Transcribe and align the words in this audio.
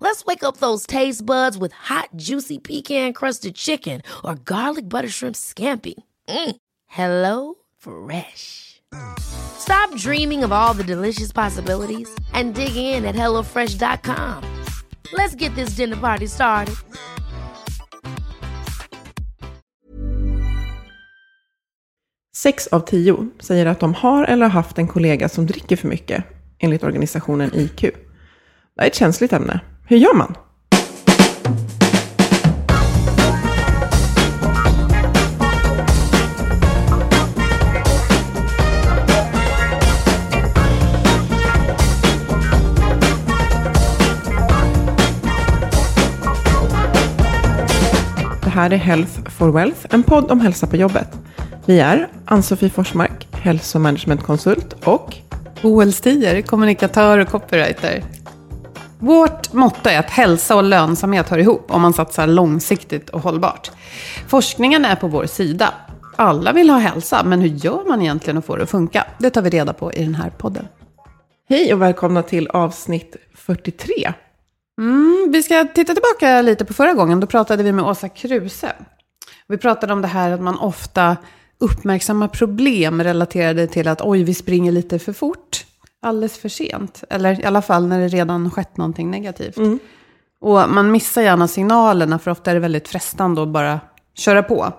Let's 0.00 0.24
wake 0.26 0.44
up 0.44 0.58
those 0.58 0.86
taste 0.86 1.24
buds 1.24 1.56
with 1.56 1.72
hot, 1.72 2.10
juicy 2.16 2.58
pecan-crusted 2.58 3.54
chicken 3.54 4.02
or 4.24 4.34
garlic 4.34 4.88
butter 4.88 5.08
shrimp 5.08 5.36
scampi. 5.36 5.94
Mm. 6.28 6.56
Hello 6.86 7.54
Fresh. 7.78 8.82
Stop 9.18 9.94
dreaming 9.96 10.44
of 10.44 10.52
all 10.52 10.74
the 10.74 10.84
delicious 10.84 11.32
possibilities 11.32 12.08
and 12.32 12.54
dig 12.54 12.76
in 12.76 13.04
at 13.04 13.14
HelloFresh.com. 13.14 14.42
Let's 15.12 15.34
get 15.34 15.54
this 15.54 15.76
dinner 15.76 15.96
party 15.96 16.26
started. 16.26 16.74
Sex 22.36 22.66
av 22.66 22.80
tio 22.80 23.28
säger 23.40 23.66
att 23.66 23.80
de 23.80 23.94
har 23.94 24.24
eller 24.24 24.42
har 24.42 24.50
haft 24.50 24.78
en 24.78 24.88
kollega 24.88 25.28
som 25.28 25.46
dricker 25.46 25.76
för 25.76 25.88
mycket, 25.88 26.24
enligt 26.58 26.82
organisationen 26.84 27.50
IQ. 27.54 27.80
Det 27.80 28.82
är 28.82 28.86
ett 28.86 28.94
känsligt 28.94 29.32
ämne. 29.32 29.60
Hur 29.88 29.96
gör 29.96 30.14
man? 30.14 30.34
Det 48.42 48.50
här 48.50 48.70
är 48.70 48.76
Health 48.76 49.30
for 49.30 49.52
Wealth, 49.52 49.86
en 49.90 50.02
podd 50.02 50.30
om 50.30 50.40
hälsa 50.40 50.66
på 50.66 50.76
jobbet. 50.76 51.08
Vi 51.66 51.80
är 51.80 52.08
Ann-Sofie 52.24 52.70
Forsmark, 52.70 53.28
hälsomanagementkonsult 53.32 54.72
och 54.84 55.16
Boel 55.62 55.92
Stier, 55.92 56.42
kommunikatör 56.42 57.18
och 57.18 57.28
copywriter. 57.28 58.15
Vårt 59.06 59.52
motto 59.52 59.88
är 59.88 59.98
att 59.98 60.10
hälsa 60.10 60.56
och 60.56 60.62
lönsamhet 60.62 61.28
hör 61.28 61.38
ihop 61.38 61.70
om 61.70 61.82
man 61.82 61.92
satsar 61.92 62.26
långsiktigt 62.26 63.10
och 63.10 63.20
hållbart. 63.20 63.70
Forskningen 64.28 64.84
är 64.84 64.96
på 64.96 65.08
vår 65.08 65.26
sida. 65.26 65.74
Alla 66.16 66.52
vill 66.52 66.70
ha 66.70 66.78
hälsa, 66.78 67.22
men 67.24 67.40
hur 67.40 67.48
gör 67.48 67.88
man 67.88 68.02
egentligen 68.02 68.38
att 68.38 68.44
få 68.44 68.56
det 68.56 68.62
att 68.62 68.70
funka? 68.70 69.06
Det 69.18 69.30
tar 69.30 69.42
vi 69.42 69.50
reda 69.50 69.72
på 69.72 69.92
i 69.92 70.04
den 70.04 70.14
här 70.14 70.30
podden. 70.30 70.68
hej 71.48 71.74
och 71.74 71.82
välkomna 71.82 72.22
till 72.22 72.48
avsnitt 72.48 73.16
43. 73.34 74.12
Mm, 74.80 75.28
vi 75.32 75.42
ska 75.42 75.64
titta 75.74 75.92
tillbaka 75.94 76.42
lite 76.42 76.64
på 76.64 76.74
förra 76.74 76.92
gången. 76.92 77.20
Då 77.20 77.26
pratade 77.26 77.62
vi 77.62 77.72
med 77.72 77.84
Åsa 77.84 78.08
Kruse. 78.08 78.72
Vi 79.48 79.58
pratade 79.58 79.92
om 79.92 80.02
det 80.02 80.08
här 80.08 80.30
att 80.30 80.40
man 80.40 80.58
ofta 80.58 81.16
uppmärksammar 81.58 82.28
problem 82.28 83.02
relaterade 83.02 83.66
till 83.66 83.88
att 83.88 84.00
oj, 84.02 84.24
vi 84.24 84.34
springer 84.34 84.72
lite 84.72 84.98
för 84.98 85.12
fort. 85.12 85.65
Alldeles 86.06 86.38
för 86.38 86.48
sent. 86.48 87.04
Eller 87.10 87.40
i 87.40 87.44
alla 87.44 87.62
fall 87.62 87.86
när 87.86 87.98
det 88.00 88.08
redan 88.08 88.50
skett 88.50 88.76
någonting 88.76 89.10
negativt. 89.10 89.56
Och 90.40 90.68
man 90.70 90.90
missar 90.90 91.22
gärna 91.22 91.48
signalerna 91.48 92.18
för 92.18 92.30
ofta 92.30 92.50
är 92.50 92.54
det 92.54 92.60
väldigt 92.60 92.88
frestande 92.88 93.42
att 93.42 93.48
bara 93.48 93.80
köra 94.14 94.42
på. 94.42 94.72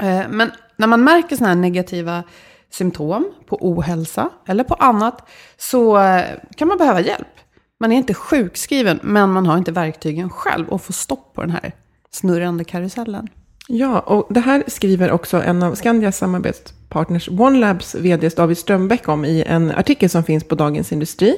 Eh, 0.00 0.22
Men 0.28 0.50
när 0.76 0.86
man 0.86 1.04
märker 1.04 1.36
sådana 1.36 1.54
här 1.54 1.60
negativa 1.60 2.22
symptom 2.70 3.32
på 3.46 3.58
ohälsa 3.60 4.30
eller 4.46 4.64
på 4.64 4.74
annat 4.74 5.28
så 5.56 5.98
eh, 5.98 6.24
kan 6.56 6.68
man 6.68 6.78
behöva 6.78 7.00
hjälp. 7.00 7.28
Man 7.80 7.92
är 7.92 7.96
inte 7.96 8.14
sjukskriven 8.14 9.00
men 9.02 9.32
man 9.32 9.46
har 9.46 9.58
inte 9.58 9.72
verktygen 9.72 10.30
själv 10.30 10.74
att 10.74 10.82
få 10.82 10.92
stopp 10.92 11.34
på 11.34 11.40
den 11.40 11.50
här 11.50 11.72
snurrande 12.10 12.64
karusellen. 12.64 13.28
Ja, 13.68 14.00
och 14.00 14.26
det 14.30 14.40
här 14.40 14.64
skriver 14.66 15.10
också 15.10 15.42
en 15.42 15.62
av 15.62 15.74
Skandias 15.74 16.16
samarbetspartners 16.16 17.28
OneLabs 17.28 17.94
vd 17.94 18.28
David 18.28 18.58
Strömbäck 18.58 19.08
om 19.08 19.24
i 19.24 19.44
en 19.46 19.70
artikel 19.70 20.10
som 20.10 20.24
finns 20.24 20.44
på 20.44 20.54
Dagens 20.54 20.92
Industri. 20.92 21.36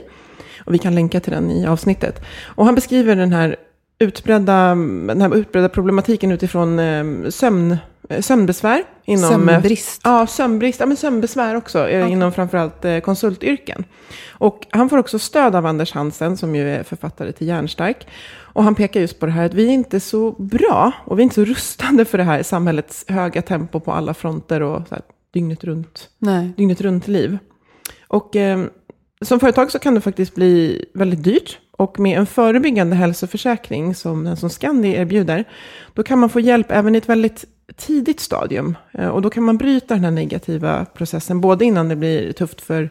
Och 0.64 0.74
vi 0.74 0.78
kan 0.78 0.94
länka 0.94 1.20
till 1.20 1.32
den 1.32 1.50
i 1.50 1.66
avsnittet. 1.66 2.24
Och 2.44 2.64
han 2.64 2.74
beskriver 2.74 3.16
den 3.16 3.32
här 3.32 3.56
utbredda, 3.98 4.74
den 5.06 5.22
här 5.22 5.36
utbredda 5.36 5.68
problematiken 5.68 6.32
utifrån 6.32 6.78
eh, 6.78 7.28
sömn, 7.28 7.76
sömnbesvär. 8.20 8.84
Inom, 9.04 9.30
Sömnbrist. 9.30 10.00
Ja, 10.04 10.26
sömnbrist. 10.26 10.80
Ja, 10.80 10.86
men 10.86 10.96
sömnbesvär 10.96 11.54
också. 11.54 11.88
eh, 11.88 12.12
Inom 12.12 12.32
framförallt 12.32 12.84
eh, 12.84 12.98
konsultyrken. 12.98 13.84
Och 14.30 14.66
han 14.70 14.88
får 14.88 14.98
också 14.98 15.18
stöd 15.18 15.54
av 15.54 15.66
Anders 15.66 15.92
Hansen 15.92 16.36
som 16.36 16.54
ju 16.54 16.70
är 16.70 16.82
författare 16.82 17.32
till 17.32 17.46
Järnstark. 17.46 18.06
Och 18.38 18.64
han 18.64 18.74
pekar 18.74 19.00
just 19.00 19.20
på 19.20 19.26
det 19.26 19.32
här 19.32 19.44
att 19.46 19.54
vi 19.54 19.66
är 19.68 19.72
inte 19.72 20.00
så 20.00 20.30
bra 20.30 20.92
och 21.04 21.18
vi 21.18 21.22
är 21.22 21.24
inte 21.24 21.34
så 21.34 21.44
rustade 21.44 22.04
för 22.04 22.18
det 22.18 22.24
här 22.24 22.42
samhällets 22.42 23.04
höga 23.08 23.42
tempo 23.42 23.80
på 23.80 23.92
alla 23.92 24.14
fronter 24.14 24.60
och 24.62 24.88
så 24.88 24.94
här, 24.94 25.04
dygnet 25.34 25.64
runt 25.64 26.08
Nej. 26.18 26.52
dygnet 26.56 26.80
runt 26.80 27.08
liv. 27.08 27.38
Och 28.08 28.36
eh, 28.36 28.64
som 29.20 29.40
företag 29.40 29.70
så 29.70 29.78
kan 29.78 29.94
det 29.94 30.00
faktiskt 30.00 30.34
bli 30.34 30.84
väldigt 30.94 31.24
dyrt. 31.24 31.58
Och 31.78 32.00
med 32.00 32.18
en 32.18 32.26
förebyggande 32.26 32.96
hälsoförsäkring 32.96 33.94
som 33.94 34.24
den 34.24 34.36
som 34.36 34.50
Scandi 34.50 34.88
erbjuder, 34.88 35.44
då 35.94 36.02
kan 36.02 36.18
man 36.18 36.28
få 36.28 36.40
hjälp 36.40 36.66
även 36.70 36.94
i 36.94 36.98
ett 36.98 37.08
väldigt 37.08 37.44
tidigt 37.76 38.20
stadium. 38.20 38.76
Eh, 38.92 39.08
och 39.08 39.22
då 39.22 39.30
kan 39.30 39.42
man 39.42 39.56
bryta 39.56 39.94
den 39.94 40.04
här 40.04 40.10
negativa 40.10 40.84
processen, 40.84 41.40
både 41.40 41.64
innan 41.64 41.88
det 41.88 41.96
blir 41.96 42.32
tufft 42.32 42.60
för 42.60 42.90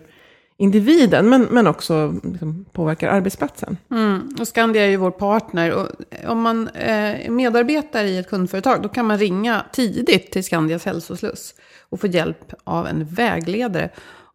individen, 0.57 1.29
men, 1.29 1.41
men 1.41 1.67
också 1.67 2.19
liksom, 2.23 2.65
påverkar 2.71 3.09
arbetsplatsen. 3.09 3.77
Mm. 3.91 4.35
Och 4.39 4.47
Skandia 4.47 4.85
är 4.85 4.89
ju 4.89 4.97
vår 4.97 5.11
partner. 5.11 5.73
Och 5.73 5.87
om 6.27 6.41
man 6.41 6.67
eh, 6.67 7.25
är 7.25 7.29
medarbetare 7.29 8.07
i 8.07 8.17
ett 8.17 8.29
kundföretag 8.29 8.81
då 8.81 8.89
kan 8.89 9.05
man 9.05 9.17
ringa 9.17 9.65
tidigt 9.73 10.31
till 10.31 10.43
Skandias 10.43 10.85
hälsosluss 10.85 11.55
och 11.89 12.01
få 12.01 12.07
hjälp 12.07 12.53
av 12.63 12.87
en 12.87 13.05
vägledare. 13.05 13.89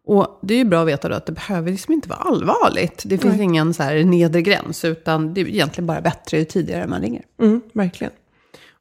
Och 0.05 0.39
det 0.41 0.53
är 0.53 0.57
ju 0.57 0.65
bra 0.65 0.81
att 0.81 0.87
veta 0.87 1.09
då 1.09 1.15
att 1.15 1.25
det 1.25 1.31
behöver 1.31 1.71
liksom 1.71 1.93
inte 1.93 2.09
vara 2.09 2.19
allvarligt. 2.19 3.03
Det 3.05 3.17
finns 3.17 3.39
ingen 3.39 3.73
så 3.73 3.83
här 3.83 4.03
nedre 4.03 4.41
gräns, 4.41 4.85
utan 4.85 5.33
det 5.33 5.41
är 5.41 5.47
egentligen 5.47 5.87
bara 5.87 6.01
bättre 6.01 6.37
ju 6.37 6.45
tidigare 6.45 6.87
man 6.87 7.01
ringer. 7.01 7.23
Mm, 7.39 7.61
verkligen. 7.73 8.13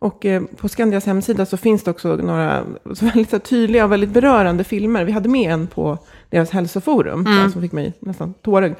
Och 0.03 0.27
eh, 0.27 0.43
på 0.56 0.69
Skandias 0.69 1.06
hemsida 1.06 1.47
så 1.47 1.56
finns 1.56 1.82
det 1.85 1.91
också 1.91 2.17
några 2.17 2.64
väldigt 3.00 3.31
så 3.31 3.38
tydliga 3.38 3.85
och 3.85 3.93
väldigt 3.93 4.11
berörande 4.11 4.64
filmer. 4.64 5.05
Vi 5.05 5.12
hade 5.12 5.29
med 5.29 5.52
en 5.52 5.67
på 5.67 5.99
deras 6.31 6.50
hälsoforum, 6.50 7.26
Mm. 7.26 7.50
som 7.52 7.62
fick 7.62 7.73
mig 7.73 7.93
nästan 8.00 8.35
tårögd. 8.35 8.75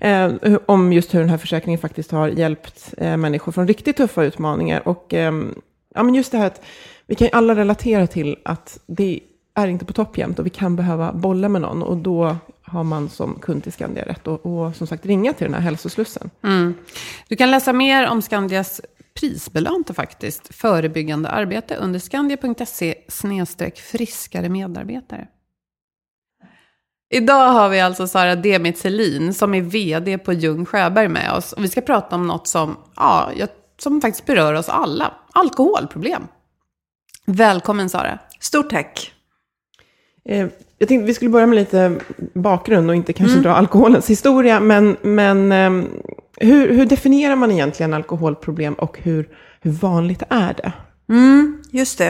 Eh, 0.00 0.08
hu- 0.08 0.60
om 0.66 0.92
just 0.92 1.14
hur 1.14 1.20
den 1.20 1.28
här 1.28 1.38
försäkringen 1.38 1.78
faktiskt 1.80 2.10
har 2.10 2.28
hjälpt 2.28 2.94
eh, 2.98 3.16
människor 3.16 3.52
från 3.52 3.68
riktigt 3.68 3.96
tuffa 3.96 4.24
utmaningar. 4.24 4.88
Och 4.88 5.14
ehm, 5.14 5.54
ja, 5.94 6.02
men 6.02 6.14
just 6.14 6.32
det 6.32 6.38
här 6.38 6.46
att 6.46 6.62
vi 7.06 7.14
kan 7.14 7.24
ju 7.26 7.30
alla 7.32 7.54
relatera 7.54 8.06
till 8.06 8.36
att 8.42 8.78
det 8.86 9.20
är 9.54 9.66
inte 9.68 9.84
på 9.84 9.92
topp 9.92 10.18
jämt 10.18 10.38
och 10.38 10.46
vi 10.46 10.50
kan 10.50 10.76
behöva 10.76 11.12
bolla 11.12 11.48
med 11.48 11.60
någon. 11.62 11.82
Och 11.82 11.96
då 11.96 12.36
har 12.62 12.84
man 12.84 13.08
som 13.08 13.38
kund 13.42 13.62
till 13.62 13.72
Skandia 13.72 14.04
rätt 14.04 14.26
och, 14.26 14.46
och 14.46 14.76
som 14.76 14.86
sagt 14.86 15.06
ringa 15.06 15.32
till 15.32 15.44
den 15.44 15.54
här 15.54 15.60
hälsoslussen. 15.60 16.30
Mm. 16.42 16.74
Du 17.28 17.36
kan 17.36 17.50
läsa 17.50 17.72
mer 17.72 18.08
om 18.08 18.22
Skandias 18.22 18.80
prisbelönta 19.16 19.94
faktiskt 19.94 20.54
förebyggande 20.54 21.28
arbete 21.28 21.76
under 21.76 21.98
skandia.se 21.98 22.94
friskare 23.76 24.48
medarbetare. 24.48 25.28
Idag 27.10 27.48
har 27.48 27.68
vi 27.68 27.80
alltså 27.80 28.06
Sara 28.06 28.36
Demitz 28.36 28.84
Helin 28.84 29.34
som 29.34 29.54
är 29.54 29.60
vd 29.60 30.18
på 30.18 30.32
Ljung 30.32 30.66
Sjöberg 30.66 31.08
med 31.08 31.32
oss. 31.32 31.52
Och 31.52 31.64
vi 31.64 31.68
ska 31.68 31.80
prata 31.80 32.16
om 32.16 32.26
något 32.26 32.48
som, 32.48 32.76
ja, 32.96 33.30
som 33.78 34.00
faktiskt 34.00 34.26
berör 34.26 34.54
oss 34.54 34.68
alla. 34.68 35.12
Alkoholproblem. 35.32 36.22
Välkommen 37.26 37.88
Sara. 37.88 38.18
Stort 38.40 38.70
tack. 38.70 39.12
Eh, 40.24 40.48
jag 40.78 40.88
tänkte 40.88 41.06
vi 41.06 41.14
skulle 41.14 41.30
börja 41.30 41.46
med 41.46 41.56
lite 41.56 42.00
bakgrund 42.34 42.90
och 42.90 42.96
inte 42.96 43.12
kanske 43.12 43.38
dra 43.38 43.54
alkoholens 43.54 44.10
historia. 44.10 44.60
Men, 44.60 44.96
men 45.02 45.52
eh, 45.52 45.84
hur, 46.36 46.74
hur 46.74 46.86
definierar 46.86 47.36
man 47.36 47.50
egentligen 47.50 47.94
alkoholproblem 47.94 48.74
och 48.74 48.98
hur, 49.02 49.28
hur 49.60 49.70
vanligt 49.70 50.22
är 50.28 50.54
det? 50.54 50.72
Mm, 51.08 51.62
just 51.70 51.98
det. 51.98 52.08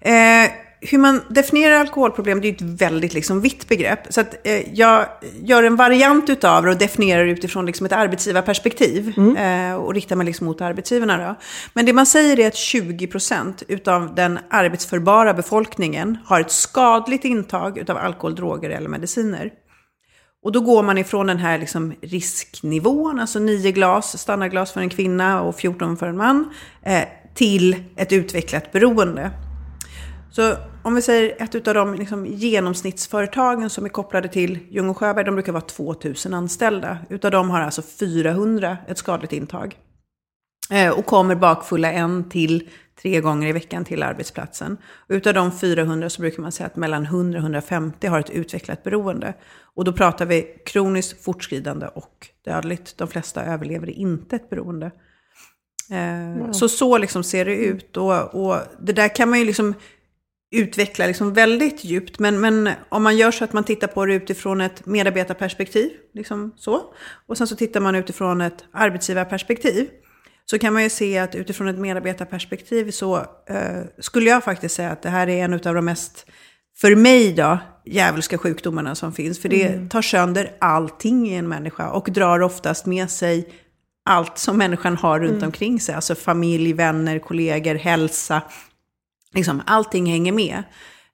Eh, 0.00 0.50
hur 0.80 0.98
man 0.98 1.20
definierar 1.28 1.80
alkoholproblem, 1.80 2.40
det 2.40 2.48
är 2.48 2.52
ett 2.52 2.60
väldigt 2.60 3.14
liksom, 3.14 3.40
vitt 3.40 3.68
begrepp. 3.68 3.98
Så 4.08 4.20
att, 4.20 4.46
eh, 4.46 4.74
jag 4.74 5.06
gör 5.42 5.62
en 5.62 5.76
variant 5.76 6.30
utav 6.30 6.64
det 6.64 6.70
och 6.70 6.78
definierar 6.78 7.24
utifrån 7.24 7.66
liksom, 7.66 7.86
ett 7.86 7.92
arbetsgivarperspektiv. 7.92 9.18
Eh, 9.38 9.74
och 9.74 9.94
riktar 9.94 10.16
mig 10.16 10.26
liksom 10.26 10.46
mot 10.46 10.60
arbetsgivarna. 10.60 11.28
Då. 11.28 11.34
Men 11.72 11.86
det 11.86 11.92
man 11.92 12.06
säger 12.06 12.40
är 12.40 12.46
att 12.46 12.56
20% 12.56 13.62
utav 13.68 14.14
den 14.14 14.38
arbetsförbara 14.50 15.34
befolkningen 15.34 16.18
har 16.24 16.40
ett 16.40 16.50
skadligt 16.50 17.24
intag 17.24 17.78
utav 17.78 17.96
alkohol, 17.96 18.34
droger 18.34 18.70
eller 18.70 18.88
mediciner. 18.88 19.50
Och 20.42 20.52
då 20.52 20.60
går 20.60 20.82
man 20.82 20.98
ifrån 20.98 21.26
den 21.26 21.38
här 21.38 21.58
liksom 21.58 21.94
risknivån, 22.00 23.20
alltså 23.20 23.38
9 23.38 23.72
glas, 23.72 24.18
standardglas 24.18 24.72
för 24.72 24.80
en 24.80 24.88
kvinna 24.88 25.42
och 25.42 25.56
14 25.56 25.96
för 25.96 26.06
en 26.06 26.16
man, 26.16 26.50
eh, 26.82 27.04
till 27.34 27.76
ett 27.96 28.12
utvecklat 28.12 28.72
beroende. 28.72 29.30
Så 30.30 30.54
om 30.82 30.94
vi 30.94 31.02
säger 31.02 31.42
ett 31.42 31.68
av 31.68 31.74
de 31.74 31.94
liksom 31.94 32.26
genomsnittsföretagen 32.26 33.70
som 33.70 33.84
är 33.84 33.88
kopplade 33.88 34.28
till 34.28 34.58
Ljung 34.70 34.88
och 34.88 34.96
Sjöberg, 34.96 35.24
de 35.24 35.34
brukar 35.34 35.52
vara 35.52 35.62
2000 35.62 36.34
anställda. 36.34 36.98
Utav 37.08 37.30
dem 37.30 37.50
har 37.50 37.60
alltså 37.60 37.82
400 37.82 38.76
ett 38.88 38.98
skadligt 38.98 39.32
intag. 39.32 39.76
Eh, 40.70 40.90
och 40.90 41.06
kommer 41.06 41.34
bakfulla 41.34 41.92
en 41.92 42.28
till 42.28 42.68
tre 43.02 43.20
gånger 43.20 43.48
i 43.48 43.52
veckan 43.52 43.84
till 43.84 44.02
arbetsplatsen. 44.02 44.76
Och 45.08 45.14
utav 45.14 45.34
de 45.34 45.58
400 45.58 46.10
så 46.10 46.20
brukar 46.20 46.42
man 46.42 46.52
säga 46.52 46.66
att 46.66 46.76
mellan 46.76 47.04
100 47.04 47.38
och 47.38 47.42
150 47.42 48.06
har 48.06 48.20
ett 48.20 48.30
utvecklat 48.30 48.84
beroende. 48.84 49.34
Och 49.74 49.84
då 49.84 49.92
pratar 49.92 50.26
vi 50.26 50.42
kroniskt, 50.66 51.24
fortskridande 51.24 51.86
och 51.86 52.28
dödligt. 52.44 52.98
De 52.98 53.08
flesta 53.08 53.44
överlever 53.44 53.90
inte 53.90 54.36
ett 54.36 54.50
beroende. 54.50 54.86
Eh, 55.90 56.52
Så 56.52 56.68
så 56.68 56.98
liksom 56.98 57.24
ser 57.24 57.44
det 57.44 57.56
ut. 57.56 57.96
Och, 57.96 58.34
och 58.34 58.56
det 58.80 58.92
där 58.92 59.16
kan 59.16 59.30
man 59.30 59.38
ju 59.38 59.44
liksom 59.44 59.74
utveckla 60.50 61.06
liksom 61.06 61.32
väldigt 61.32 61.84
djupt. 61.84 62.18
Men, 62.18 62.40
men 62.40 62.70
om 62.88 63.02
man 63.02 63.16
gör 63.16 63.30
så 63.30 63.44
att 63.44 63.52
man 63.52 63.64
tittar 63.64 63.86
på 63.86 64.06
det 64.06 64.14
utifrån 64.14 64.60
ett 64.60 64.86
medarbetarperspektiv, 64.86 65.90
liksom 66.14 66.52
så, 66.56 66.82
och 67.26 67.38
sen 67.38 67.46
så 67.46 67.56
tittar 67.56 67.80
man 67.80 67.94
utifrån 67.94 68.40
ett 68.40 68.64
arbetsgivarperspektiv, 68.72 69.88
så 70.50 70.58
kan 70.58 70.72
man 70.72 70.82
ju 70.82 70.90
se 70.90 71.18
att 71.18 71.34
utifrån 71.34 71.68
ett 71.68 71.78
medarbetarperspektiv 71.78 72.90
så 72.90 73.16
eh, 73.48 73.82
skulle 73.98 74.30
jag 74.30 74.44
faktiskt 74.44 74.74
säga 74.74 74.90
att 74.90 75.02
det 75.02 75.10
här 75.10 75.28
är 75.28 75.44
en 75.44 75.54
av 75.54 75.74
de 75.74 75.84
mest, 75.84 76.26
för 76.76 76.96
mig 76.96 77.32
då, 77.32 77.58
djävulska 77.84 78.38
sjukdomarna 78.38 78.94
som 78.94 79.12
finns. 79.12 79.42
För 79.42 79.48
det 79.48 79.88
tar 79.90 80.02
sönder 80.02 80.52
allting 80.60 81.28
i 81.28 81.34
en 81.34 81.48
människa 81.48 81.90
och 81.90 82.08
drar 82.10 82.40
oftast 82.40 82.86
med 82.86 83.10
sig 83.10 83.48
allt 84.04 84.38
som 84.38 84.58
människan 84.58 84.96
har 84.96 85.20
runt 85.20 85.42
omkring 85.42 85.80
sig. 85.80 85.94
Alltså 85.94 86.14
familj, 86.14 86.72
vänner, 86.72 87.18
kollegor, 87.18 87.74
hälsa. 87.74 88.42
Liksom, 89.34 89.62
allting 89.66 90.06
hänger 90.06 90.32
med. 90.32 90.62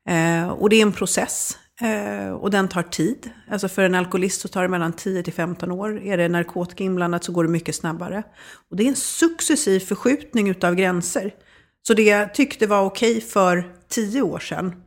Eh, 0.09 0.49
och 0.49 0.71
det 0.71 0.77
är 0.77 0.83
en 0.83 0.93
process. 0.93 1.59
Eh, 1.81 2.33
och 2.33 2.51
den 2.51 2.69
tar 2.69 2.83
tid. 2.83 3.31
Alltså 3.51 3.69
för 3.69 3.83
en 3.83 3.95
alkoholist 3.95 4.41
så 4.41 4.49
tar 4.49 4.63
det 4.63 4.69
mellan 4.69 4.93
10 4.93 5.23
till 5.23 5.33
15 5.33 5.71
år. 5.71 6.03
Är 6.03 6.17
det 6.17 6.29
narkotika 6.29 6.85
inblandat 6.85 7.25
så 7.25 7.33
går 7.33 7.45
det 7.45 7.51
mycket 7.51 7.75
snabbare. 7.75 8.23
Och 8.71 8.77
det 8.77 8.85
är 8.85 8.89
en 8.89 8.97
successiv 8.97 9.81
förskjutning 9.81 10.51
utav 10.51 10.75
gränser. 10.75 11.35
Så 11.83 11.95
det 11.95 12.03
jag 12.03 12.35
tyckte 12.35 12.67
var 12.67 12.85
okej 12.85 13.21
för 13.21 13.75
10 13.89 14.23
år 14.23 14.39
sedan, 14.39 14.83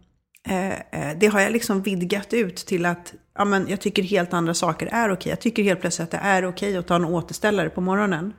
eh, 0.47 0.71
eh, 0.71 1.17
det 1.19 1.27
har 1.27 1.39
jag 1.39 1.51
liksom 1.51 1.81
vidgat 1.81 2.33
ut 2.33 2.55
till 2.55 2.85
att 2.85 3.13
ja, 3.37 3.45
men 3.45 3.67
jag 3.67 3.81
tycker 3.81 4.03
helt 4.03 4.33
andra 4.33 4.53
saker 4.53 4.87
är 4.87 5.11
okej. 5.11 5.29
Jag 5.29 5.39
tycker 5.39 5.63
helt 5.63 5.81
plötsligt 5.81 6.03
att 6.03 6.21
det 6.21 6.27
är 6.27 6.45
okej 6.45 6.77
att 6.77 6.87
ta 6.87 6.95
en 6.95 7.05
återställare 7.05 7.69
på 7.69 7.81
morgonen. 7.81 8.33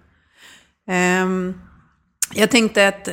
Ehm, 0.88 1.60
jag 2.34 2.50
tänkte 2.50 2.88
att 2.88 3.08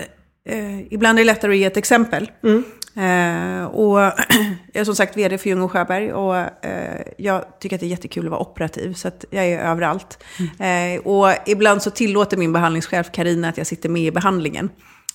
ibland 0.90 1.20
är 1.20 1.24
det 1.24 1.28
lättare 1.28 1.52
att 1.52 1.58
ge 1.58 1.66
ett 1.66 1.78
exempel. 1.78 2.32
Mm. 2.44 2.64
Eh, 2.96 3.66
och 3.66 4.00
jag 4.74 4.82
är 4.82 4.84
som 4.84 4.96
sagt 4.96 5.18
vd 5.18 5.38
för 5.38 5.50
Ljung 5.50 5.62
och 5.62 5.72
Sjöberg 5.72 6.14
och 6.14 6.36
eh, 6.66 7.02
jag 7.18 7.60
tycker 7.60 7.76
att 7.76 7.80
det 7.80 7.86
är 7.86 7.90
jättekul 7.90 8.26
att 8.26 8.32
vara 8.32 8.42
operativ 8.42 8.94
så 8.94 9.08
att 9.08 9.26
jag 9.30 9.46
är 9.46 9.60
överallt. 9.60 10.24
Eh, 10.60 11.02
och 11.06 11.30
ibland 11.46 11.82
så 11.82 11.92
tillåter 11.92 12.38
min 12.38 12.54
behandlingschef 12.54 13.12
Karina 13.12 13.50
att 13.50 13.58
jag 13.58 13.68
sitter 13.68 13.90
med 13.90 14.04
i 14.04 14.12
behandlingen. 14.12 14.70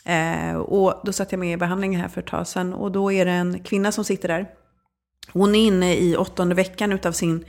Eh, 0.04 0.56
och 0.56 1.00
då 1.04 1.12
satt 1.12 1.32
jag 1.32 1.38
med 1.38 1.52
i 1.52 1.56
behandlingen 1.56 2.00
här 2.00 2.08
för 2.08 2.20
ett 2.20 2.26
tag 2.26 2.46
sedan 2.46 2.72
och 2.72 2.92
då 2.92 3.12
är 3.12 3.24
det 3.24 3.30
en 3.30 3.62
kvinna 3.62 3.92
som 3.92 4.04
sitter 4.04 4.28
där. 4.28 4.46
Hon 5.32 5.54
är 5.54 5.66
inne 5.66 5.96
i 5.96 6.16
åttonde 6.16 6.54
veckan 6.54 6.92
utav 6.92 7.12
sin 7.12 7.44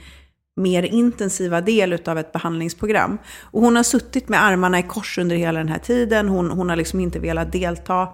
mer 0.56 0.82
intensiva 0.82 1.60
del 1.60 1.92
utav 1.92 2.18
ett 2.18 2.32
behandlingsprogram. 2.32 3.18
Och 3.40 3.60
hon 3.60 3.76
har 3.76 3.82
suttit 3.82 4.28
med 4.28 4.44
armarna 4.44 4.78
i 4.78 4.82
kors 4.82 5.18
under 5.18 5.36
hela 5.36 5.58
den 5.58 5.68
här 5.68 5.78
tiden. 5.78 6.28
Hon, 6.28 6.50
hon 6.50 6.68
har 6.68 6.76
liksom 6.76 7.00
inte 7.00 7.18
velat 7.18 7.52
delta. 7.52 8.08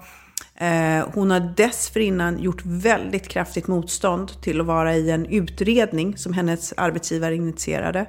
Eh, 0.54 1.08
hon 1.14 1.30
har 1.30 1.40
dessförinnan 1.56 2.38
gjort 2.38 2.62
väldigt 2.64 3.28
kraftigt 3.28 3.66
motstånd 3.66 4.42
till 4.42 4.60
att 4.60 4.66
vara 4.66 4.96
i 4.96 5.10
en 5.10 5.26
utredning 5.26 6.16
som 6.16 6.32
hennes 6.32 6.74
arbetsgivare 6.76 7.34
initierade. 7.34 8.06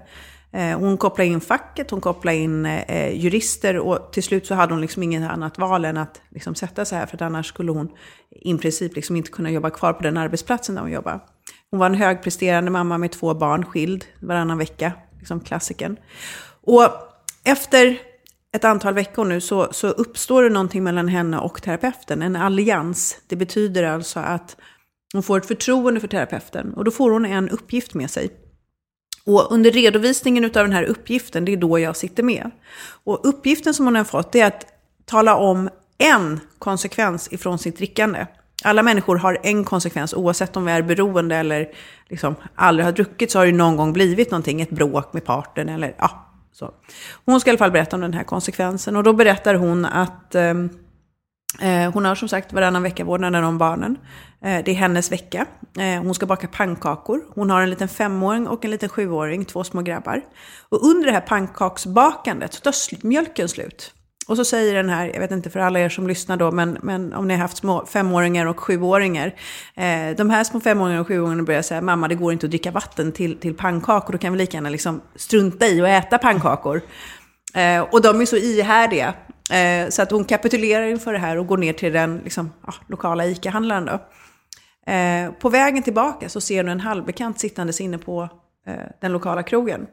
Eh, 0.52 0.80
hon 0.80 0.98
kopplade 0.98 1.30
in 1.30 1.42
facket, 1.42 1.92
hon 1.92 2.02
kopplade 2.02 2.38
in 2.38 2.66
eh, 2.66 3.16
jurister 3.16 3.78
och 3.78 4.14
till 4.14 4.24
slut 4.24 4.48
så 4.48 4.56
hade 4.56 4.74
hon 4.74 4.82
liksom 4.82 5.04
inget 5.04 5.32
annat 5.32 5.58
val 5.58 5.86
än 5.86 5.98
att 5.98 6.22
liksom 6.30 6.56
sätta 6.56 6.86
sig 6.86 6.98
här 6.98 7.06
för 7.06 7.18
att 7.18 7.22
annars 7.22 7.48
skulle 7.48 7.72
hon 7.72 7.90
i 8.32 8.58
princip 8.58 8.96
liksom 8.96 9.16
inte 9.16 9.32
kunna 9.32 9.52
jobba 9.52 9.70
kvar 9.70 9.94
på 9.94 10.04
den 10.04 10.18
arbetsplatsen 10.18 10.76
där 10.76 10.82
hon 10.82 10.92
jobbar. 10.92 11.20
Hon 11.72 11.80
var 11.80 11.86
en 11.86 11.96
högpresterande 11.96 12.72
mamma 12.72 12.98
med 12.98 13.12
två 13.12 13.34
barn, 13.34 13.66
skild 13.66 14.06
varannan 14.20 14.58
vecka, 14.58 14.92
liksom 15.20 15.40
klassiken. 15.40 15.98
Och 16.62 16.90
efter 17.44 17.98
ett 18.56 18.64
antal 18.64 18.94
veckor 18.94 19.26
nu 19.26 19.42
så, 19.42 19.68
så 19.72 19.88
uppstår 19.88 20.44
det 20.44 20.50
någonting 20.50 20.84
mellan 20.84 21.08
henne 21.08 21.40
och 21.40 21.62
terapeuten, 21.62 22.22
en 22.22 22.36
allians. 22.36 23.18
Det 23.28 23.36
betyder 23.36 23.84
alltså 23.84 24.20
att 24.20 24.58
hon 25.14 25.24
får 25.24 25.38
ett 25.38 25.48
förtroende 25.48 26.00
för 26.00 26.08
terapeuten 26.08 26.74
och 26.74 26.84
då 26.84 26.92
får 26.92 27.12
hon 27.12 27.26
en 27.26 27.50
uppgift 27.50 27.94
med 27.94 28.10
sig. 28.10 28.30
Och 29.26 29.52
under 29.52 29.72
redovisningen 29.72 30.46
av 30.46 30.52
den 30.52 30.72
här 30.72 30.84
uppgiften, 30.84 31.46
det 31.46 31.54
är 31.54 31.58
då 31.58 31.80
jag 31.80 31.96
sitter 31.96 32.24
med. 32.24 32.52
Och 33.04 33.20
uppgiften 33.24 33.74
som 33.74 33.86
hon 33.86 33.96
har 33.96 34.04
fått 34.04 34.36
är 34.36 34.46
att 34.46 34.66
tala 35.06 35.36
om 35.36 35.70
en 35.98 36.40
konsekvens 36.60 37.34
ifrån 37.34 37.60
sitt 37.60 37.78
drickande. 37.78 38.26
Alla 38.64 38.84
människor 38.84 39.16
har 39.16 39.38
en 39.44 39.64
konsekvens, 39.64 40.14
oavsett 40.14 40.58
om 40.58 40.66
vi 40.66 40.72
är 40.72 40.82
beroende 40.82 41.36
eller 41.36 41.68
liksom 42.08 42.36
aldrig 42.56 42.86
har 42.86 42.92
druckit 42.92 43.32
så 43.32 43.40
har 43.40 43.46
det 43.46 43.52
någon 43.52 43.78
gång 43.78 43.94
blivit 43.94 44.32
någonting, 44.32 44.62
ett 44.62 44.70
bråk 44.70 45.14
med 45.14 45.26
parten 45.26 45.70
eller 45.70 45.96
ja, 45.98 46.29
så. 46.52 46.74
Hon 47.26 47.40
ska 47.40 47.50
i 47.50 47.52
alla 47.52 47.58
fall 47.58 47.72
berätta 47.72 47.96
om 47.96 48.02
den 48.02 48.14
här 48.14 48.24
konsekvensen 48.24 48.96
och 48.96 49.04
då 49.04 49.14
berättar 49.14 49.56
hon 49.56 49.86
att 49.86 50.36
ehm, 50.36 50.70
eh, 51.62 51.92
hon 51.94 52.06
har 52.06 52.16
som 52.16 52.30
sagt 52.30 52.54
varannan 52.54 52.84
vecka 52.84 53.04
vårdnaden 53.04 53.44
om 53.44 53.58
barnen. 53.58 53.98
Eh, 54.42 54.64
det 54.66 54.72
är 54.72 54.76
hennes 54.76 55.12
vecka. 55.12 55.46
Eh, 55.78 56.04
hon 56.04 56.14
ska 56.14 56.26
baka 56.26 56.48
pannkakor. 56.48 57.22
Hon 57.36 57.50
har 57.50 57.62
en 57.62 57.70
liten 57.70 57.88
femåring 57.88 58.48
och 58.48 58.66
en 58.66 58.72
liten 58.72 58.90
sjuåring, 58.90 59.46
två 59.46 59.64
små 59.64 59.82
grabbar. 59.82 60.22
Och 60.70 60.84
under 60.84 61.06
det 61.06 61.12
här 61.12 61.22
pannkaksbakandet 61.22 62.54
så 62.54 62.62
tar 62.62 63.06
mjölken 63.08 63.50
slut. 63.50 63.94
Och 64.30 64.38
så 64.38 64.46
säger 64.46 64.74
den 64.74 64.90
här, 64.90 65.12
jag 65.14 65.20
vet 65.20 65.32
inte 65.32 65.50
för 65.50 65.60
alla 65.60 65.80
er 65.80 65.90
som 65.90 66.08
lyssnar 66.08 66.38
då, 66.38 66.52
men, 66.52 66.78
men 66.82 67.14
om 67.14 67.28
ni 67.28 67.34
har 67.34 67.42
haft 67.42 67.58
små 67.58 67.86
femåringar 67.86 68.46
och 68.46 68.60
sjuåringar. 68.60 69.28
Eh, 69.76 70.16
de 70.18 70.30
här 70.30 70.44
små 70.44 70.60
femåringarna 70.60 71.02
och 71.02 71.08
sjuåringarna 71.08 71.44
börjar 71.44 71.62
säga, 71.62 71.82
mamma 71.82 72.08
det 72.08 72.16
går 72.16 72.34
inte 72.34 72.46
att 72.46 72.50
dricka 72.50 72.72
vatten 72.72 73.12
till, 73.12 73.38
till 73.40 73.54
pannkakor, 73.54 74.14
då 74.14 74.18
kan 74.18 74.34
vi 74.34 74.40
lika 74.40 74.58
gärna 74.58 74.70
liksom 74.70 75.02
strunta 75.16 75.68
i 75.68 75.82
att 75.82 76.06
äta 76.06 76.18
pannkakor. 76.18 76.82
Eh, 77.54 77.82
och 77.82 78.02
de 78.02 78.22
är 78.22 78.26
så 78.26 78.36
ihärdiga. 78.36 79.14
Eh, 79.52 79.90
så 79.90 80.02
att 80.02 80.12
hon 80.12 80.26
kapitulerar 80.26 80.86
inför 80.86 81.14
det 81.14 81.20
här 81.20 81.38
och 81.38 81.48
går 81.48 81.58
ner 81.58 81.74
till 81.74 81.94
den 81.94 82.18
liksom, 82.24 82.52
ah, 82.62 82.74
lokala 82.88 83.26
ICA-handlaren. 83.26 83.86
Då. 83.86 83.94
Eh, 84.92 85.32
på 85.32 85.50
vägen 85.50 85.84
tillbaka 85.84 86.30
så 86.30 86.42
ser 86.42 86.64
hon 86.64 86.72
en 86.72 86.80
halvbekant 86.80 87.40
sittandes 87.40 87.82
inne 87.82 87.98
på 87.98 88.30
eh, 88.68 88.74
den 89.02 89.12
lokala 89.12 89.44
krogen 89.44 89.88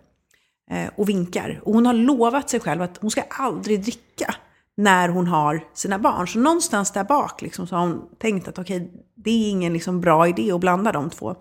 och 0.96 1.08
vinkar. 1.08 1.60
Och 1.64 1.74
hon 1.74 1.86
har 1.86 1.94
lovat 1.94 2.50
sig 2.50 2.60
själv 2.60 2.82
att 2.82 2.98
hon 2.98 3.10
ska 3.10 3.22
aldrig 3.22 3.82
dricka 3.82 4.34
när 4.76 5.08
hon 5.08 5.26
har 5.26 5.64
sina 5.74 5.98
barn. 5.98 6.28
Så 6.28 6.38
någonstans 6.38 6.90
där 6.90 7.04
bak 7.04 7.42
liksom, 7.42 7.66
så 7.66 7.76
har 7.76 7.86
hon 7.86 8.08
tänkt 8.18 8.48
att 8.48 8.58
okej, 8.58 8.90
det 9.14 9.30
är 9.30 9.50
ingen 9.50 9.72
liksom, 9.72 10.00
bra 10.00 10.28
idé 10.28 10.52
att 10.52 10.60
blanda 10.60 10.92
de 10.92 11.10
två. 11.10 11.36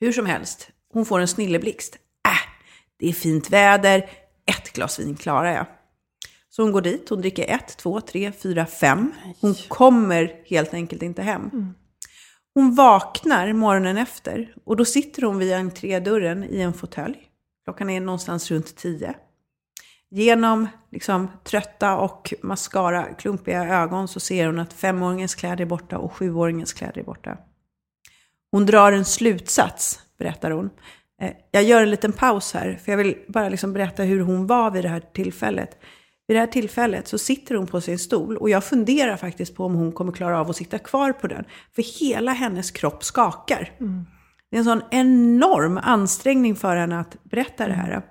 Hur 0.00 0.12
som 0.12 0.26
helst, 0.26 0.70
hon 0.92 1.06
får 1.06 1.20
en 1.20 1.28
snilleblixt. 1.28 1.94
Äh, 2.26 2.50
det 2.98 3.08
är 3.08 3.12
fint 3.12 3.50
väder, 3.50 4.10
ett 4.46 4.72
glas 4.72 5.00
vin 5.00 5.16
klarar 5.16 5.52
jag. 5.52 5.66
Så 6.50 6.62
hon 6.62 6.72
går 6.72 6.80
dit, 6.80 7.08
hon 7.08 7.20
dricker 7.20 7.44
ett, 7.54 7.76
två, 7.76 8.00
tre, 8.00 8.32
fyra, 8.32 8.66
fem. 8.66 9.12
Hon 9.40 9.54
kommer 9.54 10.42
helt 10.46 10.74
enkelt 10.74 11.02
inte 11.02 11.22
hem. 11.22 11.50
Hon 12.54 12.74
vaknar 12.74 13.52
morgonen 13.52 13.96
efter 13.96 14.54
och 14.64 14.76
då 14.76 14.84
sitter 14.84 15.22
hon 15.22 15.38
vid 15.38 15.52
entrédörren 15.52 16.44
i 16.44 16.60
en 16.60 16.72
fåtölj. 16.72 17.27
Klockan 17.68 17.90
är 17.90 18.00
någonstans 18.00 18.50
runt 18.50 18.76
tio. 18.76 19.14
Genom 20.10 20.68
liksom, 20.92 21.30
trötta 21.44 21.96
och 21.96 22.34
mascara, 22.42 23.14
klumpiga 23.14 23.64
ögon 23.64 24.08
så 24.08 24.20
ser 24.20 24.46
hon 24.46 24.58
att 24.58 24.72
femåringens 24.72 25.34
kläder 25.34 25.62
är 25.62 25.66
borta 25.66 25.98
och 25.98 26.12
sjuåringens 26.12 26.72
kläder 26.72 26.98
är 26.98 27.04
borta. 27.04 27.38
Hon 28.52 28.66
drar 28.66 28.92
en 28.92 29.04
slutsats, 29.04 30.00
berättar 30.18 30.50
hon. 30.50 30.70
Eh, 31.22 31.30
jag 31.50 31.62
gör 31.62 31.82
en 31.82 31.90
liten 31.90 32.12
paus 32.12 32.54
här, 32.54 32.78
för 32.84 32.92
jag 32.92 32.96
vill 32.96 33.16
bara 33.28 33.48
liksom 33.48 33.72
berätta 33.72 34.02
hur 34.02 34.20
hon 34.20 34.46
var 34.46 34.70
vid 34.70 34.84
det 34.84 34.88
här 34.88 35.02
tillfället. 35.12 35.78
Vid 36.26 36.36
det 36.36 36.40
här 36.40 36.46
tillfället 36.46 37.08
så 37.08 37.18
sitter 37.18 37.54
hon 37.54 37.66
på 37.66 37.80
sin 37.80 37.98
stol 37.98 38.36
och 38.36 38.50
jag 38.50 38.64
funderar 38.64 39.16
faktiskt 39.16 39.54
på 39.54 39.64
om 39.64 39.74
hon 39.74 39.92
kommer 39.92 40.12
klara 40.12 40.40
av 40.40 40.50
att 40.50 40.56
sitta 40.56 40.78
kvar 40.78 41.12
på 41.12 41.26
den. 41.26 41.44
För 41.74 42.00
hela 42.00 42.32
hennes 42.32 42.70
kropp 42.70 43.04
skakar. 43.04 43.72
Mm. 43.80 44.06
Det 44.50 44.56
är 44.56 44.58
en 44.58 44.64
sån 44.64 44.82
enorm 44.90 45.78
ansträngning 45.82 46.56
för 46.56 46.76
henne 46.76 47.00
att 47.00 47.16
berätta 47.22 47.68
det 47.68 47.74
här. 47.74 48.02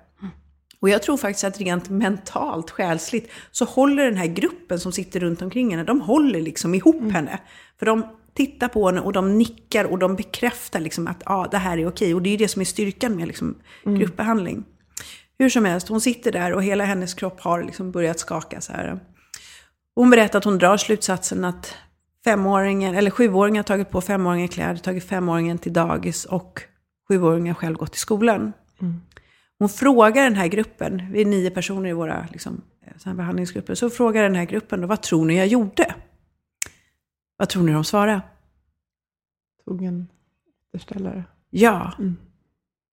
Och 0.80 0.88
jag 0.88 1.02
tror 1.02 1.16
faktiskt 1.16 1.44
att 1.44 1.60
rent 1.60 1.90
mentalt, 1.90 2.70
själsligt, 2.70 3.30
så 3.50 3.64
håller 3.64 4.04
den 4.04 4.16
här 4.16 4.26
gruppen 4.26 4.80
som 4.80 4.92
sitter 4.92 5.20
runt 5.20 5.42
omkring 5.42 5.70
henne, 5.70 5.84
de 5.84 6.00
håller 6.00 6.40
liksom 6.40 6.74
ihop 6.74 7.12
henne. 7.12 7.38
För 7.78 7.86
de 7.86 8.06
tittar 8.34 8.68
på 8.68 8.86
henne 8.86 9.00
och 9.00 9.12
de 9.12 9.38
nickar 9.38 9.84
och 9.84 9.98
de 9.98 10.16
bekräftar 10.16 10.80
liksom 10.80 11.06
att 11.06 11.22
ja, 11.24 11.48
det 11.50 11.58
här 11.58 11.78
är 11.78 11.88
okej. 11.88 12.14
Och 12.14 12.22
det 12.22 12.28
är 12.28 12.30
ju 12.30 12.36
det 12.36 12.48
som 12.48 12.60
är 12.60 12.64
styrkan 12.64 13.16
med 13.16 13.26
liksom 13.26 13.54
gruppbehandling. 13.84 14.64
Hur 15.38 15.48
som 15.48 15.64
helst, 15.64 15.88
hon 15.88 16.00
sitter 16.00 16.32
där 16.32 16.52
och 16.52 16.62
hela 16.62 16.84
hennes 16.84 17.14
kropp 17.14 17.40
har 17.40 17.62
liksom 17.62 17.92
börjat 17.92 18.18
skaka 18.18 18.60
så 18.60 18.72
här. 18.72 19.00
Hon 19.94 20.10
berättar 20.10 20.38
att 20.38 20.44
hon 20.44 20.58
drar 20.58 20.76
slutsatsen 20.76 21.44
att 21.44 21.74
femåringen, 22.24 22.94
eller 22.94 23.10
sjuåringen 23.10 23.56
har 23.56 23.64
tagit 23.64 23.90
på 23.90 24.00
femåringen 24.00 24.48
kläder, 24.48 24.76
tagit 24.76 25.04
femåringen 25.04 25.58
till 25.58 25.72
dagis 25.72 26.24
och 26.24 26.62
sjuåringen 27.08 27.54
själv 27.54 27.76
gått 27.76 27.92
till 27.92 28.00
skolan. 28.00 28.52
Hon 29.58 29.68
frågar 29.68 30.24
den 30.24 30.34
här 30.34 30.46
gruppen, 30.46 31.12
vi 31.12 31.20
är 31.20 31.24
nio 31.24 31.50
personer 31.50 31.90
i 31.90 31.92
våra 31.92 32.26
liksom, 32.32 32.60
här 33.04 33.14
behandlingsgrupper, 33.14 33.74
så 33.74 33.90
frågar 33.90 34.22
den 34.22 34.34
här 34.34 34.44
gruppen 34.44 34.80
då, 34.80 34.86
vad 34.86 35.02
tror 35.02 35.24
ni 35.24 35.36
jag 35.36 35.46
gjorde? 35.46 35.94
Vad 37.36 37.48
tror 37.48 37.62
ni 37.62 37.72
de 37.72 37.84
svarade? 37.84 38.20
Tog 39.64 39.82
en 39.82 40.08
återställare. 40.74 41.24
Ja. 41.50 41.92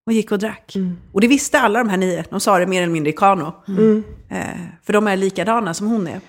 Och 0.05 0.13
gick 0.13 0.32
och 0.32 0.39
drack. 0.39 0.75
Och 1.12 1.22
det 1.22 1.27
visste 1.27 1.60
alla 1.60 1.79
de 1.79 1.89
här 1.89 1.98
nio. 1.98 2.25
De 2.29 2.39
sa 2.39 2.60
det 2.60 2.67
mer 2.67 2.82
eller 2.82 2.94
mindre 2.94 3.10
i 3.10 3.13
kano. 3.13 3.53
Eh, 4.29 4.65
för 4.84 4.94
de 4.94 5.08
är 5.08 5.17
likadana 5.17 5.74
som 5.74 5.88
hon 5.88 6.08
är. 6.08 6.22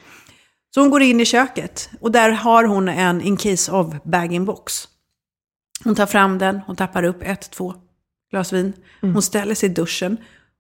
Så 0.77 0.81
hon 0.81 0.91
går 0.91 1.03
in 1.03 1.21
i 1.21 1.25
köket. 1.25 1.91
Och 2.01 2.13
där 2.13 2.31
har 2.31 2.65
hon 2.65 2.89
en 2.89 3.21
in 3.21 3.37
case 3.37 3.73
of 3.73 3.87
bag-in-box. 4.05 4.89
Hon 5.85 5.95
tar 5.95 6.07
fram 6.07 6.39
den, 6.39 6.61
hon 6.67 6.77
tappar 6.77 7.03
upp 7.03 7.23
ett, 7.23 7.51
två 7.51 7.75
glas 8.31 8.53
vin. 8.53 8.73
Hon 9.01 9.23
ställer 9.23 9.55
sig 9.55 9.69
i 9.69 9.73
duschen. 9.73 10.17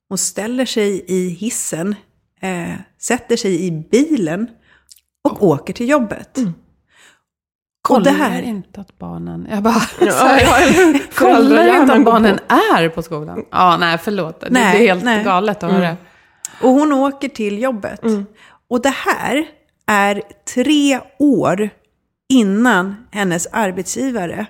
Hon 0.08 0.18
ställer 0.18 0.66
sig 0.66 1.04
i 1.08 1.28
hissen. 1.28 1.94
Eh, 2.40 2.72
sätter 3.00 3.36
sig 3.36 3.66
i 3.66 3.70
bilen. 3.70 4.48
Och 5.24 5.42
åker 5.42 5.72
till 5.72 5.88
jobbet. 5.88 6.34
Det 6.34 6.52
Kollar 7.82 8.12
här... 8.12 8.42
inte 8.42 8.80
att 8.80 8.98
barnen... 8.98 9.48
Jag 9.50 9.62
bara... 9.62 9.74
Ja, 10.00 10.12
så 10.12 10.24
här, 10.26 10.40
ja, 10.40 10.56
eller 10.56 10.72
hur? 10.72 10.98
kollar 11.14 11.80
inte 11.80 11.94
att 11.94 12.04
barnen 12.04 12.38
är 12.48 12.88
på 12.88 13.02
skolan. 13.02 13.44
Ja, 13.50 13.76
nej, 13.76 13.98
förlåt. 13.98 14.40
Det 14.40 14.50
Nej, 14.50 14.76
blir 14.76 14.88
helt 14.88 15.04
nej. 15.04 15.24
galet 15.24 15.62
att 15.62 15.72
höra. 15.72 15.96
Och 16.62 16.70
hon 16.70 16.92
åker 16.92 17.28
till 17.28 17.62
jobbet. 17.62 18.00
Och 18.68 18.82
det 18.82 18.94
här 18.94 19.46
är 19.86 20.22
tre 20.54 21.00
år 21.18 21.70
innan 22.28 22.96
hennes 23.10 23.46
arbetsgivare 23.46 24.46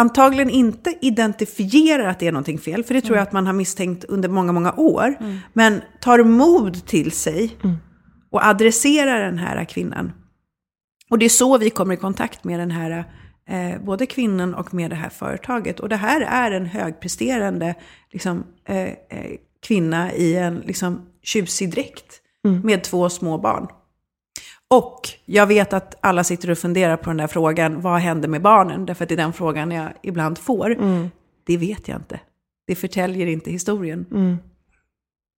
antagligen 0.00 0.50
inte 0.50 0.94
identifierar 1.00 2.06
att 2.08 2.18
det 2.18 2.26
är 2.26 2.32
någonting 2.32 2.58
fel, 2.58 2.84
för 2.84 2.94
det 2.94 3.00
tror 3.00 3.16
jag 3.16 3.22
att 3.22 3.32
man 3.32 3.46
har 3.46 3.52
misstänkt 3.52 4.04
under 4.04 4.28
många, 4.28 4.52
många 4.52 4.72
år, 4.72 5.14
men 5.52 5.80
tar 6.00 6.24
mod 6.24 6.86
till 6.86 7.12
sig 7.12 7.56
och 8.30 8.46
adresserar 8.46 9.24
den 9.24 9.38
här 9.38 9.64
kvinnan. 9.64 10.12
Och 11.10 11.18
det 11.18 11.24
är 11.24 11.28
så 11.28 11.58
vi 11.58 11.70
kommer 11.70 11.94
i 11.94 11.96
kontakt 11.96 12.44
med 12.44 12.60
den 12.60 12.70
här, 12.70 13.04
eh, 13.48 13.82
både 13.84 14.06
kvinnan 14.06 14.54
och 14.54 14.74
med 14.74 14.90
det 14.90 14.96
här 14.96 15.08
företaget. 15.08 15.80
Och 15.80 15.88
det 15.88 15.96
här 15.96 16.20
är 16.20 16.50
en 16.50 16.66
högpresterande 16.66 17.74
liksom, 18.10 18.44
eh, 18.68 18.82
eh, 18.82 19.36
kvinna 19.66 20.12
i 20.12 20.36
en 20.36 20.56
liksom, 20.56 21.06
tjusig 21.22 21.70
dräkt 21.70 22.20
med 22.64 22.84
två 22.84 23.08
små 23.08 23.38
barn. 23.38 23.66
Och 24.74 25.08
jag 25.24 25.46
vet 25.46 25.72
att 25.72 25.94
alla 26.00 26.24
sitter 26.24 26.50
och 26.50 26.58
funderar 26.58 26.96
på 26.96 27.10
den 27.10 27.16
där 27.16 27.26
frågan, 27.26 27.80
vad 27.80 28.00
händer 28.00 28.28
med 28.28 28.42
barnen? 28.42 28.86
Därför 28.86 29.04
att 29.04 29.08
det 29.08 29.14
är 29.14 29.16
den 29.16 29.32
frågan 29.32 29.70
jag 29.70 29.92
ibland 30.02 30.38
får. 30.38 30.76
Det 31.46 31.56
vet 31.56 31.88
jag 31.88 31.98
inte. 31.98 32.20
Det 32.66 32.74
förtäljer 32.74 33.26
inte 33.26 33.50
historien. 33.50 34.06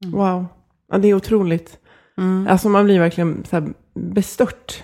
Wow. 0.04 0.46
Ja, 0.92 0.98
det 0.98 1.08
är 1.08 1.14
otroligt. 1.14 1.78
Alltså 2.48 2.68
man 2.68 2.84
blir 2.84 2.98
verkligen 2.98 3.44
så 3.44 3.56
här 3.56 3.72
bestört. 3.94 4.82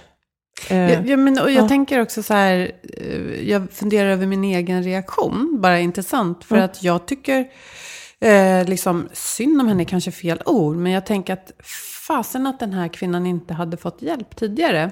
Eh, 0.71 1.07
Ja, 1.11 1.17
men, 1.17 1.39
och 1.39 1.51
jag 1.51 1.65
ja. 1.65 1.69
tänker 1.69 2.01
också 2.03 2.23
så 2.23 2.35
här, 2.35 2.73
eh, 2.97 3.49
jag 3.51 3.71
funderar 3.71 4.09
över 4.11 4.27
min 4.27 4.45
egen 4.45 4.83
reaktion, 4.83 5.59
bara 5.61 5.81
intressant, 5.81 6.45
för 6.45 6.57
att 6.57 6.83
jag 6.83 7.07
tycker, 7.07 7.47
eh, 8.21 8.65
liksom, 8.69 9.09
synd 9.13 9.61
om 9.61 9.69
henne 9.69 9.83
är 9.83 9.85
kanske 9.85 10.11
fel 10.11 10.43
ord, 10.47 10.77
men 10.77 10.93
jag 10.93 11.07
tänker 11.07 11.33
att 11.33 11.53
fasen 12.09 12.47
att 12.47 12.61
den 12.61 12.73
här 12.73 12.89
kvinnan 12.89 13.27
inte 13.27 13.55
hade 13.55 13.77
fått 13.77 14.03
hjälp 14.03 14.37
tidigare. 14.37 14.91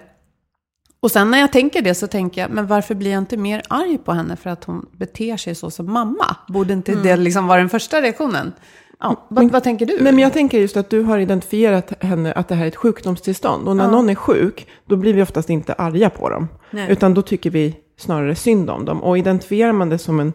Och 1.00 1.10
sen 1.10 1.30
när 1.30 1.38
jag 1.38 1.52
tänker 1.52 1.82
det 1.82 1.94
så 1.94 2.06
tänker 2.06 2.40
jag, 2.40 2.50
men 2.50 2.66
varför 2.66 2.94
blir 2.94 3.10
jag 3.10 3.18
inte 3.18 3.36
mer 3.36 3.62
arg 3.68 3.98
på 3.98 4.12
henne 4.12 4.36
för 4.36 4.50
att 4.50 4.64
hon 4.64 4.86
beter 4.92 5.36
sig 5.36 5.54
så 5.54 5.70
som 5.70 5.92
mamma? 5.92 6.36
Borde 6.48 6.72
inte 6.72 6.94
det 6.94 7.16
liksom 7.16 7.46
vara 7.46 7.58
den 7.58 7.68
första 7.68 8.02
reaktionen? 8.02 8.52
Ja, 9.00 9.26
vad, 9.28 9.50
vad 9.50 9.62
tänker 9.62 9.86
du? 9.86 9.98
Nej, 10.00 10.12
men 10.12 10.18
jag 10.18 10.32
tänker 10.32 10.58
just 10.58 10.76
att 10.76 10.90
du 10.90 11.02
har 11.02 11.18
identifierat 11.18 12.02
henne 12.02 12.32
att 12.32 12.48
det 12.48 12.54
här 12.54 12.64
är 12.64 12.68
ett 12.68 12.76
sjukdomstillstånd. 12.76 13.68
Och 13.68 13.76
när 13.76 13.88
någon 13.88 14.08
är 14.08 14.14
sjuk, 14.14 14.68
då 14.86 14.96
blir 14.96 15.14
vi 15.14 15.22
oftast 15.22 15.50
inte 15.50 15.72
arga 15.72 16.10
på 16.10 16.28
dem. 16.28 16.48
Nej. 16.70 16.92
Utan 16.92 17.14
då 17.14 17.22
tycker 17.22 17.50
vi 17.50 17.76
snarare 17.98 18.34
synd 18.34 18.70
om 18.70 18.84
dem. 18.84 19.02
Och 19.02 19.18
identifierar 19.18 19.72
man 19.72 19.88
det 19.88 19.98
som 19.98 20.20
en 20.20 20.32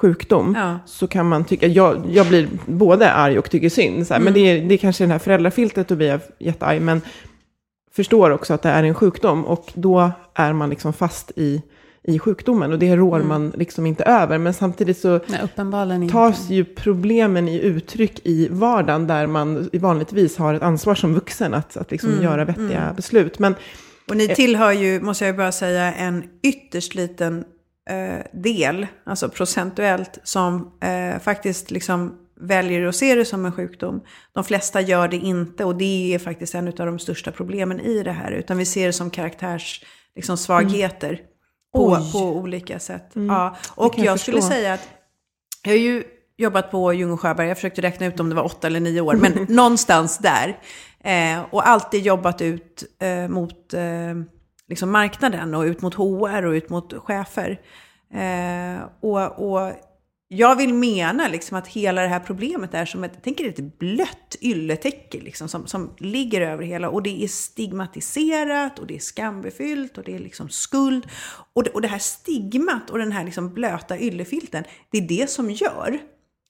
sjukdom, 0.00 0.54
Ja. 0.58 0.78
så 0.86 1.06
kan 1.06 1.28
man 1.28 1.44
tycka, 1.44 1.66
jag, 1.66 2.02
jag 2.10 2.26
blir 2.28 2.48
både 2.66 3.12
arg 3.12 3.38
och 3.38 3.50
tycker 3.50 3.68
synd. 3.68 4.06
Så 4.06 4.14
här, 4.14 4.20
Men 4.20 4.32
det 4.32 4.40
är, 4.40 4.64
det 4.68 4.74
är 4.74 4.78
kanske 4.78 5.06
det 5.06 5.12
här 5.12 5.18
föräldrafiltret, 5.18 5.88
då 5.88 5.96
blir 5.96 6.08
jag 6.08 6.20
jättearg. 6.38 6.82
Men 6.82 7.00
förstår 7.92 8.30
också 8.30 8.54
att 8.54 8.62
det 8.62 8.68
är 8.68 8.82
en 8.82 8.94
sjukdom. 8.94 9.44
Och 9.44 9.72
då 9.74 10.10
är 10.34 10.52
man 10.52 10.70
liksom 10.70 10.92
fast 10.92 11.30
i, 11.36 11.62
i 12.02 12.18
sjukdomen. 12.18 12.72
Och 12.72 12.78
det 12.78 12.96
rår 12.96 13.20
man 13.22 13.52
liksom 13.56 13.86
inte 13.86 14.04
över. 14.04 14.38
Men 14.38 14.54
samtidigt 14.54 14.98
så 14.98 15.20
Nej, 15.26 15.40
uppenbarligen 15.42 16.02
inte. 16.02 16.12
tas 16.12 16.50
ju 16.50 16.64
problemen 16.64 17.48
i 17.48 17.60
uttryck 17.60 18.20
i 18.24 18.48
vardagen 18.50 19.06
där 19.06 19.26
man 19.26 19.68
vanligtvis 19.72 20.36
har 20.36 20.54
ett 20.54 20.62
ansvar 20.62 20.94
som 20.94 21.14
vuxen 21.14 21.54
att, 21.54 21.76
att 21.76 21.90
liksom 21.90 22.22
göra 22.22 22.44
vettiga 22.44 22.92
beslut. 22.96 23.38
Men 23.38 23.54
Och 24.08 24.16
ni 24.16 24.28
tillhör 24.28 24.72
ju, 24.72 25.00
måste 25.00 25.26
jag 25.26 25.36
bara 25.36 25.52
säga, 25.52 25.92
en 25.94 26.24
ytterst 26.42 26.94
liten 26.94 27.38
eh, 27.38 27.44
del, 28.32 28.86
alltså 29.04 29.28
procentuellt, 29.28 30.18
som 30.22 30.72
eh, 30.80 31.18
faktiskt 31.20 31.70
liksom 31.70 32.18
väljer 32.40 32.86
att 32.86 32.96
se 32.96 33.14
det 33.14 33.24
som 33.24 33.46
en 33.46 33.52
sjukdom. 33.52 34.00
De 34.32 34.44
flesta 34.44 34.80
gör 34.80 35.08
det 35.08 35.16
inte 35.16 35.64
och 35.64 35.76
det 35.76 36.14
är 36.14 36.18
faktiskt 36.18 36.54
en 36.54 36.68
av 36.68 36.74
de 36.74 36.98
största 36.98 37.32
problemen 37.32 37.80
i 37.80 38.02
det 38.02 38.12
här. 38.12 38.32
Utan 38.32 38.58
vi 38.58 38.64
ser 38.64 38.86
det 38.86 38.92
som 38.92 39.10
karaktärs, 39.10 39.84
liksom, 40.14 40.36
svagheter 40.36 41.20
på, 41.74 41.98
på 42.12 42.18
olika 42.18 42.78
sätt. 42.78 43.10
Ja. 43.14 43.56
Och 43.74 43.94
jag, 43.96 44.06
jag 44.06 44.20
skulle 44.20 44.42
säga 44.42 44.74
att 44.74 44.88
jag 45.62 45.72
har 45.72 45.78
ju 45.78 46.04
jobbat 46.36 46.70
på 46.70 46.92
Ljung 46.92 47.10
och 47.10 47.20
Sjöberg, 47.20 47.48
jag 47.48 47.56
försökte 47.56 47.82
räkna 47.82 48.06
ut 48.06 48.20
om 48.20 48.28
det 48.28 48.34
var 48.34 48.44
åtta 48.44 48.66
eller 48.66 48.80
nio 48.80 49.00
år, 49.00 49.14
men 49.14 49.32
någonstans 49.48 50.18
där. 50.18 50.58
Eh, 51.00 51.44
och 51.50 51.68
alltid 51.68 52.02
jobbat 52.02 52.42
ut 52.42 52.84
eh, 52.98 53.28
mot 53.28 53.74
eh, 53.74 54.14
liksom 54.68 54.90
marknaden 54.90 55.54
och 55.54 55.62
ut 55.62 55.82
mot 55.82 55.94
HR 55.94 56.46
och 56.46 56.52
ut 56.52 56.70
mot 56.70 56.94
chefer. 56.94 57.60
Eh, 58.14 58.82
och, 59.00 59.52
och 59.52 59.72
jag 60.28 60.56
vill 60.56 60.74
mena 60.74 61.28
liksom 61.28 61.58
att 61.58 61.68
hela 61.68 62.02
det 62.02 62.08
här 62.08 62.20
problemet 62.20 62.74
är 62.74 62.84
som 62.84 63.04
ett, 63.04 63.18
tänk 63.22 63.40
er 63.40 63.48
ett 63.48 63.78
blött 63.78 64.36
ylletäcke 64.40 65.20
liksom, 65.20 65.48
som, 65.48 65.66
som 65.66 65.94
ligger 65.98 66.40
över 66.40 66.64
hela. 66.64 66.88
Och 66.88 67.02
det 67.02 67.24
är 67.24 67.28
stigmatiserat 67.28 68.78
och 68.78 68.86
det 68.86 68.94
är 68.94 69.00
skambefyllt 69.00 69.98
och 69.98 70.04
det 70.04 70.14
är 70.14 70.18
liksom 70.18 70.48
skuld. 70.48 71.06
Och 71.52 71.64
det, 71.64 71.70
och 71.70 71.82
det 71.82 71.88
här 71.88 71.98
stigmat 71.98 72.90
och 72.90 72.98
den 72.98 73.12
här 73.12 73.24
liksom 73.24 73.54
blöta 73.54 73.98
yllefilten, 73.98 74.64
det 74.90 74.98
är 74.98 75.08
det 75.08 75.30
som 75.30 75.50
gör 75.50 75.98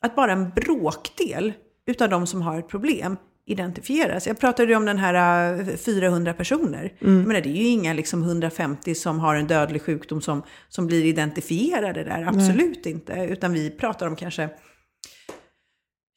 att 0.04 0.16
bara 0.16 0.32
en 0.32 0.50
bråkdel 0.50 1.52
utav 1.86 2.08
de 2.08 2.26
som 2.26 2.42
har 2.42 2.58
ett 2.58 2.68
problem 2.68 3.16
identifieras. 3.46 4.26
Jag 4.26 4.38
pratade 4.38 4.68
ju 4.68 4.76
om 4.76 4.84
den 4.84 4.98
här 4.98 5.52
eh, 5.70 5.76
400 5.76 6.32
personer. 6.32 6.92
Jag 6.98 7.26
menar, 7.26 7.40
det 7.40 7.48
är 7.48 7.62
ju 7.62 7.68
inga 7.68 7.92
liksom 7.92 8.22
150 8.22 8.94
som 8.94 9.20
har 9.20 9.34
en 9.34 9.46
dödlig 9.46 9.82
sjukdom 9.82 10.20
som, 10.20 10.42
som 10.68 10.86
blir 10.86 11.04
identifierade 11.04 12.04
där. 12.04 12.28
Absolut 12.28 12.86
inte. 12.86 13.12
Utan 13.12 13.52
vi 13.52 13.70
pratar 13.70 14.06
om 14.06 14.16
kanske, 14.16 14.48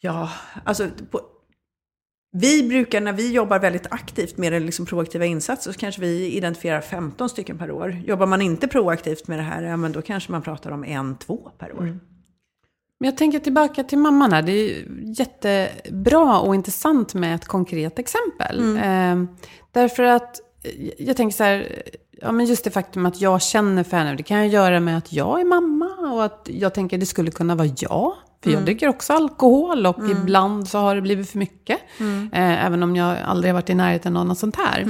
ja, 0.01 0.29
alltså 0.63 0.87
på, 1.11 1.21
vi 2.31 2.67
brukar, 2.67 3.01
när 3.01 3.13
vi 3.13 3.33
jobbar 3.33 3.59
väldigt 3.59 3.87
aktivt 3.91 4.37
med 4.37 4.53
den 4.53 4.65
liksom 4.65 4.85
proaktiva 4.85 5.25
insatser, 5.25 5.71
så 5.71 5.79
kanske 5.79 6.01
vi 6.01 6.35
identifierar 6.35 6.81
15 6.81 7.29
stycken 7.29 7.57
per 7.57 7.71
år. 7.71 7.97
Jobbar 8.05 8.25
man 8.25 8.41
inte 8.41 8.67
proaktivt 8.67 9.27
med 9.27 9.39
det 9.39 9.43
här, 9.43 9.63
ja, 9.63 9.77
men 9.77 9.91
då 9.91 10.01
kanske 10.01 10.31
man 10.31 10.41
pratar 10.41 10.71
om 10.71 10.83
en, 10.83 11.17
två 11.17 11.51
per 11.57 11.73
år. 11.73 11.99
Men 12.99 13.09
jag 13.09 13.17
tänker 13.17 13.39
tillbaka 13.39 13.83
till 13.83 13.97
mamman 13.97 14.33
här. 14.33 14.41
Det 14.41 14.51
är 14.51 14.85
jättebra 15.19 16.39
och 16.39 16.55
intressant 16.55 17.13
med 17.13 17.35
ett 17.35 17.45
konkret 17.45 17.99
exempel. 17.99 18.77
Eh, 18.77 19.35
därför 19.71 20.03
att 20.03 20.39
eh, 20.63 20.89
jag 20.97 21.17
tänker 21.17 21.37
så 21.37 21.43
här, 21.43 21.83
ja 22.21 22.31
men 22.31 22.45
just 22.45 22.63
det 22.63 22.71
faktum 22.71 23.05
att 23.05 23.21
jag 23.21 23.41
känner 23.41 23.83
för 23.83 23.97
henne, 23.97 24.15
det 24.15 24.23
kan 24.23 24.37
jag 24.37 24.47
göra 24.47 24.79
med 24.79 24.97
att 24.97 25.13
jag 25.13 25.41
är 25.41 25.45
mamma 25.45 25.85
och 26.13 26.25
att 26.25 26.49
jag 26.51 26.73
tänker 26.73 26.97
det 26.97 27.05
skulle 27.05 27.31
kunna 27.31 27.55
vara 27.55 27.69
jag. 27.77 28.13
För 28.43 28.51
jag 28.51 28.65
dricker 28.65 28.87
också 28.87 29.13
alkohol 29.13 29.85
och 29.85 29.97
ibland 30.11 30.67
så 30.67 30.77
har 30.77 30.95
det 30.95 31.01
blivit 31.01 31.29
för 31.29 31.37
mycket. 31.37 31.79
Eh, 32.33 32.65
även 32.65 32.83
om 32.83 32.95
jag 32.95 33.17
aldrig 33.25 33.53
har 33.53 33.53
varit 33.53 33.69
i 33.69 33.75
närheten 33.75 34.17
av 34.17 34.25
något 34.25 34.37
sånt 34.39 34.55
här. 34.55 34.83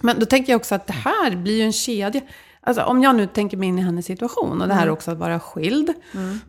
Men 0.00 0.18
då 0.18 0.26
tänker 0.26 0.52
jag 0.52 0.58
också 0.60 0.74
att 0.74 0.86
det 0.86 0.92
här 0.92 1.36
blir 1.36 1.56
ju 1.56 1.62
en 1.62 1.72
kedja. 1.72 2.20
Alltså 2.60 2.82
om 2.82 3.02
jag 3.02 3.16
nu 3.16 3.26
tänker 3.26 3.56
mig 3.56 3.68
in 3.68 3.78
i 3.78 3.82
hennes 3.82 4.06
situation 4.06 4.62
och 4.62 4.68
det 4.68 4.74
här 4.74 4.90
också 4.90 5.10
att 5.10 5.18
vara 5.18 5.40
skild. 5.40 5.90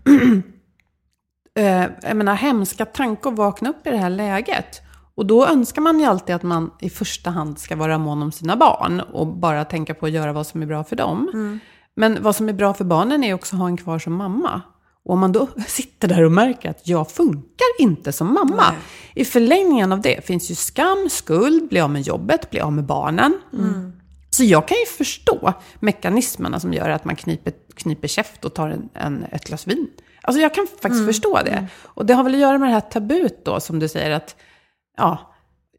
eh, 1.59 1.85
jag 2.01 2.17
menar 2.17 2.35
hemska 2.35 2.85
tankar 2.85 3.29
att 3.29 3.37
vakna 3.37 3.69
upp 3.69 3.87
i 3.87 3.89
det 3.89 3.97
här 3.97 4.09
läget. 4.09 4.81
Och 5.15 5.25
då 5.25 5.47
önskar 5.47 5.81
man 5.81 5.99
ju 5.99 6.05
alltid 6.05 6.35
att 6.35 6.43
man 6.43 6.71
i 6.79 6.89
första 6.89 7.29
hand 7.29 7.59
ska 7.59 7.75
vara 7.75 7.97
mån 7.97 8.21
om 8.21 8.31
sina 8.31 8.55
barn 8.55 8.99
och 8.99 9.27
bara 9.27 9.65
tänka 9.65 9.93
på 9.93 10.05
att 10.05 10.11
göra 10.11 10.33
vad 10.33 10.47
som 10.47 10.61
är 10.61 10.65
bra 10.65 10.83
för 10.83 10.95
dem. 10.95 11.29
Men 11.95 12.23
vad 12.23 12.35
som 12.35 12.49
är 12.49 12.53
bra 12.53 12.73
för 12.73 12.85
barnen 12.85 13.23
är 13.23 13.33
också 13.33 13.55
att 13.55 13.59
ha 13.59 13.67
en 13.67 13.77
kvar 13.77 13.99
som 13.99 14.13
mamma. 14.13 14.61
Och 15.03 15.13
om 15.13 15.19
man 15.19 15.31
då 15.31 15.47
sitter 15.67 16.07
där 16.07 16.23
och 16.23 16.31
märker 16.31 16.69
att 16.69 16.87
jag 16.87 17.11
funkar 17.11 17.67
inte 17.79 18.11
som 18.11 18.33
mamma. 18.33 18.63
I 19.15 19.25
förlängningen 19.25 19.91
av 19.91 20.01
det 20.01 20.25
finns 20.25 20.51
ju 20.51 20.55
skam, 20.55 21.09
skuld, 21.09 21.69
bli 21.69 21.79
av 21.79 21.89
med 21.89 22.01
jobbet, 22.01 22.49
bli 22.49 22.59
av 22.59 22.73
med 22.73 22.83
barnen. 22.85 23.33
Så 24.29 24.43
jag 24.43 24.67
kan 24.67 24.77
ju 24.77 24.85
förstå 24.85 25.53
mekanismerna 25.79 26.59
som 26.59 26.73
gör 26.73 26.89
att 26.89 27.05
man 27.05 27.15
kniper, 27.15 27.53
kniper 27.75 28.07
käft 28.07 28.45
och 28.45 28.53
tar 28.53 28.69
en, 28.69 28.89
en, 28.93 29.25
ett 29.31 29.45
glas 29.45 29.67
vin. 29.67 29.87
Alltså 30.21 30.41
jag 30.41 30.53
kan 30.53 30.67
faktiskt 30.81 31.05
förstå 31.05 31.41
det. 31.45 31.67
Och 31.83 32.05
det 32.05 32.13
har 32.13 32.23
väl 32.23 32.33
att 32.33 32.39
göra 32.41 32.57
med 32.57 32.69
det 32.69 32.73
här 32.73 32.81
tabut 32.81 33.45
då, 33.45 33.59
som 33.59 33.79
du 33.79 33.87
säger 33.87 34.11
att, 34.11 34.35
ja, 34.97 35.33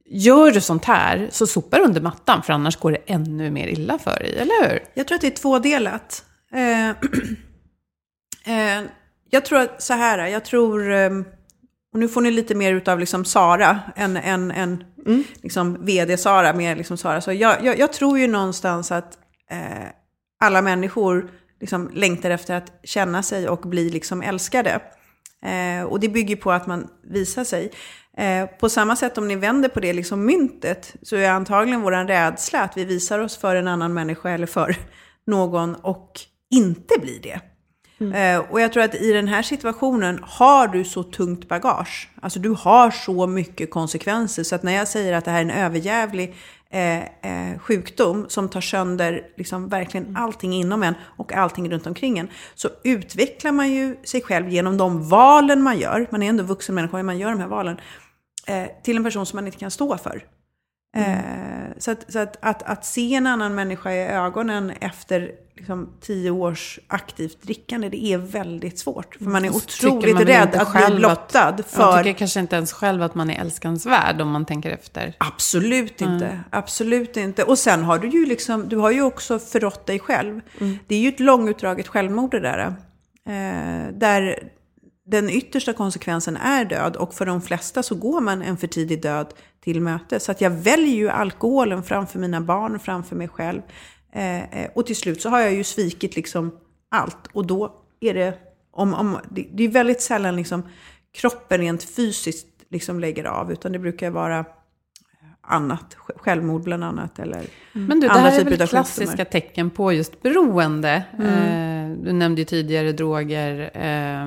gör 0.07 0.51
du 0.51 0.61
sånt 0.61 0.85
här 0.85 1.29
så 1.31 1.47
sopar 1.47 1.79
du 1.79 1.85
under 1.85 2.01
mattan, 2.01 2.43
för 2.43 2.53
annars 2.53 2.77
går 2.77 2.93
det 2.93 2.99
ännu 3.07 3.51
mer 3.51 3.69
illa 3.69 3.99
för 3.99 4.19
dig, 4.19 4.39
eller 4.39 4.71
hur? 4.71 4.81
Jag 4.95 5.09
tror 5.09 5.15
att 5.17 5.21
det 5.21 5.27
är 5.27 5.31
tvådelat. 5.31 6.25
Eh, 6.53 6.89
eh, 8.47 8.85
jag 9.31 9.45
tror 9.45 9.59
att 9.59 9.83
så 9.83 9.95
här, 9.95 10.27
jag 10.27 10.45
tror, 10.45 10.93
eh, 10.93 11.11
och 11.93 11.99
nu 11.99 12.09
får 12.09 12.21
ni 12.21 12.31
lite 12.31 12.55
mer 12.55 12.73
utav 12.75 12.99
liksom 12.99 13.25
Sara 13.25 13.81
än, 13.97 14.17
än, 14.17 14.51
än 14.51 14.85
liksom 15.43 15.85
vd-Sara, 15.85 16.53
mer 16.53 16.77
liksom 16.77 16.97
Sara. 16.97 17.21
Så 17.21 17.33
jag, 17.33 17.65
jag, 17.65 17.79
jag 17.79 17.93
tror 17.93 18.19
ju 18.19 18.29
någonstans 18.29 18.93
att 18.93 19.19
eh, 19.51 19.89
alla 20.41 20.63
människor 20.63 21.31
liksom 21.63 21.91
längtar 21.95 22.31
efter 22.31 22.55
att 22.55 22.81
känna 22.85 23.23
sig 23.23 23.49
och 23.49 23.61
bli 23.61 23.91
liksom 23.91 24.23
älskade. 24.23 24.81
Eh, 25.45 25.85
och 25.85 26.01
det 26.01 26.09
bygger 26.09 26.37
på 26.37 26.53
att 26.53 26.67
man 26.67 26.89
visar 27.03 27.45
sig. 27.45 27.71
Eh, 28.17 28.47
på 28.47 28.69
samma 28.69 28.97
sätt 28.97 29.19
om 29.19 29.29
ni 29.29 29.37
vänder 29.37 29.69
på 29.69 29.81
det 29.81 29.93
liksom 29.93 30.25
myntet 30.25 30.95
så 31.03 31.17
är 31.17 31.31
antagligen 31.31 31.81
vår 31.81 32.07
rädsla 32.07 32.61
att 32.63 32.77
vi 32.77 32.85
visar 32.85 33.19
oss 33.19 33.37
för 33.37 33.57
en 33.57 33.69
annan 33.69 33.95
människa 33.95 34.31
eller 34.31 34.47
för 34.47 34.77
någon 35.27 35.75
och 35.75 36.21
inte 36.51 36.95
blir 37.01 37.21
det. 37.23 37.41
Eh, 38.11 38.39
och 38.51 38.61
jag 38.61 38.73
tror 38.73 38.83
att 38.83 38.95
i 38.95 39.13
den 39.13 39.29
här 39.29 39.43
situationen 39.43 40.21
har 40.23 40.69
du 40.69 40.85
så 40.85 41.03
tungt 41.03 41.49
bagage. 41.49 42.09
Alltså 42.23 42.39
du 42.39 42.51
har 42.51 42.91
så 42.91 43.27
mycket 43.27 43.71
konsekvenser. 43.71 44.43
Så 44.43 44.55
att 44.55 44.63
när 44.63 44.73
jag 44.73 44.89
säger 44.89 45.13
att 45.13 45.25
det 45.25 45.31
här 45.31 45.39
är 45.39 45.45
en 45.45 45.51
överjävlig 45.51 46.35
eh, 46.73 47.03
eh, 47.03 47.59
sjukdom 47.59 48.27
som 48.29 48.49
tar 48.49 48.61
sönder 48.61 49.27
liksom 49.37 49.69
verkligen 49.69 50.17
allting 50.17 50.53
inom 50.53 50.83
en 50.83 50.95
och 51.17 51.33
allting 51.33 51.71
runt 51.71 51.87
omkring 51.87 52.19
en. 52.19 52.29
Så 52.55 52.69
utvecklar 52.85 53.53
man 53.53 53.71
ju 53.71 53.97
sig 54.05 54.23
själv 54.23 54.49
genom 54.49 54.77
de 54.77 55.09
valen 55.09 55.63
man 55.63 55.79
gör. 55.79 56.07
Man 56.11 56.23
är 56.23 56.29
ändå 56.29 56.45
vuxen 56.45 56.75
människa 56.75 56.97
när 56.97 57.05
man 57.05 57.19
gör 57.19 57.31
de 57.31 57.41
här 57.41 57.49
valen. 57.49 57.81
Eh, 58.47 58.67
till 58.83 58.97
en 58.97 59.05
person 59.05 59.27
som 59.27 59.37
man 59.37 59.47
inte 59.47 59.59
kan 59.59 59.71
stå 59.71 59.99
för. 59.99 60.25
Eh, 60.97 61.17
så 61.79 61.91
att, 61.91 62.13
så 62.13 62.19
att, 62.19 62.37
att, 62.41 62.63
att 62.63 62.85
se 62.85 63.15
en 63.15 63.27
annan 63.27 63.55
människa 63.55 63.93
i 63.93 64.07
ögonen 64.07 64.71
efter 64.71 65.31
liksom, 65.63 65.89
tio 66.01 66.31
års 66.31 66.79
aktivt 66.87 67.43
drickande, 67.43 67.89
det 67.89 68.05
är 68.05 68.19
väldigt 68.19 68.79
svårt. 68.79 69.15
För 69.15 69.25
man 69.25 69.45
är 69.45 69.51
otroligt 69.51 70.15
man 70.15 70.25
rädd 70.25 70.55
att 70.55 70.73
bli 70.73 70.97
blottad. 70.97 71.51
Man 71.51 71.63
För... 71.67 72.03
tycker 72.03 72.19
kanske 72.19 72.41
inte 72.41 72.57
ens 72.57 72.73
själv 72.73 73.03
att 73.03 73.15
man 73.15 73.31
är 73.31 73.41
älskansvärd 73.41 74.21
om 74.21 74.29
man 74.29 74.45
tänker 74.45 74.71
efter. 74.71 75.15
Absolut 75.19 76.01
inte. 76.01 76.41
Absolut 76.51 77.17
inte. 77.17 77.45
Och 77.45 77.59
sen 77.59 77.83
har 77.83 77.99
du 77.99 78.09
ju 78.09 78.27
liksom, 78.27 78.69
du 78.69 78.77
har 78.77 78.91
ju 78.91 79.03
också 79.03 79.39
förrått 79.39 79.87
dig 79.87 79.99
själv. 79.99 80.41
Det 80.87 80.95
är 80.95 80.99
ju 80.99 81.09
ett 81.09 81.21
långutdraget 81.21 81.89
självmord 81.89 82.31
det 82.31 82.41
där. 82.41 82.59
Eh, 83.29 83.93
där 83.93 84.49
den 85.07 85.31
yttersta 85.31 85.73
konsekvensen 85.73 86.37
är 86.37 86.65
död 86.65 86.97
och 86.97 87.15
för 87.15 87.27
de 87.27 87.43
flesta 87.43 87.83
så 87.83 87.95
går 87.95 88.21
man 88.21 88.43
en 88.43 88.57
för 88.57 88.67
tidig 88.67 89.03
död 89.03 89.27
till 89.65 89.81
möte. 89.81 90.21
Så 90.21 90.33
att 90.33 90.41
jag 90.41 90.51
väljer 90.51 90.95
ju 90.95 91.09
alkoholen 91.09 91.83
framför 91.83 92.19
mina 92.19 92.41
barn, 92.41 92.79
framför 92.79 93.17
mig 93.17 93.29
själv. 93.29 93.63
Eh, 94.13 94.63
eh, 94.63 94.71
och 94.75 94.87
till 94.87 94.97
slut 94.97 95.23
så 95.23 95.29
har 95.29 95.41
jag 95.41 95.55
ju 95.55 95.65
svikit 95.65 96.17
liksom 96.17 96.59
allt. 96.89 97.27
Och 97.33 97.47
då 97.47 97.75
är 98.01 98.15
det, 98.15 98.39
om, 98.71 98.95
om, 98.95 99.19
det, 99.31 99.47
det 99.53 99.65
är 99.65 99.69
väldigt 99.69 100.01
sällan 100.01 100.37
liksom 100.37 100.63
kroppen 101.15 101.59
rent 101.59 101.85
fysiskt 101.85 102.47
liksom 102.71 103.01
lägger 103.01 103.25
av. 103.25 103.53
Utan 103.53 103.73
det 103.73 103.79
brukar 103.79 104.11
vara 104.11 104.45
annat, 105.41 105.97
självmord 106.17 106.63
bland 106.63 106.85
annat. 106.85 107.19
Eller 107.19 107.43
Men 107.73 108.01
du, 108.01 108.09
det 108.09 108.13
här 108.13 108.33
är 108.33 108.39
typer 108.39 108.51
väl 108.51 108.63
av 108.63 108.67
klassiska 108.67 109.07
sjukdomar. 109.07 109.25
tecken 109.25 109.71
på 109.71 109.93
just 109.93 110.23
beroende. 110.23 111.05
Mm. 111.19 111.29
Eh, 111.29 111.72
du 112.05 112.13
nämnde 112.13 112.41
ju 112.41 112.45
tidigare 112.45 112.93
droger, 112.93 113.71
eh, 113.75 114.27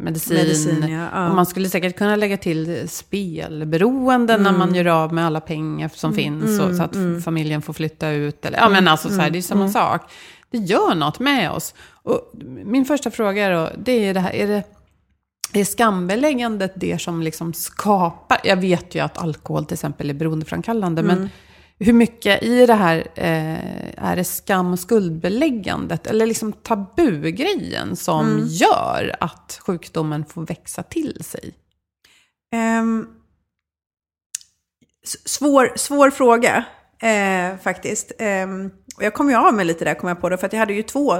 medicin. 0.00 0.36
Medicin, 0.36 0.84
ja, 0.88 1.08
ja. 1.12 1.28
Och 1.28 1.34
man 1.34 1.46
skulle 1.46 1.68
säkert 1.68 1.96
kunna 1.98 2.16
lägga 2.16 2.36
till 2.36 2.88
spelberoende 2.88 4.36
när 4.36 4.48
Mm. 4.50 4.58
man 4.58 4.74
gör 4.74 4.86
av 4.86 5.12
med 5.14 5.26
alla 5.26 5.40
pengar 5.40 5.90
som 5.94 6.12
finns. 6.14 6.60
Och, 6.60 6.74
så 6.74 6.82
att 6.82 6.96
familjen 7.24 7.62
får 7.62 7.72
flytta 7.72 8.10
ut. 8.10 8.44
Eller, 8.46 8.58
ja, 8.58 8.68
men 8.68 8.88
alltså 8.88 9.08
så 9.08 9.14
här, 9.20 9.30
det 9.30 9.38
är 9.38 9.42
samma 9.42 9.60
Mm. 9.60 9.72
sak. 9.72 10.10
Det 10.50 10.58
gör 10.58 10.94
något 10.94 11.18
med 11.20 11.50
oss. 11.50 11.74
Och 12.02 12.32
min 12.64 12.84
första 12.84 13.10
fråga 13.10 13.46
är 13.46 13.52
då, 13.54 13.70
det 13.78 13.92
är 14.08 14.14
det 14.14 14.20
här, 14.20 14.32
är 14.34 14.46
det... 14.46 14.62
Är 15.52 15.64
skambeläggandet 15.64 16.72
det 16.76 17.00
som 17.00 17.22
liksom 17.22 17.52
skapar... 17.52 18.38
Jag 18.44 18.56
vet 18.56 18.94
ju 18.94 19.00
att 19.00 19.18
alkohol 19.18 19.64
till 19.64 19.74
exempel 19.74 20.10
är 20.10 20.14
beroendeframkallande, 20.14 21.00
Mm. 21.02 21.18
men 21.18 21.30
hur 21.80 21.92
mycket 21.92 22.42
i 22.42 22.66
det 22.66 22.74
här 22.74 22.98
eh, 23.14 24.04
är 24.04 24.16
det 24.16 24.24
skam 24.24 24.72
och 24.72 24.78
skuldbeläggandet, 24.78 26.06
eller 26.06 26.26
liksom 26.26 26.52
tabugrejen 26.52 27.96
som 27.96 28.26
Mm. 28.26 28.46
gör 28.48 29.16
att 29.20 29.60
sjukdomen 29.66 30.24
får 30.24 30.46
växa 30.46 30.82
till 30.82 31.24
sig? 31.24 31.54
S- 35.04 35.28
svår, 35.28 35.72
svår 35.76 36.10
fråga, 36.10 36.64
eh, 37.02 37.56
faktiskt. 37.62 38.12
Ehm, 38.18 38.70
och 38.96 39.02
jag 39.02 39.14
kom 39.14 39.30
ju 39.30 39.36
av 39.36 39.54
mig 39.54 39.64
lite 39.64 39.84
där, 39.84 39.94
kom 39.94 40.08
jag 40.08 40.20
på 40.20 40.28
det, 40.28 40.38
för 40.38 40.46
att 40.46 40.52
jag 40.52 40.60
hade 40.60 40.72
ju 40.74 40.82
två 40.82 41.14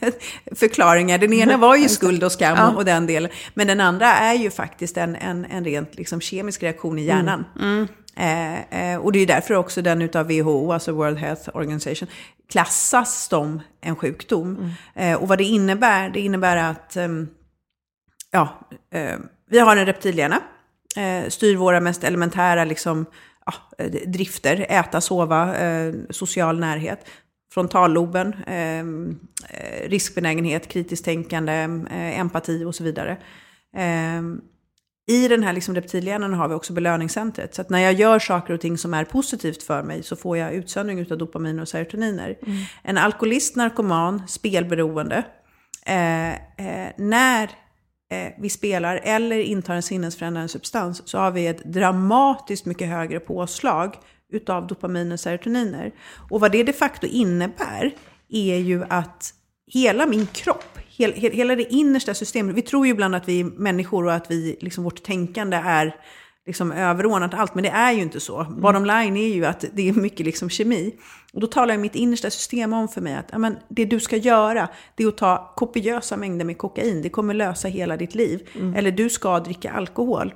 förklaringar. 0.54 1.18
Den 1.18 1.32
ena 1.32 1.56
var 1.56 1.76
ju 1.76 1.88
skuld 1.88 2.24
och 2.24 2.32
skam 2.32 2.56
Ja. 2.58 2.68
och 2.76 2.84
den 2.84 3.06
delen. 3.06 3.30
Men 3.54 3.66
den 3.66 3.80
andra 3.80 4.06
är 4.06 4.34
ju 4.34 4.50
faktiskt 4.50 4.96
en, 4.96 5.16
en, 5.16 5.44
en 5.44 5.64
rent 5.64 5.94
liksom 5.94 6.20
kemisk 6.20 6.62
reaktion 6.62 6.98
i 6.98 7.02
hjärnan. 7.04 7.44
Eh, 7.60 7.86
eh, 8.20 8.96
och 8.96 9.12
det 9.12 9.18
är 9.18 9.26
därför 9.26 9.54
också 9.54 9.82
den 9.82 10.02
utav 10.02 10.26
WHO, 10.26 10.72
alltså 10.72 10.92
World 10.92 11.18
Health 11.18 11.48
Organization, 11.54 12.08
klassas 12.50 13.28
som 13.28 13.60
en 13.80 13.96
sjukdom. 13.96 14.72
Eh, 14.94 15.22
och 15.22 15.28
vad 15.28 15.38
det 15.38 15.44
innebär, 15.44 16.10
det 16.10 16.20
innebär 16.20 16.56
att 16.56 16.96
ehm, 16.96 17.28
ja, 18.30 18.68
eh, 18.92 19.18
vi 19.50 19.58
har 19.58 19.76
en 19.76 19.86
reptilhjärna, 19.86 20.40
eh, 20.96 21.28
styr 21.28 21.56
våra 21.56 21.80
mest 21.80 22.04
elementära 22.04 22.64
liksom, 22.64 23.06
ja, 23.46 23.54
eh, 23.78 23.90
drifter, 23.90 24.66
äta, 24.68 25.00
sova, 25.00 25.56
eh, 25.56 25.94
social 26.10 26.58
närhet. 26.58 27.06
Frontalloben, 27.54 28.34
eh, 28.46 28.80
eh, 28.80 29.88
riskbenägenhet, 29.88 30.68
kritiskt 30.68 31.04
tänkande, 31.04 31.52
eh, 31.90 32.20
empati 32.20 32.64
och 32.64 32.74
så 32.74 32.84
vidare. 32.84 33.16
I 35.10 35.28
den 35.28 35.42
här 35.42 35.52
liksom 35.52 35.74
reptilhjärnan 35.74 36.34
har 36.34 36.48
vi 36.48 36.54
också 36.54 36.72
belöningscentret. 36.72 37.54
Så 37.54 37.62
att 37.62 37.70
när 37.70 37.78
jag 37.78 37.92
gör 37.92 38.18
saker 38.18 38.54
och 38.54 38.60
ting 38.60 38.78
som 38.78 38.94
är 38.94 39.04
positivt 39.04 39.62
för 39.62 39.82
mig 39.82 40.02
så 40.02 40.16
får 40.16 40.36
jag 40.36 40.54
utsöndring 40.54 41.12
av 41.12 41.18
dopamin 41.18 41.60
och 41.60 41.68
serotoniner. 41.68 42.38
En 42.82 42.98
alkoholist, 42.98 43.56
narkoman, 43.56 44.28
spelberoende. 44.28 45.24
Eh, 45.86 46.30
eh, 46.30 46.92
när 46.96 47.42
eh, 48.10 48.32
vi 48.38 48.50
spelar 48.50 49.00
eller 49.02 49.38
intar 49.38 49.74
en 49.74 49.82
sinnesförändrande 49.82 50.48
substans 50.48 51.08
så 51.08 51.18
har 51.18 51.30
vi 51.30 51.46
ett 51.46 51.64
dramatiskt 51.64 52.66
mycket 52.66 52.88
högre 52.88 53.20
påslag 53.20 53.94
utav 54.32 54.66
dopamin 54.66 55.12
och 55.12 55.20
serotoniner. 55.20 55.92
Och 56.30 56.40
vad 56.40 56.52
det 56.52 56.62
de 56.62 56.72
facto 56.72 57.06
innebär 57.06 57.94
är 58.28 58.56
ju 58.56 58.84
att 58.88 59.34
hela 59.72 60.06
min 60.06 60.26
kropp, 60.26 60.78
hel, 60.88 61.12
hel, 61.12 61.32
hela 61.32 61.56
det 61.56 61.72
innersta 61.72 62.14
systemet, 62.14 62.56
vi 62.56 62.62
tror 62.62 62.86
ju 62.86 62.92
ibland 62.92 63.14
att 63.14 63.28
vi 63.28 63.40
är 63.40 63.44
människor 63.44 64.04
och 64.04 64.14
att 64.14 64.30
vi, 64.30 64.56
liksom, 64.60 64.84
vårt 64.84 65.02
tänkande 65.02 65.56
är 65.56 65.96
liksom 66.46 66.72
överordnat 66.72 67.34
allt, 67.34 67.54
men 67.54 67.64
det 67.64 67.70
är 67.70 67.92
ju 67.92 68.02
inte 68.02 68.20
så. 68.20 68.46
Bottom 68.50 68.84
line 68.84 69.16
är 69.16 69.34
ju 69.34 69.44
att 69.44 69.64
det 69.72 69.88
är 69.88 69.92
mycket 69.92 70.26
liksom 70.26 70.50
kemi. 70.50 70.94
Och 71.32 71.40
då 71.40 71.46
talar 71.46 71.76
mitt 71.76 71.94
innersta 71.94 72.30
system 72.30 72.72
om 72.72 72.88
för 72.88 73.00
mig 73.00 73.14
att 73.14 73.28
ja, 73.32 73.38
men 73.38 73.56
det 73.68 73.84
du 73.84 74.00
ska 74.00 74.16
göra, 74.16 74.68
det 74.94 75.04
är 75.04 75.08
att 75.08 75.16
ta 75.16 75.52
kopiösa 75.56 76.16
mängder 76.16 76.44
med 76.44 76.58
kokain. 76.58 77.02
Det 77.02 77.08
kommer 77.08 77.34
lösa 77.34 77.68
hela 77.68 77.96
ditt 77.96 78.14
liv. 78.14 78.48
Eller 78.76 78.90
du 78.90 79.10
ska 79.10 79.40
dricka 79.40 79.70
alkohol. 79.70 80.34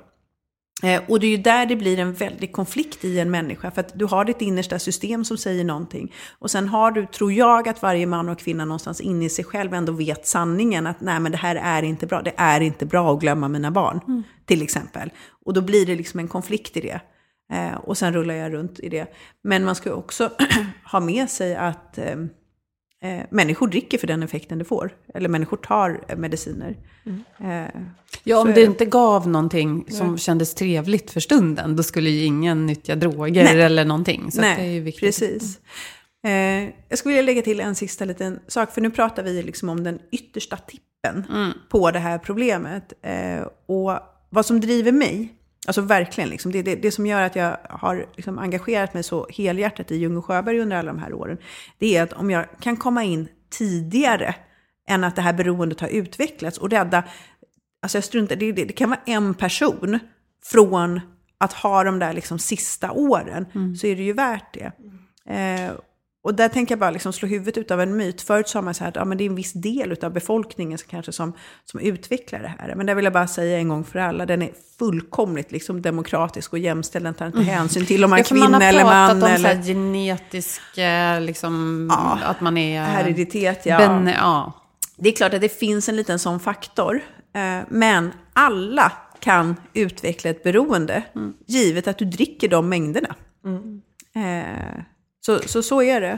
Eh, 0.83 1.01
och 1.07 1.19
det 1.19 1.27
är 1.27 1.29
ju 1.29 1.37
där 1.37 1.65
det 1.65 1.75
blir 1.75 1.99
en 1.99 2.13
väldig 2.13 2.51
konflikt 2.51 3.05
i 3.05 3.19
en 3.19 3.31
människa. 3.31 3.71
För 3.71 3.81
att 3.81 3.99
du 3.99 4.05
har 4.05 4.25
ditt 4.25 4.41
innersta 4.41 4.79
system 4.79 5.25
som 5.25 5.37
säger 5.37 5.63
någonting. 5.63 6.13
Och 6.39 6.51
sen 6.51 6.67
har 6.67 6.91
du, 6.91 7.05
tror 7.05 7.33
jag, 7.33 7.69
att 7.69 7.81
varje 7.81 8.05
man 8.05 8.29
och 8.29 8.39
kvinna 8.39 8.65
någonstans 8.65 9.01
inne 9.01 9.25
i 9.25 9.29
sig 9.29 9.45
själv 9.45 9.73
ändå 9.73 9.91
vet 9.93 10.27
sanningen. 10.27 10.87
Att 10.87 11.01
nej 11.01 11.19
men 11.19 11.31
det 11.31 11.37
här 11.37 11.55
är 11.55 11.83
inte 11.83 12.07
bra. 12.07 12.21
Det 12.21 12.33
är 12.37 12.61
inte 12.61 12.85
bra 12.85 13.13
att 13.13 13.19
glömma 13.19 13.47
mina 13.47 13.71
barn. 13.71 14.23
Till 14.45 14.61
exempel. 14.61 15.11
Och 15.45 15.53
då 15.53 15.61
blir 15.61 15.85
det 15.85 15.95
liksom 15.95 16.19
en 16.19 16.27
konflikt 16.27 16.77
i 16.77 16.81
det. 16.81 17.01
Eh, 17.51 17.75
och 17.75 17.97
sen 17.97 18.13
rullar 18.13 18.33
jag 18.33 18.53
runt 18.53 18.79
i 18.79 18.89
det. 18.89 19.07
Men 19.43 19.65
man 19.65 19.75
ska 19.75 19.93
också 19.93 20.31
ha 20.91 20.99
med 20.99 21.29
sig 21.29 21.55
att 21.55 21.97
eh, 21.97 22.15
eh, 23.05 23.25
människor 23.29 23.67
dricker 23.67 23.97
för 23.97 24.07
den 24.07 24.23
effekten 24.23 24.57
det 24.57 24.65
får. 24.65 24.91
Eller 25.13 25.29
människor 25.29 25.57
tar 25.57 26.03
eh, 26.07 26.17
mediciner. 26.17 26.77
Eh, 27.39 27.81
Ja, 28.27 28.37
om 28.39 28.53
det 28.53 28.63
inte 28.63 28.85
gav 28.85 29.27
någonting 29.27 29.85
som 29.89 30.17
kändes 30.17 30.53
trevligt 30.55 31.11
för 31.11 31.19
stunden, 31.19 31.75
då 31.75 31.83
skulle 31.83 32.09
ju 32.09 32.23
ingen 32.25 32.65
nyttja 32.65 32.95
droger 32.95 33.43
Nej. 33.43 33.61
eller 33.61 33.85
någonting. 33.85 34.31
Så 34.31 34.41
Nej, 34.41 34.55
det 34.57 34.63
är 34.63 34.71
ju 34.73 34.79
viktigt. 34.79 35.01
precis. 35.03 35.59
Eh, 36.27 36.31
jag 36.89 36.97
skulle 36.99 37.15
vilja 37.15 37.25
lägga 37.25 37.41
till 37.41 37.59
en 37.59 37.75
sista 37.75 38.05
liten 38.05 38.39
sak, 38.47 38.71
för 38.73 38.81
nu 38.81 38.89
pratar 38.91 39.23
vi 39.23 39.43
liksom 39.43 39.69
om 39.69 39.83
den 39.83 39.99
yttersta 40.11 40.57
tippen 40.57 41.23
Mm. 41.29 41.51
på 41.69 41.91
det 41.91 41.99
här 41.99 42.17
problemet. 42.17 42.93
Eh, 43.01 43.47
och 43.65 43.99
vad 44.29 44.45
som 44.45 44.61
driver 44.61 44.91
mig, 44.91 45.34
alltså 45.65 45.81
verkligen, 45.81 46.29
liksom, 46.29 46.51
det, 46.51 46.61
det, 46.61 46.75
det 46.75 46.91
som 46.91 47.05
gör 47.05 47.21
att 47.21 47.35
jag 47.35 47.57
har 47.69 48.05
liksom 48.15 48.39
engagerat 48.39 48.93
mig 48.93 49.03
så 49.03 49.27
helhjärtat 49.29 49.91
i 49.91 49.95
Ljung 49.95 50.17
och 50.17 50.25
Sjöberg 50.25 50.59
under 50.59 50.77
alla 50.77 50.93
de 50.93 50.99
här 50.99 51.13
åren, 51.13 51.37
det 51.77 51.97
är 51.97 52.03
att 52.03 52.13
om 52.13 52.31
jag 52.31 52.45
kan 52.59 52.77
komma 52.77 53.03
in 53.03 53.27
tidigare 53.49 54.35
än 54.87 55.03
att 55.03 55.15
det 55.15 55.21
här 55.21 55.33
beroendet 55.33 55.79
har 55.79 55.87
utvecklats 55.87 56.57
och 56.57 56.69
rädda, 56.69 57.03
alltså 57.81 57.97
jag 57.97 58.03
struntar, 58.03 58.35
det, 58.35 58.51
det, 58.51 58.65
det 58.65 58.73
kan 58.73 58.89
vara 58.89 59.01
en 59.05 59.33
person 59.33 59.99
från 60.43 61.01
att 61.37 61.53
ha 61.53 61.83
de 61.83 61.99
där 61.99 62.13
liksom 62.13 62.39
sista 62.39 62.91
åren, 62.91 63.45
så 63.77 63.87
är 63.87 63.95
det 63.95 64.03
ju 64.03 64.13
värt 64.13 64.53
det. 64.53 64.71
Eh, 65.33 65.71
och 66.25 66.35
där 66.35 66.49
tänker 66.49 66.71
jag 66.71 66.79
bara 66.79 66.91
liksom 66.91 67.13
slå 67.13 67.27
huvudet 67.27 67.57
utav 67.57 67.81
en 67.81 67.97
myt. 67.97 68.21
Förut 68.21 68.49
sa 68.49 68.61
man 68.61 68.73
så 68.73 68.83
här 68.83 68.89
att 68.89 68.95
ja, 68.95 69.05
men 69.05 69.17
det 69.17 69.23
är 69.23 69.29
en 69.29 69.35
viss 69.35 69.53
del 69.53 69.97
av 70.01 70.13
befolkningen 70.13 70.77
som 70.77 70.87
kanske 70.89 71.11
som, 71.11 71.33
som 71.65 71.79
utvecklar 71.79 72.39
det 72.39 72.53
här. 72.59 72.75
Men 72.75 72.85
där 72.85 72.95
vill 72.95 73.03
jag 73.03 73.13
bara 73.13 73.27
säga 73.27 73.57
en 73.57 73.69
gång 73.69 73.83
för 73.83 73.99
alla, 73.99 74.25
den 74.25 74.41
är 74.41 74.49
fullkomligt 74.79 75.51
liksom 75.51 75.81
demokratisk 75.81 76.53
och 76.53 76.59
jämställd. 76.59 77.05
Den 77.05 77.13
tar 77.13 77.25
inte 77.25 77.41
hänsyn 77.41 77.85
till 77.85 78.03
om 78.03 78.09
man 78.09 78.19
är 78.19 78.23
Ja, 78.23 78.25
för 78.25 78.35
man 78.35 78.47
kvinna 78.47 78.57
har 78.57 78.69
eller 78.69 78.81
pratat 78.81 79.17
man. 79.17 79.23
om 79.23 79.35
eller... 79.35 79.49
så 79.49 79.55
här 79.55 79.63
genetiska, 79.63 81.19
liksom, 81.19 81.87
Ja, 81.91 82.19
att 82.23 82.41
man 82.41 82.57
är... 82.57 82.83
Hereditet, 82.83 83.65
ja. 83.65 83.77
Ben, 83.77 84.07
ja. 84.07 84.53
Det 84.97 85.09
är 85.09 85.13
klart 85.13 85.33
att 85.33 85.41
det 85.41 85.59
finns 85.59 85.89
en 85.89 85.95
liten 85.95 86.19
sån 86.19 86.39
faktor. 86.39 87.01
Eh, 87.35 87.59
men 87.69 88.11
alla 88.33 88.91
kan 89.19 89.55
utveckla 89.73 90.29
ett 90.29 90.43
beroende, 90.43 91.03
givet 91.45 91.87
att 91.87 91.97
du 91.97 92.05
dricker 92.05 92.47
de 92.49 92.69
mängderna. 92.69 93.15
Eh, 94.15 94.83
så, 95.25 95.39
så 95.39 95.63
så 95.63 95.81
är 95.81 96.01
det. 96.01 96.17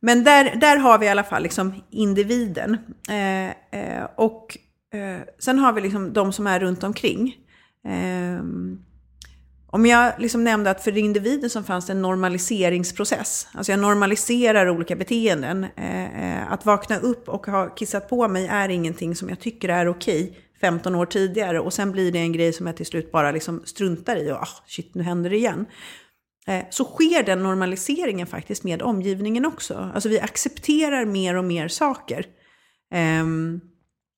Men 0.00 0.24
där, 0.24 0.56
där 0.56 0.76
har 0.76 0.98
vi 0.98 1.06
i 1.06 1.08
alla 1.08 1.24
fall 1.24 1.42
liksom 1.42 1.74
individen. 1.90 2.76
Eh, 3.08 3.48
eh, 3.80 4.04
och 4.16 4.56
eh, 4.94 5.20
sen 5.38 5.58
har 5.58 5.72
vi 5.72 5.80
liksom 5.80 6.12
de 6.12 6.32
som 6.32 6.46
är 6.46 6.60
runt 6.60 6.84
omkring. 6.84 7.36
Eh, 7.88 8.42
om 9.66 9.86
jag 9.86 10.12
liksom 10.18 10.44
nämnde 10.44 10.70
att 10.70 10.84
för 10.84 10.98
individen 10.98 11.50
så 11.50 11.62
fanns 11.62 11.86
det 11.86 11.92
en 11.92 12.02
normaliseringsprocess. 12.02 13.48
Alltså 13.54 13.72
jag 13.72 13.80
normaliserar 13.80 14.68
olika 14.68 14.96
beteenden. 14.96 15.66
Eh, 15.76 16.40
eh, 16.40 16.52
att 16.52 16.66
vakna 16.66 16.98
upp 16.98 17.28
och 17.28 17.46
ha 17.46 17.68
kissat 17.68 18.08
på 18.08 18.28
mig 18.28 18.46
är 18.46 18.68
ingenting 18.68 19.16
som 19.16 19.28
jag 19.28 19.40
tycker 19.40 19.68
är 19.68 19.88
okej 19.88 20.38
15 20.60 20.94
år 20.94 21.06
tidigare. 21.06 21.60
Och 21.60 21.72
sen 21.72 21.92
blir 21.92 22.12
det 22.12 22.18
en 22.18 22.32
grej 22.32 22.52
som 22.52 22.66
jag 22.66 22.76
till 22.76 22.86
slut 22.86 23.12
bara 23.12 23.32
liksom 23.32 23.62
struntar 23.64 24.16
i. 24.16 24.32
Och 24.32 24.36
ah, 24.36 24.62
shit, 24.66 24.94
nu 24.94 25.02
händer 25.02 25.30
det 25.30 25.36
igen. 25.36 25.66
Eh, 26.46 26.64
så 26.70 26.84
sker 26.84 27.22
den 27.22 27.42
normaliseringen 27.42 28.26
faktiskt 28.26 28.64
med 28.64 28.82
omgivningen 28.82 29.46
också. 29.46 29.90
Alltså 29.94 30.08
vi 30.08 30.20
accepterar 30.20 31.04
mer 31.04 31.36
och 31.36 31.44
mer 31.44 31.68
saker. 31.68 32.26
Ehm, 32.90 33.60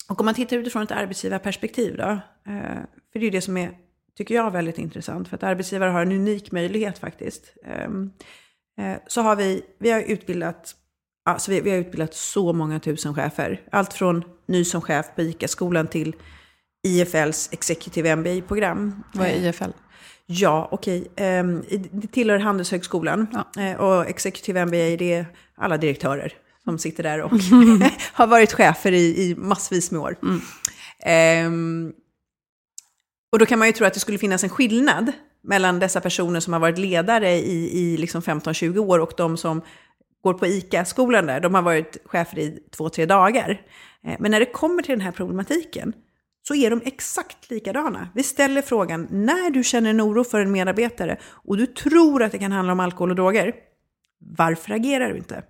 och 0.09 0.21
om 0.21 0.27
man 0.27 0.35
tittar 0.35 0.57
utifrån 0.57 0.83
ett 0.83 0.91
arbetsgivarperspektiv 0.91 1.97
då, 1.97 2.11
eh, 2.47 2.83
för 3.13 3.19
det 3.19 3.19
är 3.19 3.25
ju 3.25 3.31
det 3.31 3.41
som 3.41 3.57
är, 3.57 3.71
tycker 4.19 4.35
jag, 4.35 4.51
väldigt 4.51 4.79
intressant, 4.79 5.29
för 5.29 5.37
att 5.37 5.43
arbetsgivare 5.43 5.91
har 5.91 6.03
en 6.03 6.13
unik 6.13 6.53
möjlighet 6.53 6.99
faktiskt. 6.99 7.55
Ehm, 7.65 8.11
eh, 8.79 8.97
så 9.07 9.21
har 9.23 9.37
vi, 9.37 9.63
vi 9.79 9.91
har 9.91 10.01
utbildat, 10.01 10.75
alltså 11.25 11.51
vi, 11.51 11.61
vi 11.61 11.71
har 11.71 11.79
utbildat 11.79 12.15
så 12.15 12.53
många 12.53 12.81
tusen 12.81 13.15
chefer. 13.15 13.61
Allt 13.73 13.93
från 13.93 14.25
ny 14.47 14.65
som 14.65 14.81
chef 14.81 15.07
på 15.17 15.23
ICA-skolan 15.23 15.87
till 15.87 16.17
IFLs 16.87 17.49
Executive 17.53 18.17
MBA-program. 18.17 19.03
Vad 19.15 19.27
är 19.27 19.49
IFL? 19.49 19.71
Ja, 20.27 20.69
okej. 20.71 21.09
Ehm, 21.17 21.63
i- 21.69 21.77
Det 21.93 22.07
tillhör 22.07 22.39
Handelshögskolan. 22.39 23.27
Eh, 23.59 23.81
Och 23.81 24.07
Executive 24.09 24.61
MBA, 24.67 24.97
det 24.97 25.13
är 25.13 25.27
alla 25.57 25.77
direktörer 25.77 26.33
som 26.65 26.79
sitter 26.79 27.03
där 27.03 27.21
och 27.23 27.31
har 28.13 28.27
varit 28.27 28.53
chefer 28.53 28.93
i, 28.93 29.23
i 29.31 29.35
massvis 29.39 29.91
med 29.91 30.01
år. 30.01 30.17
Ehm, 31.05 31.93
och 33.33 33.39
då 33.39 33.47
kan 33.47 33.59
man 33.59 33.69
ju 33.69 33.73
tro 33.73 33.87
att 33.87 33.95
det 33.95 34.01
skulle 34.01 34.19
finnas 34.19 34.45
en 34.45 34.51
skillnad 34.51 35.13
mellan 35.45 35.79
dessa 35.79 36.01
personer 36.01 36.41
som 36.41 36.53
har 36.53 36.61
varit 36.61 36.79
ledare 36.79 37.33
i, 37.33 37.79
i 37.81 37.97
liksom 37.97 38.23
15-20 38.23 38.79
år 38.79 38.99
och 38.99 39.13
de 39.17 39.37
som 39.37 39.63
går 40.23 40.35
på 40.35 40.47
ICA-skolan 40.47 41.27
där. 41.27 41.41
De 41.41 41.55
har 41.55 41.63
varit 41.63 41.97
chefer 42.05 42.39
i 42.39 42.59
två, 42.77 42.89
tre 42.89 43.07
dagar. 43.07 43.61
Eh, 44.07 44.17
Men 44.19 44.31
när 44.31 44.41
det 44.41 44.47
kommer 44.47 44.83
till 44.83 44.93
den 44.93 45.01
här 45.01 45.13
problematiken 45.13 45.93
så 46.43 46.55
är 46.55 46.71
de 46.71 46.81
exakt 46.85 47.51
likadana. 47.51 48.09
Vi 48.15 48.23
ställer 48.23 48.63
frågan, 48.63 49.09
när 49.11 49.51
du 49.51 49.65
känner 49.65 49.91
en 49.91 50.01
oro 50.01 50.25
för 50.25 50.41
en 50.41 50.53
medarbetare 50.53 51.19
och 51.25 51.57
du 51.57 51.67
tror 51.67 52.23
att 52.23 52.33
det 52.33 52.39
kan 52.39 52.53
handla 52.53 52.73
om 52.73 52.81
alkohol 52.81 53.11
och 53.11 53.17
droger, 53.17 53.55
varför 54.19 54.75
agerar 54.75 55.09
du 55.09 55.17
inte? 55.17 55.43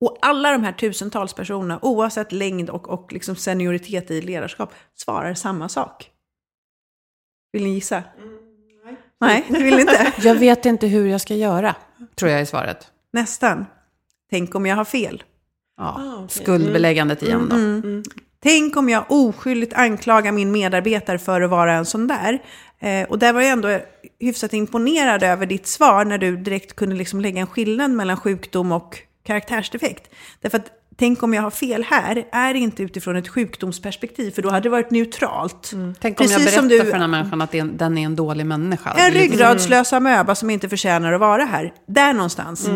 Och 0.00 0.18
alla 0.20 0.52
de 0.52 0.64
här 0.64 0.72
tusentals 0.72 1.34
personerna, 1.34 1.78
oavsett 1.82 2.32
längd 2.32 2.70
och, 2.70 2.88
och 2.88 3.12
liksom 3.12 3.36
senioritet 3.36 4.10
i 4.10 4.20
ledarskap, 4.20 4.74
svarar 4.94 5.34
samma 5.34 5.68
sak. 5.68 6.10
Vill 7.52 7.62
ni 7.64 7.74
gissa? 7.74 8.02
nej. 9.20 9.46
det 9.48 9.62
vill 9.62 9.74
ni 9.74 9.80
inte. 9.80 10.12
Jag 10.22 10.34
vet 10.34 10.66
inte 10.66 10.86
hur 10.86 11.06
jag 11.06 11.20
ska 11.20 11.34
göra, 11.34 11.76
tror 12.14 12.30
jag 12.30 12.40
är 12.40 12.44
svaret. 12.44 12.92
Nästan. 13.12 13.66
Tänk 14.30 14.54
om 14.54 14.66
jag 14.66 14.76
har 14.76 14.84
fel. 14.84 15.22
Ja, 15.76 16.26
Skuldbeläggandet 16.28 17.22
igen 17.22 17.48
då. 17.48 17.56
Mm. 17.56 18.02
Tänk 18.42 18.76
om 18.76 18.88
jag 18.88 19.04
oskyldigt 19.08 19.72
anklagar 19.74 20.32
min 20.32 20.52
medarbetare 20.52 21.18
för 21.18 21.40
att 21.40 21.50
vara 21.50 21.72
en 21.74 21.86
sån 21.86 22.06
där. 22.06 22.38
Eh, 22.80 23.08
och 23.08 23.18
där 23.18 23.32
var 23.32 23.40
jag 23.40 23.50
ändå 23.50 23.80
hyfsat 24.20 24.52
imponerad 24.52 25.22
över 25.22 25.46
ditt 25.46 25.66
svar 25.66 26.04
när 26.04 26.18
du 26.18 26.36
direkt 26.36 26.76
kunde 26.76 26.94
liksom 26.96 27.20
lägga 27.20 27.40
en 27.40 27.46
skillnad 27.46 27.90
mellan 27.90 28.16
sjukdom 28.16 28.72
och 28.72 28.98
karaktärsdefekt. 29.26 30.10
Därför 30.40 30.58
att 30.58 30.66
tänk 30.96 31.22
om 31.22 31.34
jag 31.34 31.42
har 31.42 31.50
fel 31.50 31.84
här, 31.88 32.24
är 32.32 32.54
inte 32.54 32.82
utifrån 32.82 33.16
ett 33.16 33.28
sjukdomsperspektiv, 33.28 34.30
för 34.30 34.42
då 34.42 34.48
hade 34.50 34.60
det 34.62 34.68
varit 34.68 34.90
neutralt. 34.90 35.70
Tänk 36.00 36.20
om 36.20 36.26
jag 36.26 36.40
som 36.40 36.44
berättar 36.44 36.68
du- 36.68 36.78
för 36.84 36.92
den 36.92 37.00
här 37.00 37.08
människan 37.08 37.40
att 37.42 37.52
den 37.52 37.98
är 37.98 38.04
en 38.04 38.16
dålig 38.16 38.46
människa. 38.46 38.90
En 38.98 39.12
Lite- 39.12 39.24
ryggradslös 39.24 39.92
amöba 39.92 40.34
som 40.34 40.50
inte 40.50 40.68
förtjänar 40.68 41.12
att 41.12 41.20
vara 41.20 41.44
här. 41.44 41.72
Där 41.88 42.12
någonstans. 42.12 42.68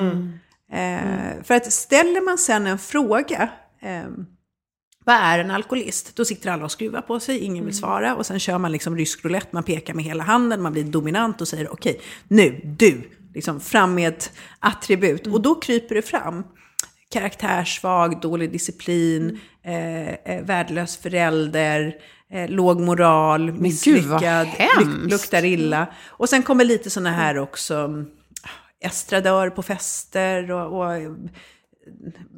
Eh, 0.72 0.98
För 1.44 1.54
att 1.54 1.72
ställer 1.72 2.24
man 2.24 2.38
sen 2.38 2.66
en 2.66 2.78
fråga, 2.78 3.48
eh, 3.82 4.02
vad 5.04 5.16
är 5.16 5.38
en 5.38 5.50
alkoholist? 5.50 6.16
Då 6.16 6.24
sitter 6.24 6.50
alla 6.50 6.64
och 6.64 6.70
skruvar 6.72 7.00
på 7.00 7.20
sig, 7.20 7.38
ingen 7.38 7.64
vill 7.64 7.76
svara. 7.76 8.16
Och 8.16 8.26
sen 8.26 8.38
kör 8.38 8.58
man 8.58 8.72
liksom 8.72 8.96
rysk 8.96 9.24
roulette, 9.24 9.48
man 9.50 9.62
pekar 9.62 9.94
med 9.94 10.04
hela 10.04 10.24
handen, 10.24 10.62
man 10.62 10.72
blir 10.72 10.84
dominant 10.84 11.40
och 11.40 11.48
säger 11.48 11.72
okej, 11.72 12.00
nu, 12.28 12.60
du, 12.78 13.10
liksom 13.34 13.60
fram 13.60 13.94
med 13.94 14.08
ett 14.08 14.32
attribut. 14.58 15.26
Och 15.26 15.40
då 15.40 15.54
kryper 15.54 15.94
det 15.94 16.02
fram. 16.02 16.44
Karaktärssvag, 17.10 18.20
dålig 18.20 18.52
disciplin, 18.52 19.40
eh, 19.64 20.08
eh, 20.08 20.44
värdelös 20.44 20.96
förälder, 20.96 21.94
eh, 22.32 22.50
låg 22.50 22.80
moral, 22.80 23.52
misslyckad, 23.52 24.46
luk- 24.78 25.10
luktar 25.10 25.44
illa. 25.44 25.86
Och 26.06 26.28
sen 26.28 26.42
kommer 26.42 26.64
lite 26.64 26.90
sådana 26.90 27.10
här 27.12 27.38
också, 27.38 27.74
mm, 27.74 28.06
estradör 28.84 29.50
på 29.50 29.62
fester 29.62 30.50
och, 30.50 30.80
och 30.80 31.00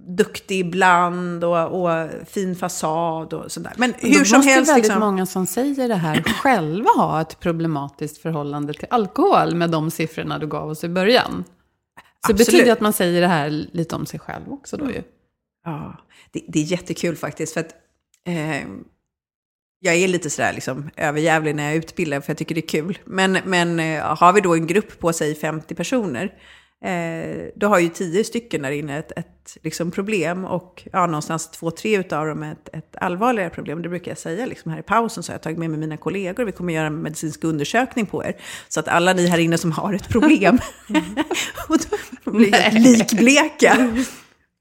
duktig 0.09 0.61
ibland 0.61 1.45
och, 1.45 1.83
och 1.83 2.09
fin 2.27 2.57
fasad 2.57 3.33
och 3.33 3.53
sådär. 3.53 3.73
Men 3.77 3.95
Då 4.01 4.09
hur 4.09 4.25
som 4.25 4.39
måste 4.39 4.53
helst, 4.53 4.71
väldigt 4.71 4.85
liksom, 4.85 5.01
många 5.01 5.27
som 5.27 5.47
säger 5.47 5.89
det 5.89 5.95
här 5.95 6.23
själva 6.43 6.91
ha 6.91 7.21
ett 7.21 7.41
problematiskt 7.41 8.19
förhållande 8.19 8.75
till 8.75 8.87
alkohol 8.91 9.55
med 9.55 9.71
de 9.71 9.91
siffrorna 9.91 10.39
du 10.39 10.47
gav 10.47 10.71
oss 10.71 10.85
i 10.85 10.89
början. 10.89 11.45
Så 12.27 12.33
det 12.33 12.39
betyder 12.39 12.73
att 12.73 12.81
man 12.81 12.93
säger 12.93 13.21
det 13.21 13.27
här 13.27 13.51
lite 13.51 13.97
om 13.97 14.07
sig 14.07 14.21
själv 14.21 14.53
också 14.53 14.77
då 14.77 14.91
ju. 14.91 15.03
Ja, 15.65 15.97
det, 16.33 16.45
det 16.49 16.59
är 16.59 16.65
jättekul 16.65 17.17
faktiskt. 17.17 17.55
För 17.55 17.61
att, 17.61 17.75
eh, 18.27 18.69
jag 19.81 19.95
är 19.95 20.09
lite 20.09 20.31
sådär 20.31 20.53
liksom 20.53 20.91
överjävlig 20.97 21.57
när 21.57 21.65
jag 21.65 21.77
utbildar 21.77 22.21
för 22.21 22.31
jag 22.31 22.39
tycker 22.39 22.55
det 22.55 22.61
är 22.61 22.69
kul. 22.69 22.99
Men, 23.05 23.39
men 23.45 23.81
eh, 23.81 24.17
har 24.17 24.33
vi 24.33 24.41
då 24.41 24.55
en 24.55 24.67
grupp 24.67 25.01
på 25.01 25.13
sig 25.13 25.35
50 25.35 25.75
personer, 25.75 26.33
eh, 26.85 27.49
då 27.57 27.67
har 27.67 27.79
ju 27.79 27.89
10 27.89 28.25
stycken 28.25 28.63
där 28.63 28.71
inne 28.71 28.99
ett, 28.99 29.13
ett 29.17 29.57
liksom 29.63 29.91
problem 29.91 30.45
och 30.45 30.89
ja, 30.93 31.07
någonstans 31.07 31.51
två, 31.51 31.71
tre 31.71 31.97
utav 31.97 32.27
dem 32.27 32.43
ett, 32.43 32.69
ett 32.73 32.97
allvarligare 33.01 33.51
problem. 33.51 33.83
Det 33.83 33.89
brukar 33.89 34.11
jag 34.11 34.19
säga 34.19 34.47
liksom 34.47 34.73
här 34.73 34.79
i 34.79 34.83
pausen 34.83 35.23
så 35.23 35.33
har 35.33 35.35
jag 35.35 35.43
tagit 35.43 35.59
med 35.59 35.71
mig 35.71 35.79
mina 35.79 35.97
kollegor. 35.97 36.45
Vi 36.45 36.53
kommer 36.53 36.73
göra 36.73 36.87
en 36.87 37.03
medicinsk 37.03 37.45
undersökning 37.45 38.07
på 38.07 38.25
er. 38.25 38.37
Så 38.69 38.81
att 38.81 38.89
alla 38.89 39.13
ni 39.13 39.27
här 39.27 39.39
inne 39.39 39.59
som 39.59 39.73
har 39.73 39.93
ett 39.93 40.09
problem, 40.09 40.59
och 41.69 41.79
då 42.25 42.31
blir 42.31 42.53
helt 42.53 42.87
likbleka. 42.87 43.93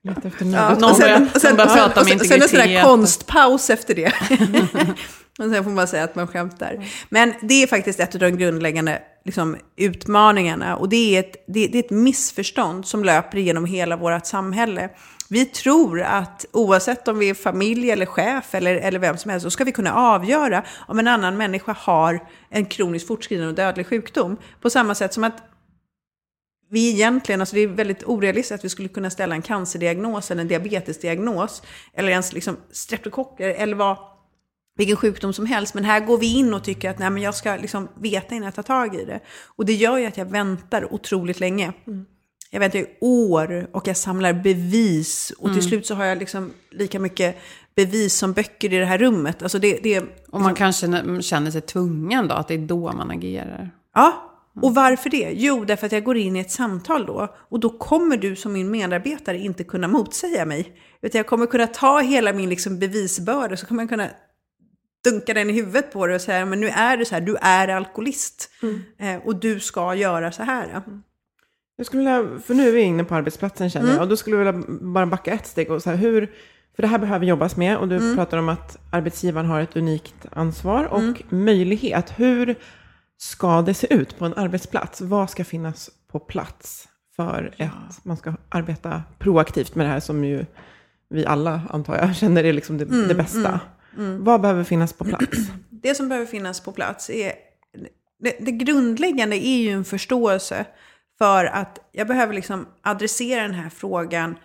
Lite 0.04 0.28
efter 0.28 0.46
Ja, 0.46 0.70
något. 0.70 0.80
Någon 0.80 0.92
och 0.92 0.98
sen, 0.98 1.30
och 1.36 1.42
sen, 1.42 1.56
någon 1.56 1.58
börjar 1.58 1.68
och 1.68 1.72
sen, 1.72 1.90
prata 1.94 2.02
om 2.02 2.04
och 2.04 2.10
sen, 2.10 2.20
sen 2.20 2.42
en 2.42 2.50
sån 2.50 2.60
där 2.60 2.84
konstpaus 2.84 3.70
efter 3.70 3.96
det. 3.96 4.14
och 5.40 5.50
sen 5.50 5.64
får 5.64 5.72
man 5.72 5.88
säga 5.88 6.04
att 6.04 6.16
man 6.16 6.28
skämtar. 6.28 6.86
Men 7.10 7.34
det 7.42 7.64
är 7.64 7.68
faktiskt 7.68 8.00
ett 8.00 8.16
av 8.16 8.20
de 8.20 8.32
grundläggande 8.32 9.02
liksom, 9.26 9.58
utmaningarna. 9.76 10.76
Och 10.76 10.90
det 10.90 11.16
är, 11.16 11.20
ett, 11.20 11.46
det, 11.48 11.68
det 11.68 11.78
är 11.78 11.84
ett 11.84 11.90
missförstånd 11.90 12.86
som 12.86 13.04
löper 13.04 13.38
igenom 13.38 13.66
hela 13.66 13.98
vårt 13.98 14.26
samhälle. 14.26 14.90
Vi 15.30 15.46
tror 15.46 16.02
att 16.02 16.46
oavsett 16.52 17.08
om 17.08 17.20
vi 17.20 17.30
är 17.30 17.34
familj 17.34 17.92
eller 17.92 18.06
chef 18.06 18.56
eller, 18.56 18.76
eller 18.76 19.00
vem 19.00 19.18
som 19.18 19.32
helst, 19.32 19.44
så 19.44 19.52
ska 19.52 19.64
vi 19.64 19.72
kunna 19.72 19.94
avgöra 19.94 20.64
om 20.88 21.00
en 21.00 21.08
annan 21.08 21.38
människa 21.38 21.76
har 21.80 22.20
en 22.50 22.66
kroniskt 22.66 23.08
fortskridande 23.08 23.50
och 23.50 23.56
dödlig 23.56 23.88
sjukdom. 23.88 24.38
På 24.62 24.70
samma 24.70 24.96
sätt 24.96 25.14
som 25.14 25.24
att 25.24 25.44
vi 26.70 26.90
egentligen, 26.90 27.42
alltså 27.42 27.56
det 27.56 27.62
är 27.62 27.68
väldigt 27.68 28.04
orealistiskt 28.04 28.52
att 28.52 28.66
vi 28.66 28.70
skulle 28.70 28.90
kunna 28.90 29.10
ställa 29.10 29.36
en 29.36 29.42
cancerdiagnos 29.42 30.32
eller 30.32 30.42
en 30.42 30.48
diabetesdiagnos 30.48 31.62
eller 31.94 32.10
ens 32.10 32.34
liksom 32.34 32.58
streptokocker 32.72 33.50
eller 33.50 33.76
vad, 33.76 33.98
vilken 34.78 34.96
sjukdom 34.96 35.34
som 35.34 35.46
helst. 35.46 35.74
Men 35.74 35.84
här 35.86 36.00
går 36.00 36.18
vi 36.18 36.34
in 36.38 36.54
och 36.54 36.64
tycker 36.64 36.90
att 36.90 37.00
nej, 37.00 37.10
men 37.10 37.22
jag 37.24 37.36
ska 37.36 37.56
liksom 37.56 37.88
veta 38.02 38.36
innan 38.36 38.46
jag 38.46 38.56
tar 38.56 38.64
tag 38.64 38.96
i 38.96 39.06
det. 39.06 39.20
Och 39.56 39.66
det 39.66 39.74
gör 39.74 39.98
ju 39.98 40.06
att 40.06 40.18
jag 40.18 40.26
väntar 40.32 40.94
otroligt 40.94 41.40
länge. 41.40 41.74
Jag 42.52 42.60
väntar 42.60 42.80
i 42.80 42.86
år 43.02 43.68
och 43.72 43.88
jag 43.88 43.98
samlar 43.98 44.34
bevis 44.34 45.34
och 45.38 45.54
till 45.54 45.64
slut 45.64 45.86
så 45.86 45.96
har 45.96 46.06
jag 46.06 46.18
liksom 46.18 46.52
lika 46.72 47.00
mycket 47.00 47.38
bevis 47.76 48.14
som 48.18 48.34
böcker 48.34 48.74
i 48.74 48.78
det 48.78 48.86
här 48.86 48.98
rummet. 48.98 49.44
Alltså 49.44 49.60
det, 49.60 49.80
det, 49.84 50.04
Och 50.32 50.42
man 50.42 50.56
kanske 50.56 50.86
n- 50.86 51.22
känner 51.22 51.52
sig 51.52 51.62
tvungen 51.62 52.28
då, 52.28 52.36
att 52.36 52.48
det 52.48 52.54
är 52.54 52.58
då 52.58 52.92
man 52.94 53.12
agerar. 53.12 53.72
Ja, 53.96 54.32
och 54.62 54.76
varför 54.76 55.10
det? 55.10 55.32
Jo, 55.36 55.66
därför 55.66 55.86
att 55.86 55.92
jag 55.92 56.04
går 56.04 56.18
in 56.18 56.36
i 56.36 56.40
ett 56.40 56.52
samtal 56.52 57.06
då. 57.06 57.36
Och 57.50 57.60
då 57.60 57.70
kommer 57.70 58.18
du 58.18 58.36
som 58.36 58.54
min 58.54 58.72
medarbetare 58.72 59.38
inte 59.38 59.64
kunna 59.64 59.88
motsäga 59.88 60.46
mig. 60.46 60.76
Utan 61.02 61.20
jag 61.20 61.28
kommer 61.28 61.46
kunna 61.46 61.68
ta 61.68 62.00
hela 62.00 62.34
min 62.34 62.50
liksom 62.50 62.80
bevisbörda, 62.80 63.58
så 63.58 63.66
kommer 63.66 63.84
jag 63.84 63.90
kunna 63.90 64.10
dunka 65.10 65.34
den 65.34 65.50
i 65.50 65.54
huvudet 65.54 65.92
på 65.92 66.08
dig 66.08 66.16
och 66.16 66.22
säga, 66.22 66.46
men 66.46 66.60
nu 66.60 66.68
är 66.68 66.98
det 66.98 67.06
så 67.06 67.16
här, 67.16 67.22
du 67.22 67.36
är 67.42 67.68
alkoholist. 67.68 68.50
Eh, 68.98 69.28
och 69.28 69.36
du 69.36 69.60
ska 69.60 69.96
göra 69.96 70.32
så 70.32 70.44
här. 70.44 70.82
Jag 71.78 71.86
skulle 71.86 72.00
vilja, 72.00 72.40
för 72.40 72.54
nu 72.54 72.68
är 72.68 72.72
vi 72.72 72.82
inne 72.82 73.04
på 73.04 73.16
arbetsplatsen 73.16 73.70
känner 73.70 73.94
jag, 73.94 74.02
och 74.02 74.08
då 74.08 74.18
skulle 74.18 74.36
jag 74.36 74.54
vilja 74.54 74.68
bara 74.82 75.06
backa 75.06 75.34
ett 75.34 75.48
steg 75.48 75.72
och 75.72 75.82
så 75.82 75.90
här, 75.90 75.98
hur, 75.98 76.32
för 76.76 76.82
det 76.82 76.88
här 76.88 77.00
behöver 77.00 77.26
jobbas 77.26 77.56
med 77.56 77.78
och 77.78 77.88
du 77.88 78.16
pratar 78.16 78.38
om 78.38 78.50
att 78.50 78.78
arbetsgivaren 78.92 79.46
har 79.46 79.62
ett 79.62 79.76
unikt 79.76 80.26
ansvar 80.32 80.84
och 80.86 81.24
möjlighet. 81.30 82.14
Hur 82.16 82.56
ska 83.18 83.62
det 83.62 83.74
se 83.74 83.94
ut 83.94 84.20
på 84.20 84.26
en 84.26 84.34
arbetsplats? 84.34 85.02
Vad 85.02 85.30
ska 85.30 85.44
finnas 85.46 85.90
på 86.12 86.20
plats 86.20 86.88
för 87.16 87.54
att 87.60 88.06
man 88.06 88.18
ska 88.18 88.34
arbeta 88.50 89.04
proaktivt 89.20 89.76
med 89.76 89.86
det 89.86 89.90
här 89.90 90.00
som 90.00 90.26
ju 90.26 90.46
vi 91.10 91.26
alla, 91.26 91.62
antar 91.70 91.98
jag, 91.98 92.16
känner 92.22 92.44
är 92.44 92.54
liksom 92.54 92.78
det, 92.78 93.08
det 93.08 93.16
bästa. 93.16 93.60
Vad 93.98 94.42
behöver 94.42 94.64
finnas 94.64 94.94
på 94.94 95.06
plats? 95.06 95.38
Det 95.70 95.96
som 95.96 96.10
behöver 96.10 96.28
finnas 96.28 96.60
på 96.60 96.72
plats 96.72 97.10
är... 97.10 97.34
Det, 98.20 98.38
det 98.40 98.52
grundläggande 98.52 99.36
är 99.36 99.58
ju 99.58 99.70
en 99.70 99.86
förståelse 99.86 100.66
för 101.18 101.46
att 101.46 101.90
jag 101.92 102.08
behöver 102.08 102.34
liksom 102.34 102.68
adressera 102.82 103.42
den 103.42 103.54
här 103.54 103.70
frågan 103.70 104.36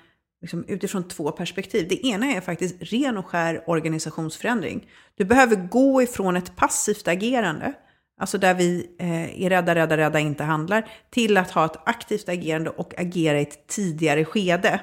liksom 0.41 0.65
utifrån 0.69 1.09
två 1.09 1.31
perspektiv. 1.31 1.87
Det 1.89 2.07
ena 2.07 2.27
är 2.27 2.41
faktiskt 2.41 2.77
ren 2.81 3.17
och 3.17 3.27
skär 3.27 3.65
organisationsförändring. 3.67 4.89
Du 5.17 5.25
behöver 5.25 5.57
gå 5.57 6.03
ifrån 6.03 6.37
ett 6.37 6.57
passivt 6.57 7.09
agerande, 7.09 7.73
alltså 8.21 8.39
där 8.39 8.55
vi 8.55 8.97
eh, 8.99 9.43
är 9.43 9.51
rädda, 9.51 9.75
rädda, 9.75 9.97
rädda, 9.97 10.19
inte 10.19 10.45
handlar, 10.45 10.89
till 11.11 11.37
att 11.37 11.51
ha 11.51 11.65
ett 11.65 11.89
aktivt 11.89 12.29
agerande 12.29 12.71
och 12.71 13.01
agera 13.01 13.39
i 13.39 13.43
ett 13.43 13.67
tidigare 13.67 14.25
skede 14.25 14.81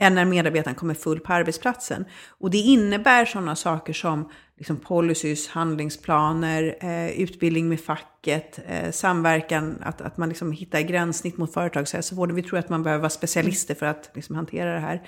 än 0.00 0.14
när 0.14 0.24
medarbetaren 0.24 0.74
kommer 0.74 0.94
full 0.94 1.20
på 1.20 1.32
arbetsplatsen. 1.32 2.04
Och 2.28 2.50
det 2.50 2.58
innebär 2.58 3.24
sådana 3.24 3.56
saker 3.56 3.92
som 3.92 4.30
liksom 4.58 4.76
policies, 4.76 5.48
handlingsplaner, 5.48 6.76
eh, 6.80 7.10
utbildning 7.10 7.68
med 7.68 7.80
facket, 7.80 8.58
eh, 8.66 8.90
samverkan, 8.90 9.78
att, 9.82 10.00
att 10.00 10.16
man 10.16 10.28
liksom 10.28 10.52
hittar 10.52 10.80
gränssnitt 10.80 11.36
mot 11.36 11.54
företagshälsovården. 11.54 12.36
Vi 12.36 12.42
tror 12.42 12.58
att 12.58 12.68
man 12.68 12.82
behöver 12.82 13.00
vara 13.00 13.10
specialister 13.10 13.74
för 13.74 13.86
att 13.86 14.10
liksom 14.14 14.36
hantera 14.36 14.74
det 14.74 14.80
här. 14.80 15.02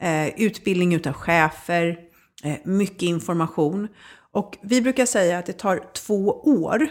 Eh, 0.00 0.40
utbildning 0.40 0.94
utav 0.94 1.12
chefer, 1.12 1.98
eh, 2.44 2.56
mycket 2.64 3.02
information. 3.02 3.88
Och 4.32 4.58
vi 4.62 4.82
brukar 4.82 5.06
säga 5.06 5.38
att 5.38 5.46
det 5.46 5.52
tar 5.52 5.82
två 5.92 6.28
år 6.44 6.88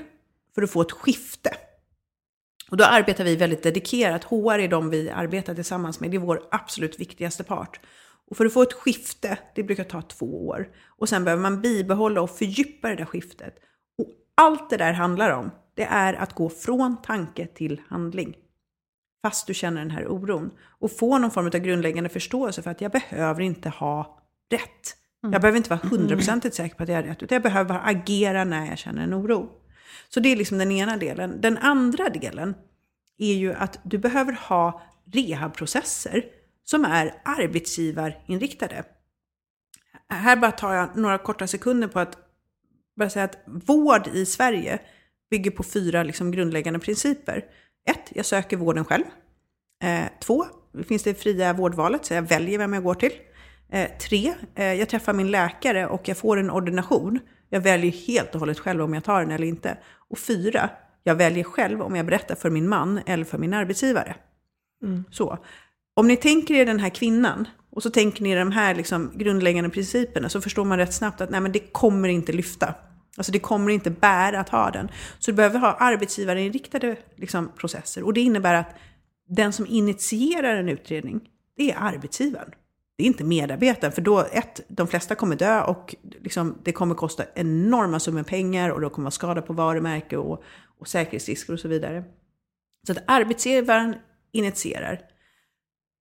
för 0.55 0.61
att 0.61 0.71
få 0.71 0.81
ett 0.81 0.91
skifte. 0.91 1.51
Och 2.71 2.77
då 2.77 2.83
arbetar 2.83 3.23
vi 3.23 3.35
väldigt 3.35 3.63
dedikerat. 3.63 4.23
HR 4.23 4.59
är 4.59 4.67
de 4.67 4.89
vi 4.89 5.09
arbetar 5.09 5.55
tillsammans 5.55 5.99
med. 5.99 6.11
Det 6.11 6.17
är 6.17 6.19
vår 6.19 6.41
absolut 6.51 6.99
viktigaste 6.99 7.43
part. 7.43 7.79
Och 8.29 8.37
för 8.37 8.45
att 8.45 8.53
få 8.53 8.61
ett 8.61 8.73
skifte, 8.73 9.37
det 9.55 9.63
brukar 9.63 9.83
ta 9.83 10.01
två 10.01 10.47
år. 10.47 10.67
Och 10.87 11.09
sen 11.09 11.23
behöver 11.23 11.41
man 11.41 11.61
bibehålla 11.61 12.21
och 12.21 12.29
fördjupa 12.29 12.89
det 12.89 12.95
där 12.95 13.05
skiftet. 13.05 13.55
Och 13.97 14.07
allt 14.35 14.69
det 14.69 14.77
där 14.77 14.93
handlar 14.93 15.29
om, 15.29 15.51
det 15.75 15.83
är 15.83 16.13
att 16.13 16.33
gå 16.33 16.49
från 16.49 17.01
tanke 17.01 17.47
till 17.47 17.81
handling. 17.87 18.35
Fast 19.23 19.47
du 19.47 19.53
känner 19.53 19.81
den 19.81 19.91
här 19.91 20.07
oron. 20.07 20.51
Och 20.79 20.91
få 20.91 21.17
någon 21.17 21.31
form 21.31 21.45
av 21.45 21.51
grundläggande 21.51 22.09
förståelse 22.09 22.61
för 22.61 22.71
att 22.71 22.81
jag 22.81 22.91
behöver 22.91 23.41
inte 23.41 23.69
ha 23.69 24.19
rätt. 24.51 24.95
Jag 25.21 25.41
behöver 25.41 25.57
inte 25.57 25.69
vara 25.69 25.79
hundraprocentigt 25.89 26.55
säker 26.55 26.75
på 26.75 26.83
att 26.83 26.89
jag 26.89 26.95
har 26.95 27.03
rätt, 27.03 27.23
utan 27.23 27.35
jag 27.35 27.43
behöver 27.43 27.81
agera 27.83 28.43
när 28.43 28.65
jag 28.65 28.77
känner 28.77 29.03
en 29.03 29.13
oro. 29.13 29.49
Så 30.09 30.19
det 30.19 30.31
är 30.31 30.35
liksom 30.35 30.57
den 30.57 30.71
ena 30.71 30.97
delen. 30.97 31.41
Den 31.41 31.57
andra 31.57 32.09
delen 32.09 32.55
är 33.17 33.33
ju 33.33 33.53
att 33.53 33.79
du 33.83 33.97
behöver 33.97 34.33
ha 34.33 34.81
rehabprocesser 35.13 36.25
som 36.63 36.85
är 36.85 37.21
arbetsgivarinriktade. 37.25 38.83
Här 40.09 40.35
bara 40.35 40.51
tar 40.51 40.73
jag 40.73 40.97
några 40.97 41.17
korta 41.17 41.47
sekunder 41.47 41.87
på 41.87 41.99
att 41.99 42.17
bara 42.95 43.09
säga 43.09 43.25
att 43.25 43.37
vård 43.45 44.07
i 44.07 44.25
Sverige 44.25 44.79
bygger 45.29 45.51
på 45.51 45.63
fyra 45.63 46.03
liksom 46.03 46.31
grundläggande 46.31 46.79
principer. 46.79 47.45
Ett, 47.89 48.11
jag 48.15 48.25
söker 48.25 48.57
vården 48.57 48.85
själv. 48.85 49.03
Eh, 49.83 50.05
två, 50.19 50.45
finns 50.87 51.03
det 51.03 51.13
fria 51.13 51.53
vårdvalet 51.53 52.05
så 52.05 52.13
jag 52.13 52.21
väljer 52.21 52.57
vem 52.57 52.73
jag 52.73 52.83
går 52.83 52.95
till. 52.95 53.11
Eh, 53.69 53.89
tre, 53.97 54.33
eh, 54.55 54.73
jag 54.73 54.89
träffar 54.89 55.13
min 55.13 55.31
läkare 55.31 55.87
och 55.87 56.07
jag 56.07 56.17
får 56.17 56.37
en 56.37 56.51
ordination. 56.51 57.19
Jag 57.49 57.61
väljer 57.61 57.91
helt 57.91 58.33
och 58.33 58.39
hållet 58.39 58.59
själv 58.59 58.81
om 58.81 58.93
jag 58.93 59.03
tar 59.03 59.21
den 59.21 59.31
eller 59.31 59.47
inte. 59.47 59.77
Och 60.09 60.19
fyra, 60.19 60.69
jag 61.03 61.15
väljer 61.15 61.43
själv 61.43 61.81
om 61.81 61.95
jag 61.95 62.05
berättar 62.05 62.35
för 62.35 62.49
min 62.49 62.69
man 62.69 62.99
eller 63.05 63.25
för 63.25 63.37
min 63.37 63.53
arbetsgivare. 63.53 64.15
Så. 65.11 65.37
Om 65.93 66.07
ni 66.07 66.17
tänker 66.17 66.53
er 66.53 66.65
den 66.65 66.79
här 66.79 66.89
kvinnan 66.89 67.47
och 67.71 67.83
så 67.83 67.89
tänker 67.89 68.23
ni 68.23 68.35
de 68.35 68.51
här 68.51 68.75
liksom 68.75 69.11
grundläggande 69.15 69.69
principerna 69.69 70.29
så 70.29 70.41
förstår 70.41 70.65
man 70.65 70.77
rätt 70.77 70.93
snabbt 70.93 71.21
att 71.21 71.29
nej, 71.29 71.41
men 71.41 71.51
det 71.51 71.59
kommer 71.59 72.09
inte 72.09 72.31
lyfta. 72.31 72.73
Alltså 73.17 73.31
det 73.31 73.39
kommer 73.39 73.71
inte 73.71 73.91
bära 73.91 74.39
att 74.39 74.49
ha 74.49 74.71
den. 74.71 74.87
Så 75.19 75.31
du 75.31 75.37
behöver 75.37 75.59
ha 75.59 75.73
arbetsgivarinriktade 75.73 76.95
liksom, 77.15 77.51
processer. 77.57 78.03
Och 78.03 78.13
det 78.13 78.21
innebär 78.21 78.53
att 78.53 78.75
den 79.27 79.53
som 79.53 79.65
initierar 79.67 80.55
en 80.55 80.69
utredning, 80.69 81.21
det 81.57 81.71
är 81.71 81.77
arbetsgivaren. 81.79 82.51
Det 82.97 83.03
är 83.03 83.07
inte 83.07 83.23
medarbetaren, 83.23 83.91
för 83.91 84.01
då, 84.01 84.19
ett, 84.19 84.61
de 84.67 84.87
flesta 84.87 85.15
kommer 85.15 85.35
dö 85.35 85.61
och 85.61 85.95
liksom, 86.21 86.57
det 86.63 86.71
kommer 86.71 86.95
kosta 86.95 87.23
enorma 87.35 87.99
summor 87.99 88.23
pengar 88.23 88.69
och 88.69 88.81
då 88.81 88.89
kommer 88.89 89.03
vara 89.03 89.11
skada 89.11 89.41
på 89.41 89.53
varumärke 89.53 90.17
och, 90.17 90.43
och 90.79 90.87
säkerhetsrisker 90.87 91.53
och 91.53 91.59
så 91.59 91.67
vidare. 91.67 92.03
Så 92.87 92.91
att 92.91 93.03
arbetsgivaren 93.07 93.95
initierar. 94.31 95.01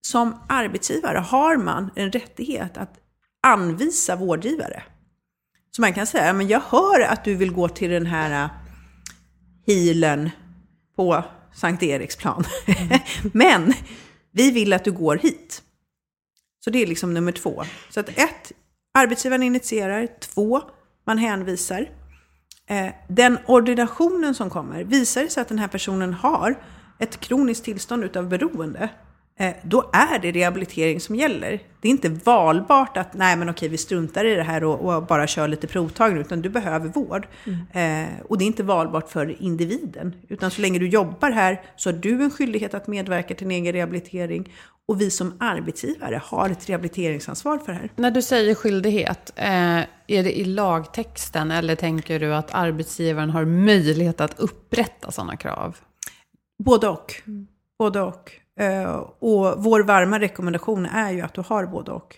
Som 0.07 0.39
arbetsgivare 0.49 1.17
har 1.17 1.57
man 1.57 1.89
en 1.95 2.11
rättighet 2.11 2.77
att 2.77 2.99
anvisa 3.43 4.15
vårdgivare. 4.15 4.83
Så 5.71 5.81
man 5.81 5.93
kan 5.93 6.07
säga, 6.07 6.33
men 6.33 6.47
jag 6.47 6.59
hör 6.59 7.01
att 7.01 7.23
du 7.23 7.35
vill 7.35 7.51
gå 7.51 7.69
till 7.69 7.89
den 7.89 8.05
här 8.05 8.43
äh, 8.43 8.49
healen 9.67 10.29
på 10.95 11.23
Sankt 11.53 11.83
Eriksplan. 11.83 12.43
men 13.33 13.73
vi 14.31 14.51
vill 14.51 14.73
att 14.73 14.83
du 14.83 14.91
går 14.91 15.17
hit. 15.17 15.61
Så 16.65 16.71
det 16.71 16.81
är 16.81 16.87
liksom 16.87 17.13
nummer 17.13 17.31
två. 17.31 17.63
Så 17.89 17.99
att 17.99 18.09
ett, 18.09 18.51
arbetsgivaren 18.93 19.43
initierar. 19.43 20.07
Två, 20.19 20.61
man 21.05 21.17
hänvisar. 21.17 21.89
Eh, 22.69 22.87
den 23.07 23.37
ordinationen 23.45 24.35
som 24.35 24.49
kommer, 24.49 24.83
visar 24.83 25.21
det 25.21 25.29
sig 25.29 25.41
att 25.41 25.47
den 25.47 25.59
här 25.59 25.67
personen 25.67 26.13
har 26.13 26.55
ett 26.99 27.19
kroniskt 27.19 27.65
tillstånd 27.65 28.03
utav 28.03 28.29
beroende, 28.29 28.89
eh, 29.39 29.53
då 29.63 29.89
är 29.93 30.19
det 30.19 30.31
rehabilitering 30.31 30.99
som 30.99 31.15
gäller. 31.15 31.61
Det 31.81 31.87
är 31.87 31.91
inte 31.91 32.09
valbart 32.09 32.97
att 32.97 33.13
nej 33.13 33.37
men 33.37 33.49
okej 33.49 33.69
vi 33.69 33.77
struntar 33.77 34.25
i 34.25 34.35
det 34.35 34.43
här 34.43 34.63
och, 34.63 34.95
och 34.95 35.05
bara 35.05 35.27
kör 35.27 35.47
lite 35.47 35.67
provtagning, 35.67 36.21
utan 36.21 36.41
du 36.41 36.49
behöver 36.49 36.89
vård. 36.89 37.27
Eh, 37.73 38.21
och 38.29 38.37
det 38.37 38.43
är 38.43 38.47
inte 38.47 38.63
valbart 38.63 39.11
för 39.11 39.41
individen, 39.41 40.15
utan 40.29 40.51
så 40.51 40.61
länge 40.61 40.79
du 40.79 40.87
jobbar 40.87 41.31
här 41.31 41.61
så 41.75 41.91
har 41.91 41.97
du 41.97 42.23
en 42.23 42.31
skyldighet 42.31 42.73
att 42.73 42.87
medverka 42.87 43.35
till 43.35 43.47
din 43.47 43.63
egen 43.63 43.73
rehabilitering. 43.73 44.49
Och 44.87 45.01
vi 45.01 45.11
som 45.11 45.33
arbetsgivare 45.39 46.21
har 46.23 46.49
ett 46.49 46.69
rehabiliteringsansvar 46.69 47.57
för 47.57 47.71
det 47.73 47.77
här. 47.79 47.89
När 47.95 48.11
du 48.11 48.21
säger 48.21 48.55
skyldighet, 48.55 49.33
eh, 49.35 49.79
är 50.07 50.23
det 50.23 50.39
i 50.39 50.43
lagtexten 50.43 51.51
eller 51.51 51.75
tänker 51.75 52.19
du 52.19 52.35
att 52.35 52.53
arbetsgivaren 52.53 53.29
har 53.29 53.45
möjlighet 53.45 54.21
att 54.21 54.39
upprätta 54.39 55.11
sådana 55.11 55.37
krav? 55.37 55.77
Både 56.63 56.87
och. 56.87 57.13
Både 57.79 58.01
och. 58.01 58.31
Eh, 58.59 58.95
och 59.19 59.63
vår 59.63 59.83
varma 59.83 60.19
rekommendation 60.19 60.85
är 60.85 61.11
ju 61.11 61.21
att 61.21 61.33
du 61.33 61.41
har 61.41 61.65
både 61.65 61.91
och. 61.91 62.15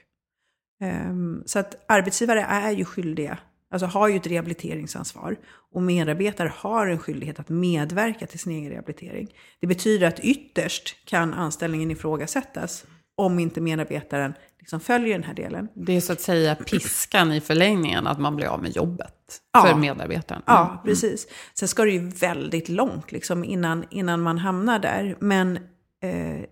Ehm, 0.83 1.43
så 1.45 1.59
att 1.59 1.85
arbetsgivare 1.87 2.41
är 2.41 2.71
ju 2.71 2.85
skyldiga, 2.85 3.37
alltså 3.71 3.85
har 3.85 4.07
ju 4.07 4.15
ett 4.15 4.27
rehabiliteringsansvar. 4.27 5.35
Och 5.73 5.81
medarbetare 5.81 6.51
har 6.55 6.87
en 6.87 6.99
skyldighet 6.99 7.39
att 7.39 7.49
medverka 7.49 8.27
till 8.27 8.39
sin 8.39 8.51
egen 8.53 8.71
rehabilitering. 8.71 9.33
Det 9.59 9.67
betyder 9.67 10.07
att 10.07 10.19
ytterst 10.19 11.05
kan 11.05 11.33
anställningen 11.33 11.91
ifrågasättas 11.91 12.85
om 13.15 13.39
inte 13.39 13.61
medarbetaren 13.61 14.33
liksom 14.59 14.79
följer 14.79 15.13
den 15.13 15.23
här 15.23 15.33
delen. 15.33 15.67
Det 15.73 15.93
är 15.93 16.01
så 16.01 16.13
att 16.13 16.21
säga 16.21 16.55
piskan 16.55 17.31
i 17.31 17.41
förlängningen, 17.41 18.07
att 18.07 18.19
man 18.19 18.35
blir 18.35 18.47
av 18.47 18.61
med 18.61 18.75
jobbet 18.75 19.13
Ja. 19.53 19.61
för 19.65 19.75
medarbetaren. 19.75 20.41
Ja, 20.45 20.81
precis. 20.85 21.27
Sen 21.53 21.67
ska 21.67 21.83
det 21.83 21.91
ju 21.91 22.09
väldigt 22.09 22.69
långt 22.69 23.11
liksom, 23.11 23.43
innan, 23.43 23.85
innan 23.89 24.21
man 24.21 24.37
hamnar 24.37 24.79
där. 24.79 25.17
Men 25.19 25.57
eh, 26.03 26.45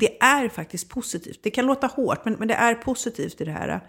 det 0.00 0.22
är 0.22 0.48
faktiskt 0.48 0.88
positivt. 0.88 1.40
Det 1.42 1.50
kan 1.50 1.66
låta 1.66 1.86
hårt, 1.86 2.24
men, 2.24 2.34
men 2.34 2.48
det 2.48 2.54
är 2.54 2.74
positivt 2.74 3.40
i 3.40 3.44
det 3.44 3.52
här. 3.52 3.88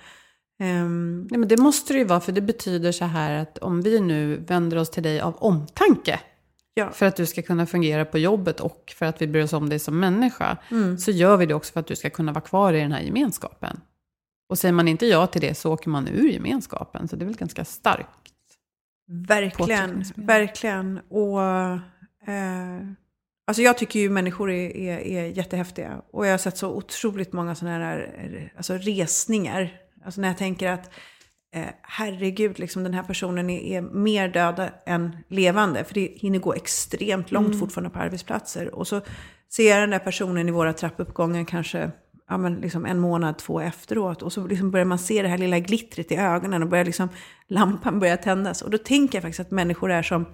Ehm, 0.59 1.27
Nej, 1.31 1.39
men 1.39 1.49
det 1.49 1.57
måste 1.57 1.93
det 1.93 1.99
ju 1.99 2.05
vara, 2.05 2.19
för 2.19 2.31
det 2.31 2.41
betyder 2.41 2.91
så 2.91 3.05
här 3.05 3.41
att 3.41 3.57
om 3.57 3.81
vi 3.81 3.99
nu 3.99 4.35
vänder 4.37 4.77
oss 4.77 4.89
till 4.89 5.03
dig 5.03 5.21
av 5.21 5.35
omtanke, 5.35 6.19
ja. 6.73 6.91
för 6.91 7.05
att 7.05 7.15
du 7.15 7.25
ska 7.25 7.41
kunna 7.41 7.65
fungera 7.65 8.05
på 8.05 8.17
jobbet 8.17 8.59
och 8.59 8.93
för 8.95 9.05
att 9.05 9.21
vi 9.21 9.27
bryr 9.27 9.43
oss 9.43 9.53
om 9.53 9.69
dig 9.69 9.79
som 9.79 9.99
människa, 9.99 10.57
Mm. 10.71 10.97
så 10.97 11.11
gör 11.11 11.37
vi 11.37 11.45
det 11.45 11.53
också 11.53 11.73
för 11.73 11.79
att 11.79 11.87
du 11.87 11.95
ska 11.95 12.09
kunna 12.09 12.31
vara 12.31 12.41
kvar 12.41 12.73
i 12.73 12.79
den 12.79 12.91
här 12.91 13.01
gemenskapen. 13.01 13.81
Och 14.49 14.57
säger 14.57 14.73
man 14.73 14.87
inte 14.87 15.05
ja 15.05 15.27
till 15.27 15.41
det 15.41 15.53
så 15.55 15.73
åker 15.73 15.89
man 15.89 16.07
ur 16.07 16.29
gemenskapen, 16.29 17.07
så 17.07 17.15
det 17.15 17.23
är 17.23 17.27
väl 17.27 17.35
ganska 17.35 17.65
starkt. 17.65 18.09
Verkligen, 19.27 20.03
verkligen. 20.15 20.99
Och, 21.09 21.41
eh, 22.31 22.79
alltså 23.47 23.61
jag 23.61 23.77
tycker 23.77 23.99
ju 23.99 24.09
människor 24.09 24.51
är, 24.51 24.75
är, 24.77 24.97
är 24.99 25.25
jättehäftiga. 25.25 26.01
Och 26.11 26.25
jag 26.25 26.31
har 26.33 26.37
sett 26.37 26.57
så 26.57 26.69
otroligt 26.69 27.33
många 27.33 27.55
sådana 27.55 27.77
här 27.77 28.13
eh, 28.17 28.57
alltså 28.57 28.73
resningar. 28.73 29.73
Alltså 30.07 30.21
när 30.21 30.27
jag 30.27 30.37
tänker 30.37 30.71
att 30.71 30.89
eh, 31.55 31.67
herregud, 31.81 32.59
liksom 32.59 32.83
den 32.83 32.93
här 32.93 33.03
personen 33.03 33.49
är, 33.49 33.59
är 33.59 33.81
mer 33.81 34.29
döda 34.29 34.69
än 34.85 35.17
levande. 35.29 35.83
För 35.83 35.93
det 35.93 36.11
hinner 36.15 36.39
gå 36.39 36.53
extremt 36.53 37.31
långt 37.31 37.59
fortfarande 37.59 37.89
på 37.89 37.99
arbetsplatser. 37.99 38.75
Och 38.75 38.87
så 38.87 39.01
ser 39.49 39.69
jag 39.69 39.81
den 39.81 39.89
där 39.89 39.99
personen 39.99 40.49
i 40.49 40.51
våra 40.51 40.73
trappuppgångar 40.73 41.45
kanske 41.45 41.91
ja, 42.29 42.37
men 42.37 42.55
liksom 42.55 42.85
en 42.85 42.99
månad, 42.99 43.37
två 43.37 43.61
efteråt. 43.61 44.21
Och 44.21 44.33
så 44.33 44.47
liksom 44.47 44.71
börjar 44.71 44.85
man 44.85 44.99
se 44.99 45.21
det 45.21 45.27
här 45.27 45.37
lilla 45.37 45.59
glittret 45.59 46.11
i 46.11 46.15
ögonen 46.15 46.63
och 46.63 46.69
börjar 46.69 46.85
liksom, 46.85 47.09
lampan 47.47 47.99
börjar 47.99 48.17
tändas. 48.17 48.61
Och 48.61 48.69
då 48.69 48.77
tänker 48.77 49.17
jag 49.17 49.23
faktiskt 49.23 49.39
att 49.39 49.51
människor 49.51 49.91
är 49.91 50.03
som, 50.03 50.25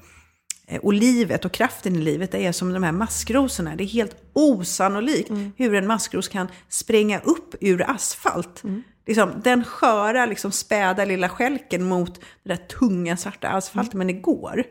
och 0.81 0.93
livet 0.93 1.45
och 1.45 1.51
kraften 1.51 1.95
i 1.95 1.99
livet 1.99 2.31
det 2.31 2.45
är 2.45 2.51
som 2.51 2.73
de 2.73 2.83
här 2.83 2.91
maskrosorna. 2.91 3.75
Det 3.75 3.83
är 3.83 3.87
helt 3.87 4.15
osannolikt 4.33 5.31
hur 5.57 5.73
en 5.73 5.87
maskros 5.87 6.27
kan 6.27 6.47
spränga 6.69 7.19
upp 7.19 7.55
ur 7.59 7.89
asfalt. 7.89 8.63
Liksom, 9.07 9.41
den 9.43 9.63
sköra, 9.63 10.25
liksom, 10.25 10.51
späda 10.51 11.05
lilla 11.05 11.29
skälken 11.29 11.83
mot 11.83 12.19
den 12.43 12.57
där 12.57 12.67
tunga 12.67 13.17
svarta 13.17 13.47
asfalten, 13.49 13.97
men 13.97 14.07
det 14.07 14.13
går. 14.13 14.63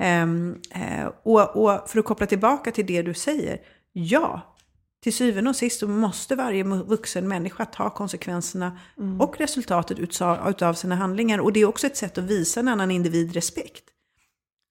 Ehm, 0.00 0.60
eh, 0.70 1.06
och, 1.24 1.56
och 1.56 1.90
för 1.90 1.98
att 1.98 2.04
koppla 2.04 2.26
tillbaka 2.26 2.70
till 2.70 2.86
det 2.86 3.02
du 3.02 3.14
säger, 3.14 3.58
ja, 3.92 4.56
till 5.02 5.12
syvende 5.12 5.50
och 5.50 5.56
sist 5.56 5.80
så 5.80 5.88
måste 5.88 6.36
varje 6.36 6.64
vuxen 6.64 7.28
människa 7.28 7.64
ta 7.64 7.90
konsekvenserna 7.90 8.78
och 9.20 9.38
resultatet 9.38 9.98
utav, 9.98 10.50
utav 10.50 10.74
sina 10.74 10.94
handlingar. 10.94 11.38
Och 11.38 11.52
det 11.52 11.60
är 11.60 11.64
också 11.64 11.86
ett 11.86 11.96
sätt 11.96 12.18
att 12.18 12.24
visa 12.24 12.60
en 12.60 12.68
annan 12.68 12.90
individ 12.90 13.34
respekt. 13.34 13.84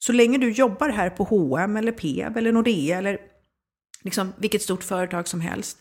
Så 0.06 0.14
länge 0.14 0.38
du 0.38 0.52
jobbar 0.52 0.90
här 0.90 1.10
på 1.10 1.24
H&M 1.24 1.78
eller 1.78 1.92
Peab 1.92 2.38
eller 2.38 2.52
Nordea 2.52 2.98
eller 2.98 3.18
liksom 4.02 4.34
vilket 4.38 4.62
stort 4.62 4.84
företag 4.84 5.28
som 5.28 5.42
helst, 5.42 5.78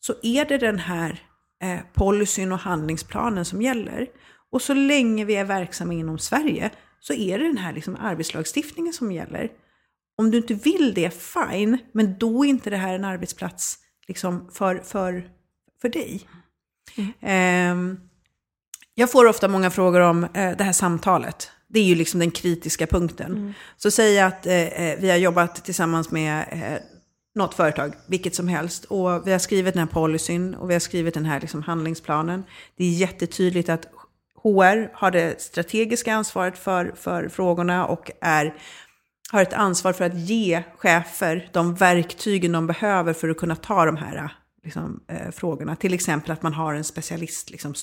så 0.00 0.14
är 0.22 0.44
det 0.44 0.58
den 0.58 0.78
här 0.78 1.22
eh, 1.62 1.80
policyn 1.94 2.52
och 2.52 2.58
handlingsplanen 2.58 3.44
som 3.44 3.62
gäller. 3.62 4.06
Och 4.50 4.62
så 4.62 4.74
länge 4.74 5.24
vi 5.24 5.36
är 5.36 5.44
verksamma 5.44 5.92
inom 5.92 6.18
Sverige 6.18 6.70
så 7.00 7.12
är 7.12 7.38
det 7.38 7.46
den 7.46 7.58
här 7.58 7.72
liksom 7.72 7.96
arbetslagstiftningen 7.96 8.92
som 8.92 9.12
gäller. 9.12 9.50
Om 10.18 10.30
du 10.30 10.38
inte 10.38 10.54
vill 10.54 10.94
det, 10.94 11.10
fine, 11.10 11.78
men 11.92 12.18
då 12.18 12.44
är 12.44 12.48
inte 12.48 12.70
det 12.70 12.76
här 12.76 12.94
en 12.94 13.04
arbetsplats 13.04 13.78
liksom 14.08 14.50
för, 14.52 14.78
för, 14.78 15.28
för 15.80 15.88
dig. 15.88 16.28
Ehm, 17.20 18.00
jag 18.94 19.10
får 19.10 19.26
ofta 19.26 19.48
många 19.48 19.70
frågor 19.70 20.00
om 20.00 20.24
eh, 20.24 20.56
det 20.56 20.64
här 20.64 20.72
samtalet. 20.72 21.50
Det 21.74 21.80
är 21.80 21.84
ju 21.84 21.94
liksom 21.94 22.20
den 22.20 22.30
kritiska 22.30 22.86
punkten. 22.86 23.54
Så 23.76 23.90
säg 23.90 24.20
att 24.20 24.46
eh, 24.46 24.54
eh, 24.54 24.98
vi 25.00 25.10
har 25.10 25.16
jobbat 25.16 25.64
tillsammans 25.64 26.10
med 26.10 26.44
eh, 26.50 26.82
något 27.34 27.54
företag, 27.54 27.94
vilket 28.06 28.34
som 28.34 28.48
helst, 28.48 28.84
och 28.84 29.26
vi 29.26 29.32
har 29.32 29.38
skrivit 29.38 29.74
den 29.74 29.88
här 29.88 29.94
policyn 29.94 30.54
och 30.54 30.70
vi 30.70 30.74
har 30.74 30.80
skrivit 30.80 31.14
den 31.14 31.24
här 31.24 31.40
liksom 31.40 31.62
handlingsplanen. 31.62 32.44
Det 32.76 32.84
är 32.84 32.90
jättetydligt 32.90 33.68
att 33.68 33.86
HR 34.42 34.96
har 34.96 35.10
det 35.10 35.40
strategiska 35.40 36.14
ansvaret 36.14 36.58
för, 36.58 36.92
för 36.96 37.28
frågorna 37.28 37.86
och 37.86 38.10
är, 38.20 38.54
har 39.32 39.42
ett 39.42 39.52
ansvar 39.52 39.92
för 39.92 40.04
att 40.04 40.18
ge 40.18 40.62
chefer 40.76 41.48
de 41.52 41.74
verktygen 41.74 42.52
de 42.52 42.66
behöver 42.66 43.12
för 43.12 43.28
att 43.28 43.36
kunna 43.36 43.56
ta 43.56 43.84
de 43.84 43.96
här 43.96 44.36
liksom, 44.64 45.00
eh, 45.08 45.30
frågorna. 45.30 45.76
Till 45.76 45.94
exempel 45.94 46.30
att 46.30 46.42
man 46.42 46.54
har 46.54 46.74
en 46.74 46.84
specialist 46.84 47.50
liksom, 47.50 47.74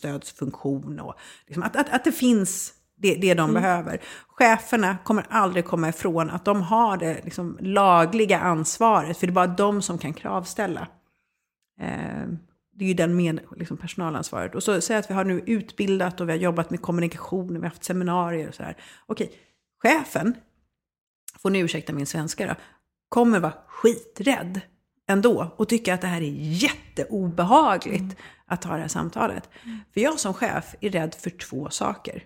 och 1.02 1.16
liksom, 1.48 1.64
att, 1.64 1.76
att, 1.76 1.90
att 1.90 2.04
det 2.04 2.12
finns 2.12 2.74
det, 3.02 3.16
det 3.16 3.34
de 3.34 3.54
behöver. 3.54 4.02
Cheferna 4.28 4.98
kommer 5.04 5.26
aldrig 5.30 5.66
komma 5.66 5.90
ifrån 5.90 6.30
att 6.30 6.46
de 6.46 6.62
har 6.62 6.98
det 6.98 7.22
liksom, 7.24 7.58
lagliga 7.62 8.40
ansvaret, 8.40 9.18
för 9.18 9.28
det 9.28 9.32
är 9.32 9.34
bara 9.34 9.48
de 9.48 9.82
som 9.82 9.98
kan 9.98 10.14
kravställa. 10.14 10.88
Eh, 11.82 12.28
det 12.74 12.86
är 12.86 12.88
ju 12.88 12.94
den 12.94 13.16
med 13.16 13.40
liksom, 13.58 13.78
personalansvaret. 13.78 14.56
Och 14.56 14.64
så 14.64 14.82
säg 14.82 14.98
att 14.98 15.10
vi 15.10 15.14
har 15.14 15.24
nu 15.24 15.44
utbildat 15.46 16.22
och 16.22 16.28
vi 16.28 16.32
har 16.32 16.40
jobbat 16.40 16.70
med 16.70 16.82
kommunikation, 16.82 17.50
och 17.50 17.56
vi 17.56 17.60
har 17.60 17.70
haft 17.70 17.84
seminarier 17.84 18.48
och 18.48 18.56
sådär. 18.56 18.78
Okej, 19.06 19.32
chefen, 19.82 20.34
får 21.40 21.50
ni 21.50 21.60
ursäkta 21.60 21.94
min 21.94 22.06
svenska 22.06 22.48
då, 22.48 22.56
kommer 23.10 23.40
vara 23.40 23.54
skiträdd 23.68 24.62
ändå 25.08 25.54
och 25.56 25.70
tycka 25.70 25.94
att 25.94 26.02
det 26.02 26.08
här 26.08 26.22
är 26.22 26.36
jätteobehagligt 26.38 28.18
att 28.46 28.64
ha 28.64 28.76
det 28.76 28.82
här 28.82 28.88
samtalet. 28.88 29.50
För 29.94 30.02
jag 30.02 30.20
som 30.20 30.34
chef 30.34 30.76
är 30.82 30.90
rädd 30.90 31.16
för 31.16 31.30
två 31.30 31.70
saker. 31.70 32.24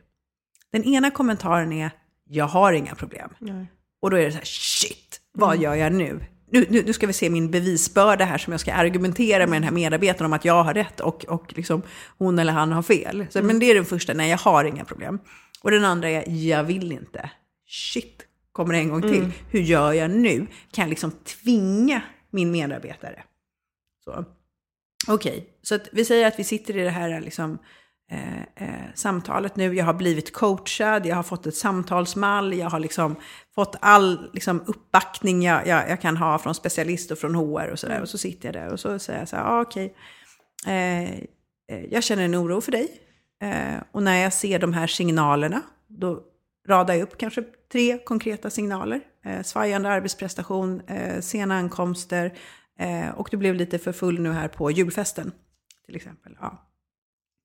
Den 0.75 0.83
ena 0.83 1.11
kommentaren 1.11 1.71
är, 1.71 1.91
jag 2.29 2.45
har 2.45 2.73
inga 2.73 2.95
problem. 2.95 3.29
Och 4.01 4.11
då 4.11 4.17
är 4.17 4.25
det 4.25 4.31
så 4.31 4.37
här, 4.37 4.45
shit, 4.45 5.21
vad 5.33 5.57
gör 5.57 5.75
jag 5.75 5.93
nu? 5.93 6.19
Nu, 6.51 6.65
nu? 6.69 6.83
nu 6.85 6.93
ska 6.93 7.07
vi 7.07 7.13
se 7.13 7.29
min 7.29 7.51
bevisbörda 7.51 8.25
här 8.25 8.37
som 8.37 8.53
jag 8.53 8.59
ska 8.59 8.73
argumentera 8.73 9.47
med 9.47 9.55
den 9.55 9.63
här 9.63 9.71
medarbetaren 9.71 10.25
om 10.25 10.33
att 10.33 10.45
jag 10.45 10.63
har 10.63 10.73
rätt 10.73 10.99
och, 10.99 11.25
och 11.25 11.53
liksom 11.57 11.81
hon 12.17 12.39
eller 12.39 12.53
han 12.53 12.71
har 12.71 12.81
fel. 12.81 13.27
Så, 13.29 13.43
Men 13.43 13.59
det 13.59 13.65
är 13.65 13.75
den 13.75 13.85
första, 13.85 14.13
nej 14.13 14.29
jag 14.29 14.37
har 14.37 14.65
inga 14.65 14.85
problem. 14.85 15.19
Och 15.61 15.71
den 15.71 15.85
andra 15.85 16.09
är, 16.09 16.47
jag 16.47 16.63
vill 16.63 16.91
inte. 16.91 17.29
Shit, 17.67 18.25
kommer 18.51 18.73
det 18.73 18.79
en 18.79 18.89
gång 18.89 19.01
till. 19.01 19.31
Hur 19.49 19.59
gör 19.59 19.93
jag 19.93 20.11
nu? 20.11 20.47
Kan 20.71 20.81
jag 20.81 20.89
liksom 20.89 21.11
tvinga 21.11 22.01
min 22.29 22.51
medarbetare? 22.51 23.23
Så. 24.03 24.25
Okej, 25.07 25.49
så 25.61 25.75
att 25.75 25.87
vi 25.91 26.05
säger 26.05 26.27
att 26.27 26.39
vi 26.39 26.43
sitter 26.43 26.77
i 26.77 26.81
det 26.81 26.89
här 26.89 27.21
liksom, 27.21 27.57
eh, 28.11 28.41
eh, 28.55 28.85
samtalet 28.95 29.55
nu. 29.55 29.75
Jag 29.75 29.85
har 29.85 29.93
blivit 29.93 30.33
coachad, 30.33 31.05
jag 31.05 31.15
har 31.15 31.23
fått 31.23 31.45
ett 31.45 31.55
samtalsmall, 31.55 32.53
jag 32.53 32.69
har 32.69 32.79
liksom 32.79 33.15
fått 33.55 33.75
all 33.79 34.29
liksom, 34.33 34.63
uppbackning 34.67 35.41
jag, 35.41 35.67
jag, 35.67 35.89
jag 35.89 36.01
kan 36.01 36.17
ha 36.17 36.39
från 36.39 36.55
specialist 36.55 37.11
och 37.11 37.17
från 37.17 37.35
HR 37.35 37.69
och 37.71 37.79
sådär. 37.79 38.01
Och 38.01 38.09
så 38.09 38.17
sitter 38.17 38.47
jag 38.47 38.63
där 38.63 38.73
och 38.73 38.79
så 38.79 38.99
säger 38.99 39.19
jag 39.19 39.29
så 39.29 39.35
här, 39.35 39.43
ah, 39.43 39.61
okej, 39.61 39.95
eh, 40.67 41.13
eh, 41.71 41.85
jag 41.91 42.03
känner 42.03 42.23
en 42.23 42.35
oro 42.35 42.61
för 42.61 42.71
dig. 42.71 43.01
Eh, 43.41 43.81
och 43.91 44.03
när 44.03 44.17
jag 44.17 44.33
ser 44.33 44.59
de 44.59 44.73
här 44.73 44.87
signalerna, 44.87 45.61
då 45.87 46.23
radar 46.67 46.93
jag 46.93 47.03
upp 47.03 47.17
kanske 47.17 47.43
tre 47.71 47.97
konkreta 47.97 48.49
signaler. 48.49 49.01
Eh, 49.25 49.41
svajande 49.41 49.89
arbetsprestation, 49.89 50.81
eh, 50.87 51.21
sena 51.21 51.55
ankomster 51.55 52.33
eh, 52.79 53.09
och 53.09 53.27
du 53.31 53.37
blev 53.37 53.55
lite 53.55 53.79
för 53.79 53.91
full 53.91 54.19
nu 54.19 54.31
här 54.31 54.47
på 54.47 54.71
julfesten. 54.71 55.31
Till 55.85 55.95
exempel. 55.95 56.37
Ja. 56.41 56.61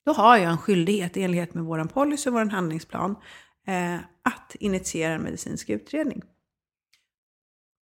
Då 0.05 0.11
har 0.11 0.37
jag 0.37 0.51
en 0.51 0.57
skyldighet 0.57 1.17
i 1.17 1.23
enlighet 1.23 1.53
med 1.53 1.63
vår 1.63 1.83
policy 1.83 2.29
och 2.29 2.33
vår 2.33 2.45
handlingsplan 2.45 3.15
eh, 3.67 3.95
att 4.23 4.55
initiera 4.59 5.13
en 5.13 5.21
medicinsk 5.21 5.69
utredning. 5.69 6.21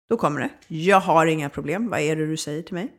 Då 0.09 0.17
kommer 0.17 0.39
det. 0.41 0.49
Jag 0.67 0.99
har 0.99 1.25
inga 1.25 1.49
problem. 1.49 1.89
Vad 1.89 1.99
är 1.99 2.15
det 2.15 2.27
du 2.27 2.37
säger 2.37 2.61
till 2.61 2.73
mig? 2.73 2.97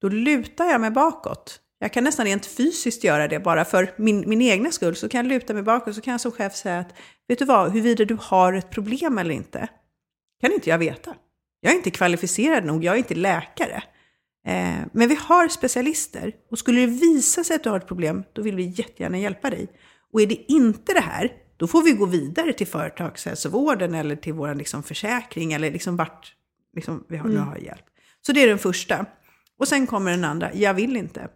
då 0.00 0.08
lutar 0.08 0.64
jag 0.64 0.80
mig 0.80 0.90
bakåt. 0.90 1.60
Jag 1.78 1.92
kan 1.92 2.04
nästan 2.04 2.26
rent 2.26 2.46
fysiskt 2.46 3.04
göra 3.04 3.28
det 3.28 3.40
bara 3.40 3.64
för 3.64 3.94
min, 3.96 4.28
min 4.28 4.42
egna 4.42 4.70
skull. 4.70 4.96
Så 4.96 5.08
kan 5.08 5.18
jag 5.18 5.26
luta 5.26 5.54
mig 5.54 5.62
bakåt 5.62 5.94
så 5.94 6.00
kan 6.00 6.12
jag 6.12 6.20
som 6.20 6.32
chef 6.32 6.56
säga 6.56 6.78
att 6.78 6.94
vet 7.28 7.38
du 7.38 7.44
vad, 7.44 7.72
huruvida 7.72 8.04
du 8.04 8.18
har 8.20 8.52
ett 8.52 8.70
problem 8.70 9.18
eller 9.18 9.34
inte, 9.34 9.68
kan 10.40 10.52
inte 10.52 10.70
jag 10.70 10.78
veta. 10.78 11.14
Jag 11.60 11.72
är 11.72 11.76
inte 11.76 11.90
kvalificerad 11.90 12.64
nog, 12.64 12.84
jag 12.84 12.94
är 12.94 12.98
inte 12.98 13.14
läkare. 13.14 13.82
Eh, 14.46 14.80
men 14.92 15.08
vi 15.08 15.14
har 15.14 15.48
specialister 15.48 16.32
och 16.50 16.58
skulle 16.58 16.80
det 16.80 16.86
visa 16.86 17.44
sig 17.44 17.56
att 17.56 17.62
du 17.62 17.70
har 17.70 17.76
ett 17.76 17.88
problem, 17.88 18.22
då 18.32 18.42
vill 18.42 18.56
vi 18.56 18.62
jättegärna 18.62 19.18
hjälpa 19.18 19.50
dig. 19.50 19.68
Och 20.12 20.20
är 20.20 20.26
det 20.26 20.52
inte 20.52 20.92
det 20.92 21.00
här, 21.00 21.32
då 21.56 21.66
får 21.66 21.82
vi 21.82 21.92
gå 21.92 22.06
vidare 22.06 22.52
till 22.52 22.66
företagshälsovården 22.66 23.94
eller 23.94 24.16
till 24.16 24.32
vår 24.32 24.54
liksom 24.54 24.82
försäkring 24.82 25.52
eller 25.52 25.70
liksom 25.70 25.96
vart 25.96 26.34
liksom 26.74 27.04
vi 27.08 27.16
har, 27.16 27.28
mm. 27.28 27.42
har 27.42 27.56
hjälp. 27.56 27.84
Så 28.26 28.32
det 28.32 28.42
är 28.42 28.48
den 28.48 28.58
första. 28.58 29.06
Och 29.58 29.68
sen 29.68 29.86
kommer 29.86 30.10
den 30.10 30.24
andra, 30.24 30.54
jag 30.54 30.74
vill 30.74 30.96
inte. 30.96 31.28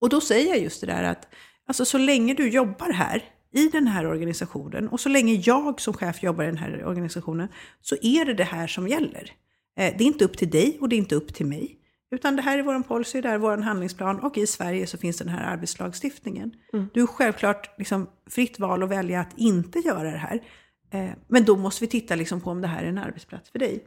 Och 0.00 0.08
då 0.08 0.20
säger 0.20 0.48
jag 0.48 0.58
just 0.58 0.80
det 0.80 0.86
där 0.86 1.02
att 1.02 1.28
alltså, 1.66 1.84
så 1.84 1.98
länge 1.98 2.34
du 2.34 2.48
jobbar 2.48 2.92
här, 2.92 3.24
i 3.52 3.68
den 3.68 3.86
här 3.86 4.06
organisationen, 4.06 4.88
och 4.88 5.00
så 5.00 5.08
länge 5.08 5.32
jag 5.32 5.80
som 5.80 5.94
chef 5.94 6.22
jobbar 6.22 6.44
i 6.44 6.46
den 6.46 6.56
här 6.56 6.84
organisationen, 6.84 7.48
så 7.80 7.96
är 8.02 8.24
det 8.24 8.34
det 8.34 8.44
här 8.44 8.66
som 8.66 8.88
gäller. 8.88 9.32
Eh, 9.76 9.94
det 9.98 10.04
är 10.04 10.06
inte 10.06 10.24
upp 10.24 10.36
till 10.36 10.50
dig 10.50 10.78
och 10.80 10.88
det 10.88 10.96
är 10.96 10.98
inte 10.98 11.14
upp 11.14 11.34
till 11.34 11.46
mig. 11.46 11.78
Utan 12.14 12.36
det 12.36 12.42
här 12.42 12.58
är 12.58 12.62
vår 12.62 12.82
policy, 12.82 13.20
det 13.20 13.28
här 13.28 13.34
är 13.34 13.38
vår 13.38 13.56
handlingsplan 13.56 14.20
och 14.20 14.38
i 14.38 14.46
Sverige 14.46 14.86
så 14.86 14.98
finns 14.98 15.18
den 15.18 15.28
här 15.28 15.52
arbetslagstiftningen. 15.52 16.54
Mm. 16.72 16.88
Du 16.94 17.02
är 17.02 17.06
självklart 17.06 17.78
liksom 17.78 18.06
fritt 18.30 18.58
val 18.58 18.82
att 18.82 18.88
välja 18.88 19.20
att 19.20 19.38
inte 19.38 19.78
göra 19.78 20.10
det 20.10 20.18
här. 20.18 20.42
Eh, 20.90 21.10
men 21.28 21.44
då 21.44 21.56
måste 21.56 21.84
vi 21.84 21.88
titta 21.88 22.14
liksom 22.14 22.40
på 22.40 22.50
om 22.50 22.60
det 22.60 22.68
här 22.68 22.82
är 22.82 22.88
en 22.88 22.98
arbetsplats 22.98 23.50
för 23.50 23.58
dig. 23.58 23.84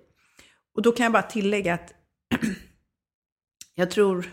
Och 0.75 0.81
då 0.81 0.91
kan 0.91 1.03
jag 1.03 1.13
bara 1.13 1.23
tillägga 1.23 1.73
att 1.73 1.93
jag 3.75 3.91
tror, 3.91 4.25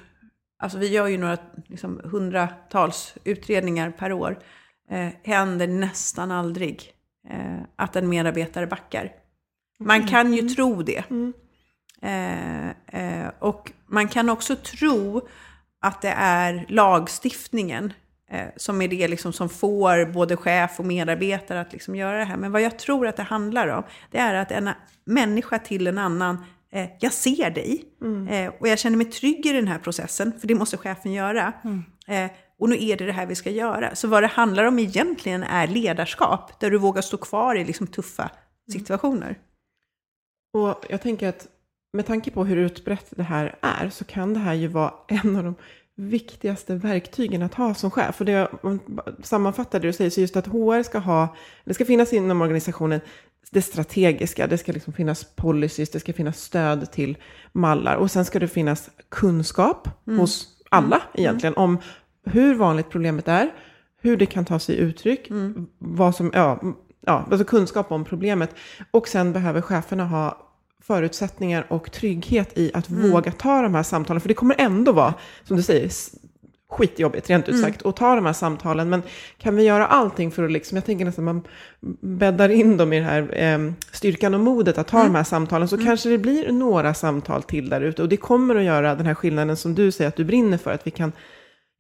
alltså 0.59 0.79
vi 0.79 0.89
gör 0.89 1.07
ju 1.07 1.19
några 1.19 1.39
liksom, 1.67 2.01
hundratals 2.05 3.15
utredningar 3.25 3.91
per 3.91 4.13
år. 4.13 4.39
Eh, 4.91 5.09
händer 5.23 5.67
nästan 5.67 6.31
aldrig 6.31 6.93
eh, 7.31 7.61
att 7.77 7.97
en 7.97 8.09
medarbetare 8.09 8.67
backar. 8.67 9.13
Man 9.79 9.97
mm. 9.97 10.09
kan 10.09 10.33
ju 10.33 10.41
mm. 10.41 10.55
tro 10.55 10.83
det. 10.83 11.11
Mm. 11.11 11.33
Eh, 12.05 12.69
eh, 12.87 13.31
och 13.39 13.73
man 13.95 14.09
kan 14.09 14.31
också 14.31 14.57
tro 14.57 15.29
att 15.81 16.03
det 16.03 16.15
är 16.17 16.67
lagstiftningen 16.69 17.93
eh, 18.31 18.47
som 18.57 18.83
är 18.83 18.89
det 18.89 19.09
liksom 19.09 19.33
som 19.33 19.49
får 19.49 20.13
både 20.13 20.37
chef 20.37 20.79
och 20.79 20.87
medarbetare 20.87 21.61
att 21.61 21.73
liksom 21.73 21.95
göra 21.95 22.19
det 22.19 22.25
här. 22.25 22.37
Men 22.37 22.53
vad 22.53 22.63
jag 22.63 22.79
tror 22.79 23.07
att 23.07 23.17
det 23.17 23.23
handlar 23.23 23.69
om, 23.69 23.83
det 24.11 24.19
är 24.19 24.35
att 24.35 24.51
en 24.51 24.71
människa 25.05 25.59
till 25.59 25.87
en 25.87 25.99
annan 25.99 26.45
eh, 26.73 26.89
jag 27.01 27.13
ser 27.13 27.51
dig 27.51 27.85
mm. 28.03 28.29
eh, 28.29 28.53
och 28.61 28.69
jag 28.69 28.79
känner 28.79 28.97
mig 28.97 29.07
trygg 29.07 29.47
i 29.47 29.53
den 29.53 29.69
här 29.69 29.79
processen, 29.79 30.33
för 30.41 30.49
det 30.49 30.55
måste 30.55 30.77
chefen 30.77 31.13
göra. 31.13 31.53
Mm. 31.65 31.85
Eh, 32.07 32.31
och 32.59 32.69
nu 32.69 32.77
är 32.85 32.97
det 32.97 33.07
det 33.07 33.13
här 33.13 33.27
vi 33.27 33.35
ska 33.35 33.51
göra. 33.51 33.95
Så 33.95 34.09
vad 34.09 34.23
det 34.23 34.27
handlar 34.27 34.65
om 34.65 34.79
egentligen 34.79 35.43
är 35.43 35.67
ledarskap, 35.67 36.61
där 36.61 36.71
du 36.71 36.79
vågar 36.79 37.03
stå 37.03 37.17
kvar 37.17 37.55
i 37.55 37.65
liksom 37.65 37.87
tuffa 37.87 38.23
mm. 38.23 38.81
situationer. 38.81 39.39
Och 40.53 40.85
jag 40.89 41.03
tänker 41.03 41.29
att 41.29 41.47
med 41.95 42.07
tanke 42.07 42.31
på 42.31 42.45
hur 42.45 42.57
utbrett 42.57 43.07
det 43.11 43.23
här 43.23 43.57
är 43.61 43.89
så 43.89 44.05
kan 44.05 44.35
det 44.35 44.41
här 44.41 44.55
ju 44.55 44.67
vara 44.67 44.95
en 45.09 45.37
av 45.37 45.45
de 45.45 45.55
viktigaste 45.97 46.75
verktygen 46.75 47.43
att 47.43 47.55
ha 47.55 47.75
som 47.75 47.91
chef. 47.91 48.21
Och 48.21 48.27
det 48.27 48.49
sammanfattar 49.23 49.81
det 49.81 49.89
du 49.89 49.93
säger, 49.93 50.11
så 50.11 50.21
just 50.21 50.37
att 50.37 50.47
HR 50.47 50.83
ska 50.83 50.99
ha, 50.99 51.37
det 51.65 51.75
ska 51.75 51.85
finnas 51.85 52.13
inom 52.13 52.43
organisationen 52.43 53.01
det 53.51 53.63
strategiska, 53.63 54.47
det 54.47 54.59
ska 54.59 54.73
liksom 54.73 54.93
finnas 54.93 55.25
policies, 55.37 55.91
det 55.91 56.01
ska 56.01 56.13
finnas 56.13 56.41
stöd 56.41 56.93
till 56.93 57.17
mallar 57.53 57.97
och 57.97 58.11
sen 58.11 58.25
ska 58.25 58.39
det 58.39 58.49
finnas 58.49 58.91
kunskap 59.09 59.89
mm. 60.07 60.19
hos 60.19 60.49
alla 60.71 60.97
mm. 60.97 61.09
egentligen 61.15 61.55
om 61.57 61.79
hur 62.25 62.55
vanligt 62.55 62.91
problemet 62.91 63.29
är, 63.29 63.51
hur 64.01 64.17
det 64.17 64.27
kan 64.27 64.45
ta 64.45 64.59
sig 64.59 64.77
uttryck, 64.77 65.31
mm. 65.31 65.67
vad 65.79 66.15
som, 66.15 66.31
ja, 66.35 66.61
ja, 67.01 67.27
alltså 67.31 67.45
kunskap 67.45 67.93
om 67.93 68.05
problemet. 68.05 68.55
Och 68.91 69.09
sen 69.09 69.33
behöver 69.33 69.61
cheferna 69.61 70.05
ha 70.05 70.54
förutsättningar 70.87 71.67
och 71.69 71.93
trygghet 71.93 72.59
i 72.59 72.71
att 72.75 72.89
mm. 72.89 73.11
våga 73.11 73.33
ta 73.33 73.63
de 73.63 73.75
här 73.75 73.83
samtalen. 73.83 74.21
För 74.21 74.29
det 74.29 74.35
kommer 74.35 74.57
ändå 74.59 74.93
vara, 74.93 75.15
som 75.45 75.57
du 75.57 75.63
säger, 75.63 75.91
skitjobbigt 76.71 77.31
rent 77.31 77.49
ut 77.49 77.55
mm. 77.55 77.63
sagt, 77.63 77.83
mm. 77.83 77.91
att 77.91 77.97
ta 77.97 78.15
de 78.15 78.27
här 78.27 78.33
samtalen. 78.33 78.91
Men 78.91 79.03
kan 79.39 79.57
vi 79.57 79.63
göra 79.63 79.87
allting 79.87 80.31
för 80.31 80.45
att 80.45 80.53
liksom, 80.53 80.77
jag 80.77 80.85
tänker 80.85 81.05
nästan 81.05 81.25
man 81.25 81.43
bäddar 82.01 82.49
in 82.49 82.77
dem 82.77 82.93
i 82.93 82.99
det 82.99 83.05
här 83.05 83.43
eh, 83.43 83.73
styrkan 83.93 84.35
och 84.35 84.41
modet 84.41 84.79
att 84.79 84.89
ta 84.89 85.01
mm. 85.01 85.13
de 85.13 85.17
här 85.17 85.25
samtalen, 85.25 85.69
så 85.69 85.77
mm. 85.77 85.87
kanske 85.87 86.09
det 86.09 86.19
blir 86.19 86.53
några 86.53 86.95
samtal 86.95 87.43
till 87.43 87.69
där 87.69 87.81
ute. 87.81 88.03
Och 88.03 88.09
det 88.09 88.17
kommer 88.17 88.57
att 88.57 88.65
göra 88.65 88.95
den 88.95 89.07
här 89.07 89.15
skillnaden 89.15 89.57
som 89.57 89.75
du 89.75 89.93
säger 89.93 90.09
att 90.09 90.17
du 90.17 90.25
brinner 90.25 90.59
för, 90.59 90.73
att 90.73 90.87
vi 90.87 90.91
kan 90.91 91.13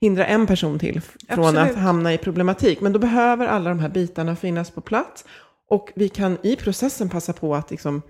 hindra 0.00 0.26
en 0.26 0.46
person 0.46 0.78
till 0.78 1.00
från 1.28 1.44
Absolut. 1.44 1.70
att 1.70 1.76
hamna 1.76 2.14
i 2.14 2.18
problematik. 2.18 2.80
Men 2.80 2.92
då 2.92 2.98
behöver 2.98 3.46
alla 3.46 3.70
de 3.70 3.78
här 3.78 3.88
bitarna 3.88 4.36
finnas 4.36 4.70
på 4.70 4.80
plats. 4.80 5.24
Och 5.70 5.92
vi 5.94 6.08
kan 6.08 6.38
i 6.42 6.56
processen 6.56 7.08
passa 7.08 7.32
på 7.32 7.54
att 7.54 7.70
liksom, 7.70 8.02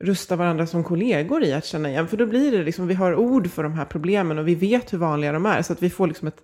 rusta 0.00 0.36
varandra 0.36 0.66
som 0.66 0.84
kollegor 0.84 1.44
i 1.44 1.52
att 1.52 1.64
känna 1.64 1.90
igen. 1.90 2.08
För 2.08 2.16
då 2.16 2.26
blir 2.26 2.52
det 2.52 2.62
liksom, 2.62 2.86
vi 2.86 2.94
har 2.94 3.14
ord 3.14 3.50
för 3.50 3.62
de 3.62 3.72
här 3.72 3.84
problemen 3.84 4.38
och 4.38 4.48
vi 4.48 4.54
vet 4.54 4.92
hur 4.92 4.98
vanliga 4.98 5.32
de 5.32 5.46
är. 5.46 5.62
Så 5.62 5.72
att 5.72 5.82
vi 5.82 5.90
får 5.90 6.06
liksom 6.06 6.28
ett, 6.28 6.38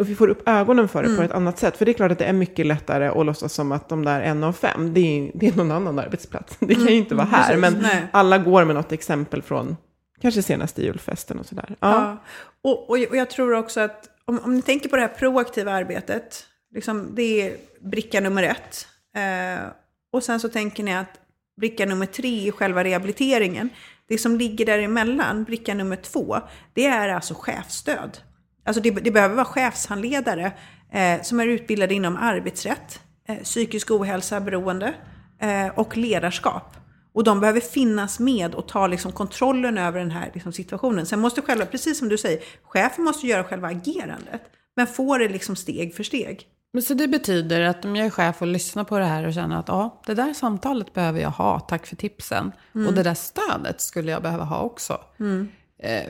och 0.00 0.08
vi 0.08 0.14
får 0.14 0.28
upp 0.28 0.48
ögonen 0.48 0.88
för 0.88 1.02
det 1.02 1.08
mm. 1.08 1.18
på 1.18 1.24
ett 1.24 1.32
annat 1.32 1.58
sätt. 1.58 1.76
För 1.76 1.84
det 1.84 1.90
är 1.90 1.94
klart 1.94 2.12
att 2.12 2.18
det 2.18 2.24
är 2.24 2.32
mycket 2.32 2.66
lättare 2.66 3.08
att 3.08 3.26
låtsas 3.26 3.52
som 3.52 3.72
att 3.72 3.88
de 3.88 4.04
där 4.04 4.20
en 4.20 4.44
av 4.44 4.52
fem, 4.52 4.94
det 4.94 5.00
är, 5.00 5.30
det 5.34 5.48
är 5.48 5.56
någon 5.56 5.70
annan 5.70 5.98
arbetsplats. 5.98 6.56
Det 6.60 6.74
kan 6.74 6.86
ju 6.86 6.96
inte 6.96 7.14
vara 7.14 7.26
mm, 7.26 7.40
här. 7.40 7.56
Men 7.56 7.74
Nej. 7.74 8.06
alla 8.12 8.38
går 8.38 8.64
med 8.64 8.76
något 8.76 8.92
exempel 8.92 9.42
från 9.42 9.76
kanske 10.20 10.42
senaste 10.42 10.82
julfesten 10.82 11.38
och 11.38 11.46
sådär. 11.46 11.66
Ja. 11.68 11.76
ja. 11.80 12.22
Och, 12.62 12.90
och, 12.90 12.98
och 13.10 13.16
jag 13.16 13.30
tror 13.30 13.54
också 13.54 13.80
att 13.80 14.08
om, 14.24 14.40
om 14.44 14.54
ni 14.54 14.62
tänker 14.62 14.88
på 14.88 14.96
det 14.96 15.02
här 15.02 15.08
proaktiva 15.08 15.72
arbetet, 15.72 16.44
liksom, 16.74 17.08
det 17.14 17.42
är 17.42 17.56
bricka 17.80 18.20
nummer 18.20 18.42
ett. 18.42 18.86
Eh, 19.16 19.64
och 20.12 20.22
sen 20.22 20.40
så 20.40 20.48
tänker 20.48 20.82
ni 20.82 20.94
att 20.94 21.20
bricka 21.58 21.86
nummer 21.86 22.06
tre 22.06 22.48
i 22.48 22.52
själva 22.52 22.84
rehabiliteringen. 22.84 23.70
Det 24.08 24.18
som 24.18 24.38
ligger 24.38 24.66
däremellan, 24.66 25.44
bricka 25.44 25.74
nummer 25.74 25.96
två, 25.96 26.36
det 26.74 26.86
är 26.86 27.08
alltså 27.08 27.34
chefsstöd. 27.34 28.18
Alltså 28.64 28.82
det, 28.82 28.90
det 28.90 29.10
behöver 29.10 29.34
vara 29.34 29.44
chefshandledare 29.44 30.52
eh, 30.92 31.22
som 31.22 31.40
är 31.40 31.46
utbildade 31.46 31.94
inom 31.94 32.16
arbetsrätt, 32.16 33.00
eh, 33.28 33.36
psykisk 33.36 33.90
ohälsa, 33.90 34.40
beroende 34.40 34.94
eh, 35.40 35.68
och 35.78 35.96
ledarskap. 35.96 36.76
Och 37.12 37.24
de 37.24 37.40
behöver 37.40 37.60
finnas 37.60 38.20
med 38.20 38.54
och 38.54 38.68
ta 38.68 38.86
liksom 38.86 39.12
kontrollen 39.12 39.78
över 39.78 39.98
den 39.98 40.10
här 40.10 40.30
liksom 40.34 40.52
situationen. 40.52 41.06
Sen 41.06 41.20
måste 41.20 41.42
själva, 41.42 41.66
precis 41.66 41.98
som 41.98 42.08
du 42.08 42.18
säger, 42.18 42.42
chefen 42.62 43.04
måste 43.04 43.26
göra 43.26 43.44
själva 43.44 43.68
agerandet. 43.68 44.42
Men 44.76 44.86
får 44.86 45.18
det 45.18 45.28
liksom 45.28 45.56
steg 45.56 45.94
för 45.94 46.02
steg. 46.02 46.46
Men 46.72 46.82
så 46.82 46.94
det 46.94 47.08
betyder 47.08 47.60
att 47.60 47.84
om 47.84 47.96
jag 47.96 48.06
är 48.06 48.10
chef 48.10 48.42
och 48.42 48.48
lyssnar 48.48 48.84
på 48.84 48.98
det 48.98 49.04
här 49.04 49.26
och 49.26 49.34
känner 49.34 49.58
att 49.58 49.68
ja, 49.68 50.02
det 50.06 50.14
där 50.14 50.34
samtalet 50.34 50.94
behöver 50.94 51.20
jag 51.20 51.30
ha, 51.30 51.60
tack 51.60 51.86
för 51.86 51.96
tipsen. 51.96 52.52
Mm. 52.74 52.86
Och 52.86 52.94
det 52.94 53.02
där 53.02 53.14
stödet 53.14 53.80
skulle 53.80 54.10
jag 54.10 54.22
behöva 54.22 54.44
ha 54.44 54.60
också. 54.60 55.00
Mm. 55.20 55.48
Eh, 55.82 56.04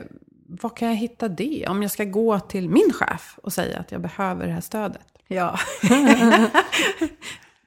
var 0.49 0.69
kan 0.69 0.87
jag 0.87 0.95
hitta 0.95 1.27
det? 1.27 1.65
Om 1.69 1.81
jag 1.81 1.91
ska 1.91 2.03
gå 2.03 2.39
till 2.39 2.69
min 2.69 2.93
chef 2.93 3.39
och 3.43 3.53
säga 3.53 3.79
att 3.79 3.91
jag 3.91 4.01
behöver 4.01 4.47
det 4.47 4.53
här 4.53 4.61
stödet. 4.61 5.07
Ja. 5.27 5.59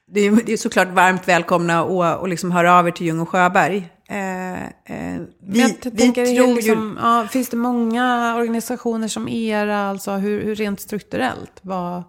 det, 0.07 0.19
är, 0.19 0.45
det 0.45 0.53
är 0.53 0.57
såklart 0.57 0.87
varmt 0.87 1.27
välkomna 1.27 1.83
och, 1.83 2.19
och 2.19 2.27
liksom 2.27 2.51
höra 2.51 2.79
av 2.79 2.87
er 2.87 2.91
till 2.91 3.07
Ljung 3.07 3.19
och 3.19 3.29
Sjöberg. 3.29 3.89
Eh, 4.09 4.63
eh, 4.63 5.21
vi, 5.39 5.77
vi 5.83 6.11
tror 6.11 6.55
liksom, 6.55 6.97
ju... 6.97 7.07
Ja, 7.07 7.27
finns 7.31 7.49
det 7.49 7.57
många 7.57 8.35
organisationer 8.35 9.07
som 9.07 9.27
era, 9.27 9.89
alltså 9.89 10.11
hur, 10.11 10.43
hur 10.43 10.55
rent 10.55 10.81
strukturellt? 10.81 11.59
Vad... 11.61 12.03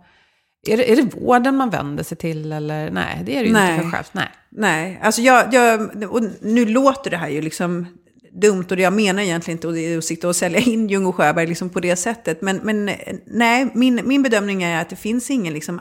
Är 0.66 0.76
det, 0.76 0.92
är 0.92 0.96
det 0.96 1.14
vården 1.14 1.56
man 1.56 1.70
vänder 1.70 2.04
sig 2.04 2.16
till 2.16 2.52
eller 2.52 2.90
nej, 2.90 3.22
det 3.24 3.36
är 3.36 3.40
det 3.40 3.46
ju 3.46 3.52
nej. 3.52 3.70
inte 3.70 3.82
för 3.82 3.90
själv. 3.90 4.06
Nej, 4.12 4.28
nej. 4.50 5.00
Alltså 5.02 5.22
jag, 5.22 5.54
jag, 5.54 5.80
och 6.10 6.22
nu 6.40 6.66
låter 6.66 7.10
det 7.10 7.16
här 7.16 7.28
ju 7.28 7.40
liksom 7.40 7.86
dumt 8.34 8.64
och 8.70 8.76
det 8.76 8.82
jag 8.82 8.92
menar 8.92 9.22
egentligen 9.22 9.58
inte 9.58 9.98
att 9.98 10.04
sitta 10.04 10.28
och 10.28 10.36
sälja 10.36 10.58
in 10.58 10.88
Ljung 10.88 11.06
och 11.06 11.14
Sjöberg 11.14 11.46
liksom 11.46 11.70
på 11.70 11.80
det 11.80 11.96
sättet. 11.96 12.42
Men, 12.42 12.56
men 12.56 12.90
nej, 13.26 13.70
min, 13.74 14.00
min 14.04 14.22
bedömning 14.22 14.62
är 14.62 14.80
att 14.80 14.90
det 14.90 14.96
finns 14.96 15.30
ingen 15.30 15.54
liksom 15.54 15.80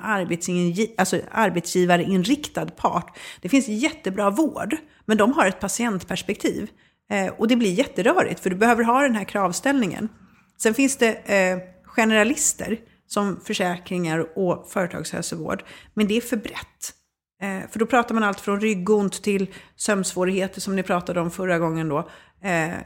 alltså 0.98 1.18
arbetsgivarinriktad 1.32 2.66
part. 2.66 3.18
Det 3.42 3.50
finns 3.50 3.68
jättebra 3.68 4.30
vård, 4.30 4.76
men 5.06 5.18
de 5.18 5.34
har 5.34 5.48
ett 5.48 5.60
patientperspektiv. 5.60 6.70
Eh, 7.12 7.34
och 7.38 7.48
det 7.48 7.56
blir 7.56 7.74
jätterörigt, 7.74 8.40
för 8.40 8.50
du 8.50 8.56
behöver 8.56 8.84
ha 8.84 9.02
den 9.02 9.16
här 9.16 9.24
kravställningen. 9.24 10.10
Sen 10.62 10.74
finns 10.74 10.98
det 10.98 11.14
eh, 11.14 11.58
generalister 11.86 12.78
som 13.14 13.40
försäkringar 13.40 14.38
och 14.38 14.68
företagshälsovård. 14.70 15.64
Men 15.94 16.08
det 16.08 16.18
är 16.18 16.22
för 16.22 16.38
brett. 16.38 16.94
Eh, 17.42 17.70
för 17.70 17.80
då 17.80 17.86
pratar 17.86 18.16
man 18.16 18.24
allt 18.24 18.40
från 18.40 18.62
ryggont 18.62 19.24
till 19.24 19.48
sömnsvårigheter 19.76 20.62
som 20.62 20.76
ni 20.76 20.84
pratade 20.84 21.22
om 21.22 21.32
förra 21.32 21.60
gången 21.60 21.90
då. 21.90 22.10
Eh, 22.44 22.74
eh, 22.74 22.80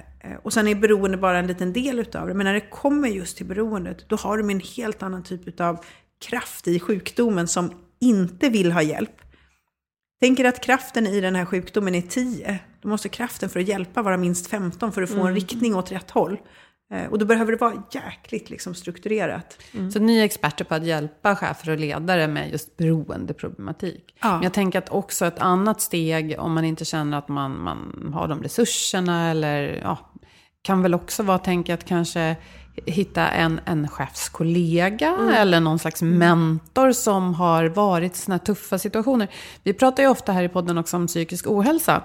och 0.44 0.54
sen 0.54 0.68
är 0.68 0.76
beroende 0.76 1.18
bara 1.18 1.40
en 1.40 1.48
liten 1.48 1.74
del 1.74 2.00
utav 2.00 2.28
det. 2.28 2.34
Men 2.34 2.46
när 2.46 2.54
det 2.54 2.70
kommer 2.70 3.08
just 3.08 3.38
till 3.38 3.46
beroendet, 3.46 4.10
då 4.10 4.16
har 4.16 4.38
du 4.38 4.52
en 4.52 4.60
helt 4.60 5.04
annan 5.04 5.24
typ 5.24 5.60
av 5.60 5.86
kraft 6.26 6.68
i 6.68 6.80
sjukdomen 6.80 7.48
som 7.48 7.72
inte 8.00 8.50
vill 8.50 8.72
ha 8.72 8.82
hjälp. 8.82 9.22
Tänk 10.20 10.40
er 10.40 10.46
att 10.46 10.62
kraften 10.62 11.08
i 11.08 11.22
den 11.22 11.36
här 11.36 11.46
sjukdomen 11.46 11.96
är 11.96 12.02
10. 12.02 12.60
Då 12.82 12.90
måste 12.90 13.10
kraften 13.10 13.50
för 13.50 13.60
att 13.60 13.68
hjälpa 13.68 14.02
vara 14.02 14.18
minst 14.18 14.48
15 14.48 14.92
för 14.92 15.02
att 15.02 15.10
få 15.10 15.16
mm. 15.16 15.28
en 15.28 15.36
riktning 15.36 15.76
åt 15.76 15.92
rätt 15.92 16.12
håll. 16.12 16.38
Eh, 16.90 17.06
och 17.06 17.20
då 17.20 17.26
behöver 17.26 17.52
det 17.52 17.58
vara 17.58 17.84
jäkligt 17.92 18.50
liksom, 18.50 18.74
strukturerat. 18.74 19.58
Så 19.94 20.00
ni 20.00 20.20
är 20.20 20.24
experter 20.24 20.66
på 20.66 20.76
att 20.76 20.86
hjälpa 20.86 21.36
chefer 21.36 21.72
och 21.72 21.80
ledare 21.80 22.28
med 22.28 22.52
just 22.52 22.78
beroendeproblematik. 22.78 24.16
Ja. 24.22 24.34
Men 24.34 24.44
jag 24.44 24.54
tänker 24.54 24.80
att 24.80 24.90
också 24.90 25.26
ett 25.26 25.40
annat 25.40 25.82
steg, 25.82 26.36
om 26.40 26.54
man 26.54 26.66
inte 26.66 26.86
känner 26.86 27.18
att 27.18 27.28
man, 27.28 27.64
man 27.64 28.12
har 28.14 28.28
de 28.28 28.44
resurserna 28.44 29.32
eller 29.32 29.82
ja, 29.84 29.98
kan 30.62 30.82
väl 30.82 30.94
också 30.94 31.24
vara, 31.24 31.40
tänka 31.40 31.74
att 31.74 31.84
kanske 31.84 32.36
hitta 32.86 33.28
en, 33.28 33.60
en 33.66 33.88
chefskollega 33.88 35.18
eller 35.38 35.60
någon 35.60 35.80
slags 35.80 36.02
mentor 36.02 36.92
som 36.92 37.34
har 37.34 37.66
varit 37.66 38.16
i 38.16 38.20
sådana 38.20 38.38
här 38.38 38.46
tuffa 38.46 38.80
situationer. 38.80 39.28
Vi 39.64 39.74
pratar 39.74 40.04
ju 40.04 40.10
ofta 40.10 40.32
här 40.32 40.44
i 40.44 40.50
podden 40.50 40.78
också 40.78 40.98
om 40.98 41.08
psykisk 41.08 41.48
ohälsa. 41.48 42.04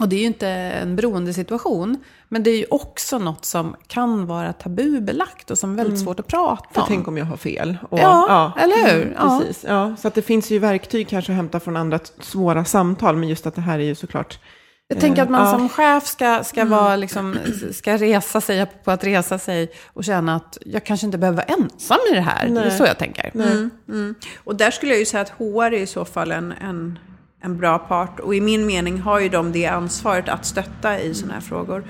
Och 0.00 0.08
det 0.08 0.16
är 0.16 0.20
ju 0.20 0.26
inte 0.26 0.48
en 0.48 0.96
beroendesituation, 0.96 1.96
men 2.28 2.42
det 2.42 2.50
är 2.50 2.56
ju 2.58 2.66
också 2.70 3.18
något 3.18 3.44
som 3.44 3.76
kan 3.86 4.26
vara 4.26 4.52
tabubelagt 4.52 5.50
och 5.50 5.58
som 5.58 5.72
är 5.72 5.76
väldigt 5.76 6.00
svårt 6.00 6.20
att 6.20 6.26
prata 6.26 6.64
För 6.72 6.80
om. 6.80 6.86
tänk 6.88 7.08
om 7.08 7.16
jag 7.18 7.24
har 7.24 7.36
fel. 7.36 7.76
Och, 7.90 7.98
Ja, 7.98 8.52
eller 8.58 8.92
hur? 8.92 9.16
Ja. 9.18 9.38
Precis. 9.40 9.64
Ja, 9.68 9.96
så 9.98 10.08
att 10.08 10.14
det 10.14 10.22
finns 10.22 10.50
ju 10.50 10.58
verktyg 10.58 11.08
kanske 11.08 11.32
att 11.32 11.36
hämta 11.36 11.60
från 11.60 11.76
andra 11.76 11.98
svåra 12.20 12.64
samtal, 12.64 13.16
men 13.16 13.28
just 13.28 13.46
att 13.46 13.54
det 13.54 13.60
här 13.60 13.78
är 13.78 13.84
ju 13.84 13.94
såklart... 13.94 14.38
Jag 14.88 15.00
tänker 15.00 15.22
att 15.22 15.30
man 15.30 15.46
Ja. 15.46 15.52
som 15.52 15.68
chef 15.68 16.06
ska, 16.06 16.44
ska, 16.44 16.64
vara 16.64 16.96
liksom, 16.96 17.36
ska 17.72 17.96
resa 17.96 18.40
sig 18.40 18.66
på 18.84 18.90
att 18.90 19.04
resa 19.04 19.38
sig 19.38 19.72
och 19.86 20.04
känna 20.04 20.36
att 20.36 20.58
jag 20.66 20.84
kanske 20.86 21.06
inte 21.06 21.18
behöver 21.18 21.36
vara 21.36 21.46
ensam 21.62 21.98
i 22.12 22.14
det 22.14 22.20
här. 22.20 22.48
Det 22.48 22.60
är 22.60 22.70
så 22.70 22.84
jag 22.84 22.98
tänker. 22.98 23.32
Och 24.44 24.56
där 24.56 24.70
skulle 24.70 24.92
jag 24.92 24.98
ju 24.98 25.06
säga 25.06 25.20
att 25.20 25.28
HR 25.30 25.62
är 25.62 25.72
i 25.72 25.86
så 25.86 26.04
fall 26.04 26.32
en, 26.32 26.52
en, 26.52 26.98
en 27.44 27.56
bra 27.56 27.78
part. 27.78 28.20
Och 28.20 28.34
i 28.34 28.40
min 28.40 28.66
mening 28.66 29.00
har 29.00 29.20
ju 29.20 29.28
de 29.28 29.52
det 29.52 29.66
ansvaret 29.66 30.28
att 30.28 30.44
stötta 30.44 31.00
i 31.00 31.14
sådana 31.14 31.34
här 31.34 31.40
frågor. 31.40 31.84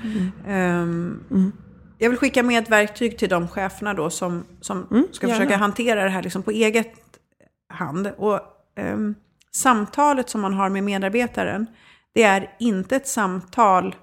Ehm, 0.47 1.51
Jag 1.97 2.09
vill 2.09 2.19
skicka 2.19 2.43
med 2.43 2.63
ett 2.63 2.69
verktyg 2.69 3.17
till 3.17 3.29
de 3.29 3.47
cheferna 3.47 3.93
då 3.93 4.09
som, 4.09 4.43
som 4.61 5.07
ska 5.11 5.27
gärna. 5.27 5.39
försöka 5.39 5.57
hantera 5.57 6.03
det 6.03 6.09
här 6.09 6.23
liksom 6.23 6.43
på 6.43 6.51
eget 6.51 6.93
hand. 7.73 8.11
Och 8.17 8.39
ehm, 8.77 9.15
samtalet 9.51 10.29
som 10.29 10.41
man 10.41 10.53
har 10.53 10.69
med 10.69 10.83
medarbetaren, 10.83 11.67
det 12.13 12.23
är 12.23 12.51
inte 12.59 12.95
ett 12.95 13.07
samtal 13.07 13.95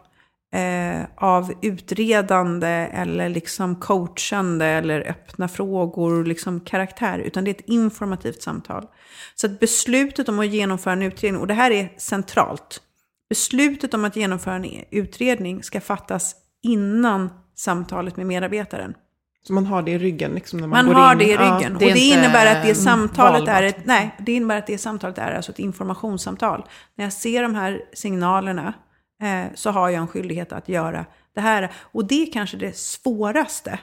eh, 0.53 1.03
av 1.17 1.53
utredande 1.63 2.69
eller 2.93 3.29
liksom 3.29 3.77
coachande 3.77 4.67
eller 4.67 5.01
öppna 5.11 5.49
frågor, 5.49 6.25
liksom 6.25 6.61
karaktär, 6.61 7.19
utan 7.19 7.45
det 7.45 7.51
är 7.51 7.55
ett 7.55 7.69
informativt 7.69 8.43
samtal. 8.43 8.87
Så 9.35 9.47
att 9.47 9.61
beslutet 9.61 10.29
om 10.29 10.39
att 10.39 10.47
genomföra 10.47 10.93
en 10.93 11.03
utredning, 11.03 11.41
och 11.41 11.47
det 11.47 11.55
här 11.55 11.71
är 11.71 11.93
centralt, 11.97 12.81
beslutet 13.29 13.95
om 13.95 14.05
att 14.05 14.17
genomföra 14.17 14.55
en 14.55 14.67
utredning 14.91 15.63
ska 15.63 15.81
fattas 15.81 16.35
innan 16.63 17.31
samtalet 17.57 18.17
med 18.17 18.27
medarbetaren. 18.27 18.95
Så 19.47 19.53
man 19.53 19.67
har 19.67 19.83
det 19.83 19.91
i 19.91 19.99
ryggen 19.99 20.31
liksom 20.35 20.61
när 20.61 20.67
man, 20.67 20.85
Man 20.85 20.95
går 20.95 21.03
har 21.03 21.13
in. 21.13 21.19
det 21.19 21.25
i 21.25 21.33
Ja. 21.33 21.41
ryggen. 21.59 21.77
det 21.79 21.85
är 21.85 21.89
och 21.89 21.95
det 21.95 22.01
innebär 22.01 22.57
att 22.57 22.67
det 22.67 22.75
samtalet 22.75 23.33
valbart. 23.41 23.55
är 23.55 23.63
ett, 23.63 23.87
nej, 23.87 24.15
det 24.19 24.33
innebär 24.33 24.59
att 24.59 24.67
det 24.67 24.79
samtalet 24.79 25.19
är 25.19 25.33
alltså 25.33 25.53
ett 25.53 25.59
informationssamtal. 25.59 26.65
När 26.97 27.05
jag 27.05 27.13
ser 27.13 27.43
de 27.43 27.55
här 27.55 27.81
signalerna 27.95 28.73
så 29.55 29.71
har 29.71 29.89
jag 29.89 30.01
en 30.01 30.09
skyldighet 30.09 30.53
att 30.53 30.69
göra 30.69 31.07
det 31.35 31.41
här. 31.41 31.73
Och 31.79 32.05
det 32.05 32.23
är 32.29 32.33
kanske 32.33 32.57
det 32.57 32.77
svåraste. 32.77 33.79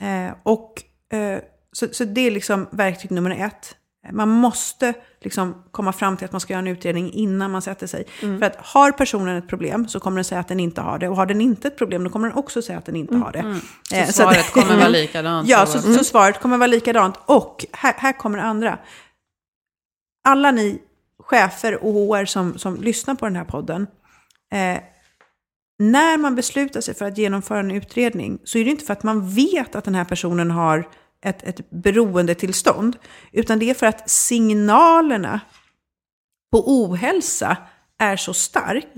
Eh, 0.00 0.34
och, 0.42 0.82
eh, 1.12 1.38
så, 1.72 1.86
så 1.92 2.04
det 2.04 2.20
är 2.20 2.30
liksom 2.30 2.66
verktyg 2.70 3.10
nummer 3.10 3.30
ett. 3.30 3.76
Man 4.12 4.28
måste 4.28 4.94
liksom 5.20 5.62
komma 5.70 5.92
fram 5.92 6.16
till 6.16 6.24
att 6.24 6.32
man 6.32 6.40
ska 6.40 6.52
göra 6.52 6.58
en 6.60 6.66
utredning 6.66 7.12
innan 7.12 7.50
man 7.50 7.62
sätter 7.62 7.86
sig. 7.86 8.04
För 8.20 8.42
att 8.42 8.56
har 8.56 8.92
personen 8.92 9.36
ett 9.36 9.48
problem 9.48 9.88
så 9.88 10.00
kommer 10.00 10.16
den 10.16 10.24
säga 10.24 10.40
att 10.40 10.48
den 10.48 10.60
inte 10.60 10.80
har 10.80 10.98
det. 10.98 11.08
Och 11.08 11.16
har 11.16 11.26
den 11.26 11.40
inte 11.40 11.68
ett 11.68 11.78
problem 11.78 12.04
då 12.04 12.10
kommer 12.10 12.28
den 12.28 12.36
också 12.36 12.62
säga 12.62 12.78
att 12.78 12.86
den 12.86 12.96
inte 12.96 13.16
har 13.16 13.32
det. 13.32 13.38
Eh, 13.98 14.04
Så 14.06 14.08
att- 14.08 14.14
svaret 14.14 14.52
kommer 14.52 14.76
vara 14.76 14.88
likadant. 15.02 15.48
Ja, 15.48 15.66
så, 15.66 15.78
så 15.94 16.04
svaret 16.04 16.40
kommer 16.40 16.58
vara 16.58 16.66
likadant. 16.66 17.14
Och 17.26 17.66
här, 17.72 17.94
här 17.98 18.12
kommer 18.12 18.38
det 18.38 18.44
andra. 18.44 18.78
Alla 20.28 20.50
ni 20.50 20.82
chefer 21.18 21.84
och 21.84 21.92
HR 21.92 22.24
som, 22.24 22.58
som 22.58 22.76
lyssnar 22.76 23.14
på 23.14 23.26
den 23.26 23.36
här 23.36 23.44
podden. 23.44 23.86
Eh, 24.50 24.80
när 25.78 26.18
man 26.18 26.34
beslutar 26.34 26.80
sig 26.80 26.94
för 26.94 27.04
att 27.04 27.18
genomföra 27.18 27.60
en 27.60 27.70
utredning 27.70 28.38
så 28.44 28.58
är 28.58 28.64
det 28.64 28.70
inte 28.70 28.84
för 28.84 28.92
att 28.92 29.02
man 29.02 29.30
vet 29.30 29.74
att 29.74 29.84
den 29.84 29.94
här 29.94 30.04
personen 30.04 30.50
har 30.50 30.88
ett, 31.24 31.42
ett 31.42 31.70
beroendetillstånd. 31.70 32.96
Utan 33.32 33.58
det 33.58 33.70
är 33.70 33.74
för 33.74 33.86
att 33.86 34.10
signalerna 34.10 35.40
på 36.52 36.64
ohälsa 36.66 37.56
är 37.98 38.16
så 38.16 38.34
stark 38.34 38.94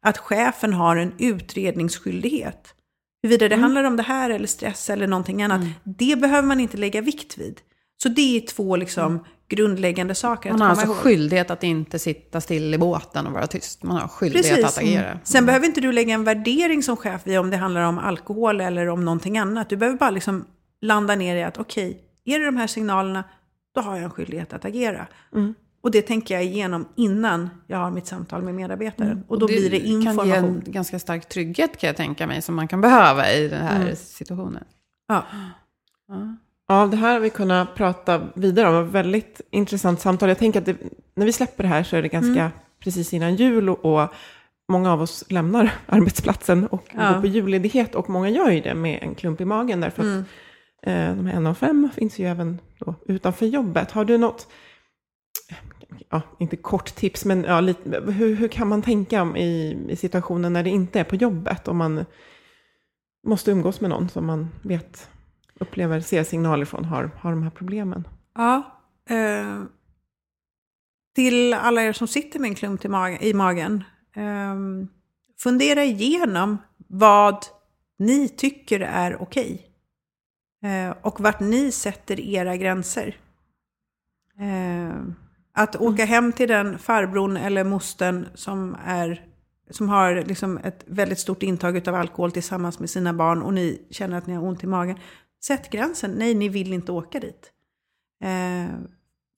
att 0.00 0.18
chefen 0.18 0.72
har 0.72 0.96
en 0.96 1.12
utredningsskyldighet. 1.18 2.74
Huruvida 3.22 3.48
det 3.48 3.56
handlar 3.56 3.84
om 3.84 3.96
det 3.96 4.02
här 4.02 4.30
eller 4.30 4.46
stress 4.46 4.90
eller 4.90 5.06
någonting 5.06 5.42
annat, 5.42 5.60
det 5.84 6.16
behöver 6.20 6.48
man 6.48 6.60
inte 6.60 6.76
lägga 6.76 7.00
vikt 7.00 7.38
vid. 7.38 7.60
Så 8.02 8.08
det 8.08 8.36
är 8.36 8.40
två 8.40 8.76
liksom 8.76 9.24
grundläggande 9.48 10.14
saker 10.14 10.50
Man 10.50 10.60
har 10.60 10.68
alltså 10.68 10.86
ihåg. 10.86 10.96
skyldighet 10.96 11.50
att 11.50 11.62
inte 11.62 11.98
sitta 11.98 12.40
still 12.40 12.74
i 12.74 12.78
båten 12.78 13.26
och 13.26 13.32
vara 13.32 13.46
tyst. 13.46 13.82
Man 13.82 13.96
har 13.96 14.08
skyldighet 14.08 14.46
Precis. 14.46 14.64
att 14.64 14.78
agera. 14.78 15.18
Sen 15.24 15.46
behöver 15.46 15.66
inte 15.66 15.80
du 15.80 15.92
lägga 15.92 16.14
en 16.14 16.24
värdering 16.24 16.82
som 16.82 16.96
chef 16.96 17.20
vid 17.24 17.38
om 17.38 17.50
det 17.50 17.56
handlar 17.56 17.80
om 17.82 17.98
alkohol 17.98 18.60
eller 18.60 18.88
om 18.88 19.04
någonting 19.04 19.38
annat. 19.38 19.68
Du 19.68 19.76
behöver 19.76 19.98
bara 19.98 20.10
liksom 20.10 20.44
landa 20.80 21.14
ner 21.14 21.36
i 21.36 21.42
att 21.42 21.58
okej, 21.58 22.00
är 22.24 22.38
det 22.38 22.44
de 22.44 22.56
här 22.56 22.66
signalerna, 22.66 23.24
då 23.74 23.80
har 23.80 23.94
jag 23.96 24.04
en 24.04 24.10
skyldighet 24.10 24.52
att 24.52 24.64
agera. 24.64 25.06
Och 25.82 25.90
det 25.90 26.02
tänker 26.02 26.34
jag 26.34 26.44
igenom 26.44 26.88
innan 26.96 27.50
jag 27.66 27.78
har 27.78 27.90
mitt 27.90 28.06
samtal 28.06 28.42
med 28.42 28.54
medarbetaren. 28.54 29.24
Och 29.28 29.38
då 29.38 29.46
blir 29.46 29.70
det 29.70 29.78
kan 29.78 29.88
ge 29.88 29.92
information. 29.92 30.62
en 30.66 30.72
ganska 30.72 30.98
stark 30.98 31.28
trygghet 31.28 31.78
kan 31.78 31.86
jag 31.88 31.96
tänka 31.96 32.26
mig, 32.26 32.42
som 32.42 32.54
man 32.54 32.68
kan 32.68 32.80
behöva 32.80 33.32
i 33.32 33.48
den 33.48 33.62
här 33.62 33.94
situationen. 33.94 34.64
Ja. 35.08 35.24
Ja, 36.08 36.36
det 36.68 36.96
här 36.96 37.12
har 37.12 37.20
vi 37.20 37.30
kunnat 37.30 37.74
prata 37.74 38.28
vidare 38.34 38.68
om. 38.78 38.86
Ett 38.86 38.92
väldigt 38.92 39.40
intressant 39.50 40.00
samtal. 40.00 40.28
Jag 40.28 40.38
tänker 40.38 40.60
att 40.60 40.66
det, 40.66 40.76
när 41.14 41.26
vi 41.26 41.32
släpper 41.32 41.62
det 41.62 41.68
här 41.68 41.82
så 41.82 41.96
är 41.96 42.02
det 42.02 42.08
ganska 42.08 42.40
Mm. 42.40 42.50
precis 42.80 43.12
innan 43.14 43.34
jul 43.36 43.68
och, 43.70 43.84
och 43.84 44.08
många 44.68 44.92
av 44.92 45.02
oss 45.02 45.24
lämnar 45.28 45.70
arbetsplatsen 45.86 46.66
och 46.66 46.84
Ja. 46.92 47.12
går 47.12 47.20
på 47.20 47.26
julledighet 47.26 47.94
och 47.94 48.10
många 48.10 48.28
gör 48.28 48.50
ju 48.50 48.60
det 48.60 48.74
med 48.74 48.98
en 49.02 49.14
klump 49.14 49.40
i 49.40 49.44
magen 49.44 49.80
därför 49.80 50.02
Mm. 50.02 50.20
att 50.20 50.26
eh, 50.86 51.16
de 51.16 51.26
här 51.26 51.36
en 51.36 51.46
av 51.46 51.54
fem 51.54 51.88
finns 51.94 52.18
ju 52.18 52.26
även 52.26 52.58
då 52.78 52.94
utanför 53.06 53.46
jobbet. 53.46 53.90
Har 53.90 54.04
du 54.04 54.18
något, 54.18 54.46
ja, 56.10 56.20
inte 56.38 56.56
kort 56.56 56.94
tips, 56.94 57.24
men 57.24 57.44
ja, 57.44 57.60
lite, 57.60 58.00
hur, 58.12 58.34
hur 58.36 58.48
kan 58.48 58.68
man 58.68 58.82
tänka 58.82 59.22
om 59.22 59.36
i, 59.36 59.78
i 59.88 59.96
situationen 59.96 60.52
när 60.52 60.62
det 60.62 60.70
inte 60.70 61.00
är 61.00 61.04
på 61.04 61.16
jobbet? 61.16 61.68
Om 61.68 61.76
man 61.76 62.04
måste 63.26 63.50
umgås 63.50 63.80
med 63.80 63.90
någon 63.90 64.08
som 64.08 64.26
man 64.26 64.48
vet 64.62 65.08
upplever, 65.60 66.00
ser 66.00 66.24
signaler 66.24 66.64
från, 66.64 66.84
har, 66.84 67.10
har 67.20 67.30
de 67.30 67.42
här 67.42 67.50
problemen. 67.50 68.08
Ja. 68.34 68.62
Eh, 69.08 69.62
till 71.14 71.54
alla 71.54 71.82
er 71.82 71.92
som 71.92 72.08
sitter 72.08 72.40
med 72.40 72.48
en 72.48 72.54
klump 72.54 72.84
i 72.84 72.88
magen, 72.88 73.22
i 73.22 73.34
magen 73.34 73.84
eh, 74.14 74.56
fundera 75.38 75.84
igenom 75.84 76.58
vad 76.88 77.44
ni 77.98 78.28
tycker 78.28 78.80
är 78.80 79.22
okej. 79.22 79.66
Eh, 80.64 80.96
och 81.02 81.20
vart 81.20 81.40
ni 81.40 81.72
sätter 81.72 82.20
era 82.20 82.56
gränser. 82.56 83.16
Eh, 84.38 85.02
att 85.52 85.76
åka 85.76 86.04
hem 86.04 86.32
till 86.32 86.48
den 86.48 86.78
farbrorn 86.78 87.36
eller 87.36 87.64
mostern 87.64 88.26
som, 88.34 88.76
är, 88.84 89.24
som 89.70 89.88
har 89.88 90.14
liksom 90.14 90.58
ett 90.58 90.84
väldigt 90.86 91.18
stort 91.18 91.42
intag 91.42 91.88
av 91.88 91.94
alkohol 91.94 92.32
tillsammans 92.32 92.78
med 92.78 92.90
sina 92.90 93.12
barn 93.12 93.42
och 93.42 93.54
ni 93.54 93.86
känner 93.90 94.18
att 94.18 94.26
ni 94.26 94.34
har 94.34 94.44
ont 94.44 94.64
i 94.64 94.66
magen. 94.66 94.98
Sätt 95.46 95.70
gränsen. 95.70 96.10
Nej, 96.10 96.34
ni 96.34 96.48
vill 96.48 96.72
inte 96.72 96.92
åka 96.92 97.20
dit. 97.20 97.50
Eh, 98.24 98.74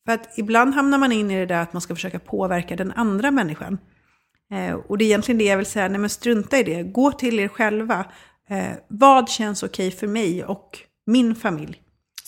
för 0.06 0.12
att 0.12 0.38
ibland 0.38 0.74
hamnar 0.74 0.98
man 0.98 1.12
in 1.12 1.30
i 1.30 1.38
det 1.38 1.46
där 1.46 1.62
att 1.62 1.72
man 1.72 1.82
ska 1.82 1.94
försöka 1.94 2.18
påverka 2.18 2.76
den 2.76 2.92
andra 2.92 3.30
människan. 3.30 3.78
Eh, 4.52 4.74
och 4.74 4.98
det 4.98 5.04
är 5.04 5.06
egentligen 5.06 5.38
det 5.38 5.44
jag 5.44 5.56
vill 5.56 5.66
säga, 5.66 5.88
nej 5.88 5.98
men 5.98 6.10
strunta 6.10 6.58
i 6.58 6.62
det. 6.62 6.82
Gå 6.82 7.12
till 7.12 7.40
er 7.40 7.48
själva. 7.48 8.04
Eh, 8.48 8.72
vad 8.88 9.28
känns 9.28 9.62
okej 9.62 9.90
för 9.90 10.06
mig 10.06 10.44
och 10.44 10.78
min 11.06 11.34
familj? 11.34 11.82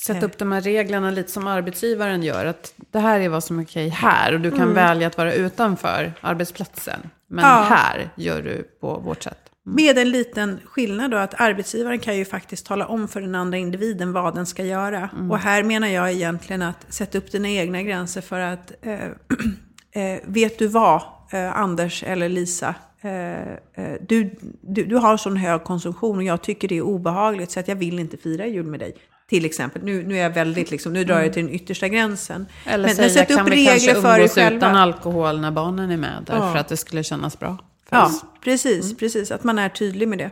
Sätt 0.07 0.23
upp 0.23 0.39
de 0.39 0.53
här 0.53 0.61
reglerna 0.61 1.11
lite 1.11 1.31
som 1.31 1.47
arbetsgivaren 1.47 2.23
gör. 2.23 2.47
Att 2.47 2.75
det 2.91 2.99
här 2.99 3.21
är 3.21 3.29
vad 3.29 3.45
som 3.45 3.59
är 3.59 3.65
okej 3.65 3.89
här. 3.89 4.35
Och 4.35 4.41
du 4.41 4.51
kan 4.51 4.75
välja 4.75 5.07
att 5.07 5.19
vara 5.19 5.33
utanför 5.35 6.13
arbetsplatsen. 6.21 7.01
Men 7.29 7.45
Ja. 7.45 7.67
här 7.69 8.11
gör 8.17 8.43
du 8.43 8.63
på 8.81 8.99
vårt 8.99 9.23
sätt. 9.23 9.50
Med 9.65 9.99
en 9.99 10.11
liten 10.11 10.61
skillnad 10.65 11.11
då 11.11 11.17
att 11.17 11.41
arbetsgivaren 11.41 11.99
kan 11.99 12.17
ju 12.17 12.25
faktiskt 12.25 12.67
tala 12.67 12.87
om 12.87 13.09
för 13.09 13.21
den 13.21 13.35
andra 13.35 13.59
individen 13.59 14.13
vad 14.13 14.35
den 14.35 14.47
ska 14.47 14.65
göra. 14.65 15.11
Och 15.31 15.39
här 15.39 15.63
menar 15.63 15.89
jag 15.89 16.13
egentligen 16.13 16.63
att 16.63 16.87
sätta 16.89 17.19
upp 17.19 17.33
dina 17.33 17.49
egna 17.49 17.83
gränser 17.83 18.21
för 18.21 18.41
att 18.41 18.73
eh, 18.83 18.95
eh, 20.03 20.21
vet 20.25 20.59
du 20.59 20.67
vad, 20.67 21.03
eh, 21.33 21.57
Anders 21.57 22.03
eller 22.03 22.29
Lisa, 22.29 22.75
eh, 23.01 23.41
eh, 23.85 23.95
du, 24.09 24.39
du, 24.61 24.85
du 24.85 24.97
har 24.97 25.17
sån 25.17 25.37
hög 25.37 25.65
konsumtion 25.65 26.17
och 26.17 26.23
jag 26.25 26.43
tycker 26.43 26.69
det 26.69 26.77
är 26.77 26.83
obehagligt 26.83 27.51
så 27.51 27.61
att 27.61 27.69
jag 27.69 27.77
vill 27.77 27.99
inte 27.99 28.17
fira 28.17 28.47
jul 28.47 28.67
med 28.67 28.81
dig. 28.81 28.97
Till 29.29 29.45
exempel, 29.45 29.83
nu, 29.85 30.03
nu 30.07 30.19
är 30.19 30.23
jag 30.23 30.31
väldigt 30.31 30.71
liksom, 30.71 30.93
nu 30.93 31.05
drar 31.05 31.21
jag 31.21 31.33
till 31.33 31.45
den 31.47 31.55
yttersta 31.55 31.89
gränsen. 31.89 32.47
Eller 32.67 32.87
men, 32.89 32.97
säga, 32.97 33.05
men 33.07 33.11
sätt 33.11 33.31
upp 33.31 33.37
kan 33.37 33.51
vi 33.51 33.67
kanske 33.67 33.89
regler 33.89 34.03
för 34.03 34.17
umgås 34.19 34.35
själva. 34.35 34.57
utan 34.57 34.77
alkohol 34.77 35.41
när 35.41 35.51
barnen 35.51 35.91
är 35.91 35.97
med? 35.97 36.25
Därför 36.27 36.55
Ja. 36.55 36.59
att 36.59 36.69
det 36.69 36.77
skulle 36.77 37.03
kännas 37.03 37.39
bra 37.39 37.59
Ja, 37.91 38.11
precis, 38.45 38.97
precis. 38.97 39.31
Att 39.31 39.45
man 39.45 39.59
är 39.59 39.69
tydlig 39.69 40.09
med 40.09 40.19
det. 40.19 40.31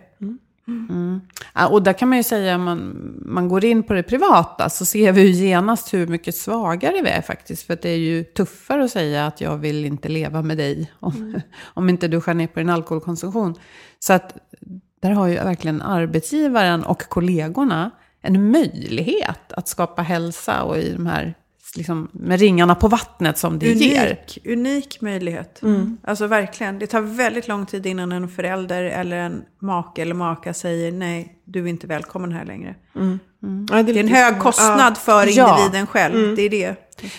Ja, 1.55 1.69
och 1.69 1.83
där 1.83 1.93
kan 1.93 2.09
man 2.09 2.19
ju 2.19 2.25
säga, 2.25 2.55
om 2.55 2.63
man, 2.65 3.13
man 3.27 3.49
går 3.49 3.65
in 3.65 3.83
på 3.83 3.93
det 3.93 4.03
privata, 4.03 4.69
så 4.71 4.85
ser 4.85 5.13
vi 5.13 5.23
ju 5.23 5.47
genast 5.47 5.95
hur 5.95 6.07
mycket 6.07 6.35
svagare 6.35 7.03
vi 7.03 7.09
är 7.09 7.23
faktiskt. 7.23 7.67
För 7.67 7.79
det 7.83 7.89
är 7.89 7.97
ju 7.97 8.25
tuffare 8.25 8.85
att 8.85 8.91
säga 8.91 9.27
att 9.27 9.41
jag 9.41 9.57
vill 9.57 9.85
inte 9.85 10.09
leva 10.09 10.43
med 10.43 10.57
dig 10.57 10.93
om, 11.01 11.41
om 11.63 11.89
inte 11.89 12.09
du 12.09 12.21
skär 12.21 12.35
ner 12.35 12.47
på 12.47 12.59
din 12.59 12.71
alkoholkonsumtion. 12.71 13.55
Så 13.99 14.13
att 14.13 14.37
där 15.01 15.11
har 15.11 15.27
ju 15.27 15.35
verkligen 15.35 15.83
arbetsgivaren 15.83 16.85
och 16.85 17.09
kollegorna 17.09 17.91
en 18.23 18.51
möjlighet 18.51 19.53
att 19.53 19.69
skapa 19.69 20.03
hälsa 20.03 20.63
och 20.63 20.79
i 20.79 20.93
de 20.93 21.07
här, 21.07 21.35
liksom, 21.77 22.09
med 22.13 22.41
ringarna 22.41 22.75
på 22.75 22.89
vattnet 22.89 23.39
som 23.39 23.59
det 23.59 23.73
ger. 23.73 24.07
Unik, 24.07 24.39
unik 24.47 25.01
möjlighet. 25.01 25.61
Alltså 26.05 26.27
verkligen. 26.27 26.79
Det 26.79 26.87
tar 26.87 27.01
väldigt 27.01 27.49
lång 27.49 27.67
tid 27.67 27.87
innan 27.87 28.13
en 28.13 28.29
förälder 28.29 28.83
eller 28.85 29.17
en 29.17 29.43
make 29.59 30.03
eller 30.03 30.15
maka 30.15 30.55
säger 30.55 30.93
nej, 30.93 31.35
du 31.45 31.65
är 31.65 31.67
inte 31.67 31.87
välkommen 31.87 32.33
här 32.33 32.45
längre. 32.45 32.75
Ja, 33.71 33.83
Det 33.83 33.93
är 33.93 33.97
en 33.97 34.09
hög 34.09 34.39
kostnad 34.39 34.99
för 34.99 35.27
Ja. 35.37 35.59
individen 35.59 35.87
själv. 35.87 36.37
Det 36.37 36.43
är 36.43 36.51
det. 36.51 36.75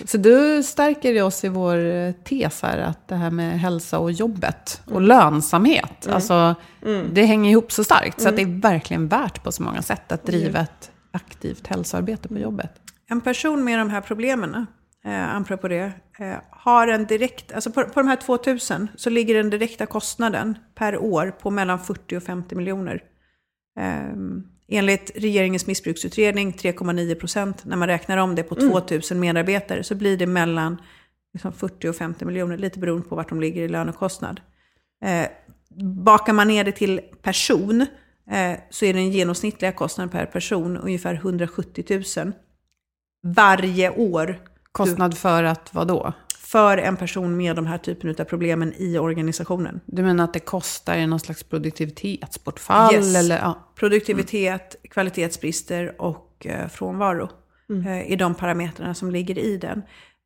Så 0.05 0.17
du 0.17 0.63
stärker 0.63 1.23
oss 1.23 1.43
i 1.43 1.47
vår 1.49 1.85
eh, 1.85 2.11
tes 2.11 2.61
här, 2.61 2.77
att 2.77 3.07
det 3.07 3.15
här 3.15 3.31
med 3.31 3.59
hälsa 3.59 3.99
och 3.99 4.11
jobbet 4.11 4.81
och 4.85 5.01
lönsamhet, 5.01 6.07
alltså, 6.11 6.55
det 7.13 7.25
hänger 7.25 7.51
ihop 7.51 7.71
så 7.71 7.83
starkt. 7.83 8.21
Så 8.21 8.29
att 8.29 8.35
det 8.35 8.41
är 8.41 8.61
verkligen 8.61 9.07
värt 9.07 9.43
på 9.43 9.51
så 9.51 9.63
många 9.63 9.81
sätt 9.81 10.11
att 10.11 10.25
driva 10.25 10.59
ett 10.59 10.91
aktivt 11.11 11.67
hälsoarbete 11.67 12.27
på 12.27 12.37
jobbet. 12.39 12.71
En 13.11 13.21
person 13.21 13.63
med 13.63 13.79
de 13.79 13.89
här 13.89 14.01
problemen, 14.01 14.65
eh, 15.05 15.35
apropå 15.35 15.67
det, 15.67 15.91
eh, 16.19 16.35
har 16.49 16.87
en 16.87 17.05
direkt, 17.05 17.51
alltså 17.51 17.71
på, 17.71 17.83
på 17.83 17.99
de 17.99 18.07
här 18.07 18.15
2000 18.15 18.87
så 18.95 19.09
ligger 19.09 19.35
den 19.35 19.49
direkta 19.49 19.85
kostnaden 19.85 20.57
per 20.75 20.97
år 20.97 21.35
på 21.41 21.51
mellan 21.51 21.79
40 21.79 22.17
och 22.17 22.23
50 22.23 22.55
miljoner. 22.55 23.03
Eh, 23.79 24.13
enligt 24.67 25.11
regeringens 25.15 25.67
missbruksutredning 25.67 26.53
3,9 26.53 27.15
procent. 27.15 27.65
När 27.65 27.77
man 27.77 27.87
räknar 27.87 28.17
om 28.17 28.35
det 28.35 28.43
på 28.43 28.55
2000 28.55 29.19
medarbetare 29.19 29.83
så 29.83 29.95
blir 29.95 30.17
det 30.17 30.27
mellan 30.27 30.81
liksom 31.33 31.53
40 31.53 31.89
och 31.89 31.95
50 31.95 32.25
miljoner, 32.25 32.57
lite 32.57 32.79
beroende 32.79 33.07
på 33.07 33.15
vart 33.15 33.29
de 33.29 33.41
ligger 33.41 33.61
i 33.61 33.67
lönekostnad. 33.67 34.41
Eh, 35.05 35.27
bakar 36.03 36.33
man 36.33 36.47
ner 36.47 36.63
det 36.63 36.71
till 36.71 37.01
person 37.21 37.81
eh, 38.31 38.59
så 38.69 38.85
är 38.85 38.93
den 38.93 39.11
genomsnittliga 39.11 39.71
kostnaden 39.71 40.09
per 40.09 40.25
person 40.25 40.77
ungefär 40.77 41.13
170 41.13 42.03
000 42.17 42.33
varje 43.23 43.89
år 43.89 44.39
Kostnad 44.71 45.17
för 45.17 45.43
att 45.43 45.73
vad 45.73 45.87
då? 45.87 46.13
för 46.49 46.77
en 46.77 46.97
person 46.97 47.37
med 47.37 47.55
de 47.55 47.65
här 47.65 47.77
typen 47.77 48.15
av 48.19 48.23
problemen 48.23 48.73
i 48.77 48.97
organisationen. 48.97 49.79
Du 49.85 50.01
menar 50.01 50.23
att 50.23 50.33
det 50.33 50.39
kostar 50.39 50.97
i 50.97 51.07
någon 51.07 51.19
slags 51.19 51.43
produktivitetsbortfall? 51.43 52.93
Yes. 52.93 53.15
Eller, 53.15 53.37
ja. 53.37 53.71
Produktivitet, 53.75 54.75
kvalitetsbrister 54.89 56.01
och 56.01 56.45
eh, 56.45 56.67
frånvaro 56.67 57.29
eh, 57.85 58.11
är 58.11 58.17
de 58.17 58.35
parametrarna 58.35 58.93
som 58.93 59.11
ligger 59.11 59.37
i 59.37 59.57
den. 59.57 59.81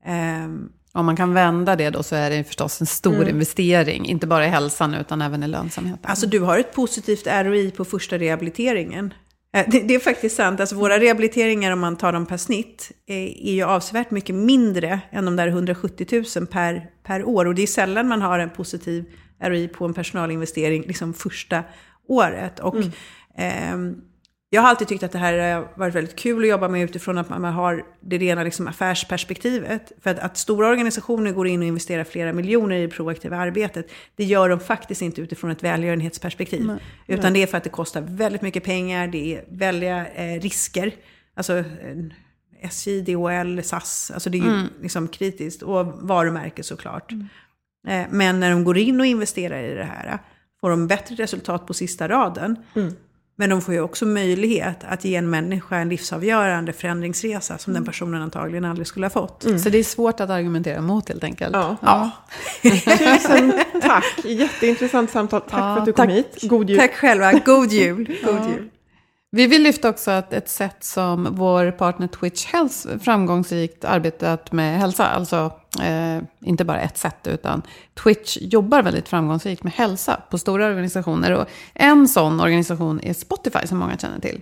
Ehm, 0.06 0.70
Om 0.92 1.06
man 1.06 1.16
kan 1.16 1.34
vända 1.34 1.76
det 1.76 1.90
då 1.90 2.04
så 2.04 2.16
är 2.16 2.30
det 2.30 2.44
förstås 2.44 2.82
en 2.82 2.88
stor 2.88 3.30
investering. 3.30 4.06
Inte 4.06 4.28
bara 4.28 4.46
i 4.46 4.50
hälsan 4.50 4.94
utan 4.94 5.22
även 5.22 5.44
i 5.44 5.48
lönsamheten. 5.48 6.06
Alltså 6.10 6.28
du 6.28 6.40
har 6.40 6.60
ett 6.60 6.74
positivt 6.74 7.28
ROI 7.28 7.72
på 7.72 7.86
första 7.86 8.18
rehabiliteringen. 8.18 9.14
Eh, 9.54 9.66
Det, 9.68 9.80
det 9.80 9.96
är 9.96 10.00
faktiskt 10.00 10.36
sant. 10.36 10.60
Alltså 10.60 10.76
våra 10.76 11.00
rehabiliteringar 11.00 11.72
om 11.72 11.80
man 11.80 11.96
tar 11.96 12.14
dem 12.14 12.26
per 12.26 12.38
snitt 12.38 12.92
är, 13.06 13.48
är 13.48 13.54
ju 13.54 13.64
avsevärt 13.64 14.12
mycket 14.12 14.36
mindre 14.36 15.00
än 15.12 15.26
de 15.26 15.36
där 15.36 15.48
170 15.48 16.24
000 16.36 16.48
per, 16.48 16.90
per 17.04 17.24
år. 17.24 17.46
Och 17.46 17.56
det 17.56 17.64
är 17.64 17.68
sällan 17.68 18.08
man 18.08 18.22
har 18.22 18.40
en 18.40 18.50
positiv 18.50 19.06
ROI 19.44 19.68
på 19.68 19.86
en 19.86 19.94
personalinvestering 19.94 20.82
liksom 20.82 21.14
första 21.14 21.64
året. 22.08 22.60
Och 22.60 22.76
ehm, 23.38 23.96
jag 24.54 24.62
har 24.62 24.70
alltid 24.70 24.88
tyckt 24.88 25.04
att 25.04 25.12
det 25.12 25.18
här 25.18 25.54
har 25.54 25.68
varit 25.76 25.96
väldigt 25.96 26.16
kul 26.16 26.44
att 26.44 26.50
jobba 26.50 26.68
med 26.68 26.84
utifrån 26.84 27.18
att 27.18 27.30
man 27.30 27.44
har 27.44 27.86
det 28.00 28.18
rena 28.18 28.44
liksom 28.44 28.68
affärsperspektivet. 28.68 29.92
För 30.02 30.10
att, 30.10 30.20
att 30.20 30.38
stora 30.38 30.68
organisationer 30.68 31.32
går 31.32 31.48
in 31.48 31.60
och 31.60 31.68
investerar 31.68 32.04
flera 32.04 32.34
miljoner 32.34 32.76
i 32.76 32.82
det 32.82 32.88
proaktiva 32.88 33.38
arbetet, 33.38 33.92
det 34.16 34.24
gör 34.24 34.50
de 34.50 34.60
faktiskt 34.60 35.02
inte 35.02 35.22
utifrån 35.22 35.52
ett 35.52 35.64
välgörenhetsperspektiv. 35.64 36.62
Utan 37.08 37.34
det 37.34 37.44
är 37.44 37.48
för 37.48 37.58
att 37.58 37.64
det 37.64 37.70
kostar 37.70 38.02
väldigt 38.02 38.42
mycket 38.42 38.64
pengar, 38.64 39.08
det 39.08 39.36
är 39.36 39.46
väldiga 39.50 40.08
eh, 40.08 40.42
risker. 40.42 40.92
Alltså 41.36 41.58
eh, 41.58 41.66
SJ, 42.62 43.02
DHL, 43.02 43.64
SAS, 43.64 44.12
alltså 44.14 44.30
det 44.30 44.38
är 44.38 44.44
ju 44.44 44.68
liksom 44.82 45.08
kritiskt. 45.08 45.62
Och 45.62 45.86
varumärke 45.86 46.64
såklart. 46.64 47.12
Eh, 47.88 48.04
Men 48.10 48.40
när 48.40 48.50
de 48.52 48.64
går 48.64 48.78
in 48.78 49.00
och 49.00 49.06
investerar 49.06 49.64
i 49.64 49.74
det 49.74 49.84
här 49.84 50.20
får 50.62 50.70
de 50.70 50.88
bättre 50.88 51.16
resultat 51.16 51.68
på 51.68 51.74
sista 51.74 52.08
raden. 52.08 52.56
Men 53.36 53.50
de 53.50 53.62
får 53.62 53.74
ju 53.74 53.82
också 53.82 54.06
möjlighet 54.06 54.78
att 54.84 55.06
ge 55.06 55.16
en 55.16 55.30
människa 55.30 55.76
en 55.76 55.90
livsavgörande 55.90 56.74
förändringsresa 56.74 57.58
som 57.58 57.74
den 57.74 57.86
personen 57.86 58.22
antagligen 58.22 58.66
aldrig 58.66 58.88
skulle 58.88 59.06
ha 59.06 59.10
fått. 59.10 59.46
Så 59.64 59.70
det 59.70 59.78
är 59.78 59.84
svårt 59.84 60.20
att 60.20 60.30
argumentera 60.30 60.82
mot 60.82 61.10
helt 61.10 61.24
enkelt. 61.24 61.54
Ja. 61.54 62.12
Tusen 62.62 63.54
tack. 63.82 64.26
Jätteintressant 64.26 65.12
samtal. 65.12 65.42
Tack 65.42 65.52
för 65.52 65.78
att 65.80 65.86
du 65.86 65.94
kom 65.94 66.08
hit. 66.10 66.38
God 66.42 66.70
jul. 66.70 66.80
Tack 66.80 66.94
själva, 66.94 67.34
god 67.34 67.72
jul! 67.72 68.18
God 68.26 68.50
jul. 68.50 68.70
Vi 69.36 69.48
vill 69.48 69.64
lyfta 69.64 69.90
också 69.90 70.12
att 70.12 70.34
ett 70.34 70.50
sätt 70.50 70.84
som 70.84 71.28
vår 71.32 71.72
partner 71.72 72.08
Twitch 72.08 72.46
Health 72.46 72.88
framgångsrikt 73.02 73.86
arbetat 73.86 74.52
med 74.52 74.80
hälsa, 74.80 75.06
alltså 75.06 75.52
eh, 75.82 76.24
inte 76.40 76.66
bara 76.66 76.82
ett 76.82 76.98
sätt, 76.98 77.28
utan 77.28 77.62
Twitch 78.04 78.38
jobbar 78.42 78.84
väldigt 78.84 79.10
framgångsrikt 79.10 79.64
med 79.64 79.74
hälsa 79.74 80.22
på 80.30 80.38
stora 80.38 80.66
organisationer. 80.66 81.32
Och 81.32 81.48
en 81.74 82.08
sån 82.08 82.42
organisation 82.42 83.00
är 83.04 83.14
Spotify 83.14 83.68
som 83.68 83.78
många 83.78 83.98
känner 83.98 84.20
till. 84.20 84.42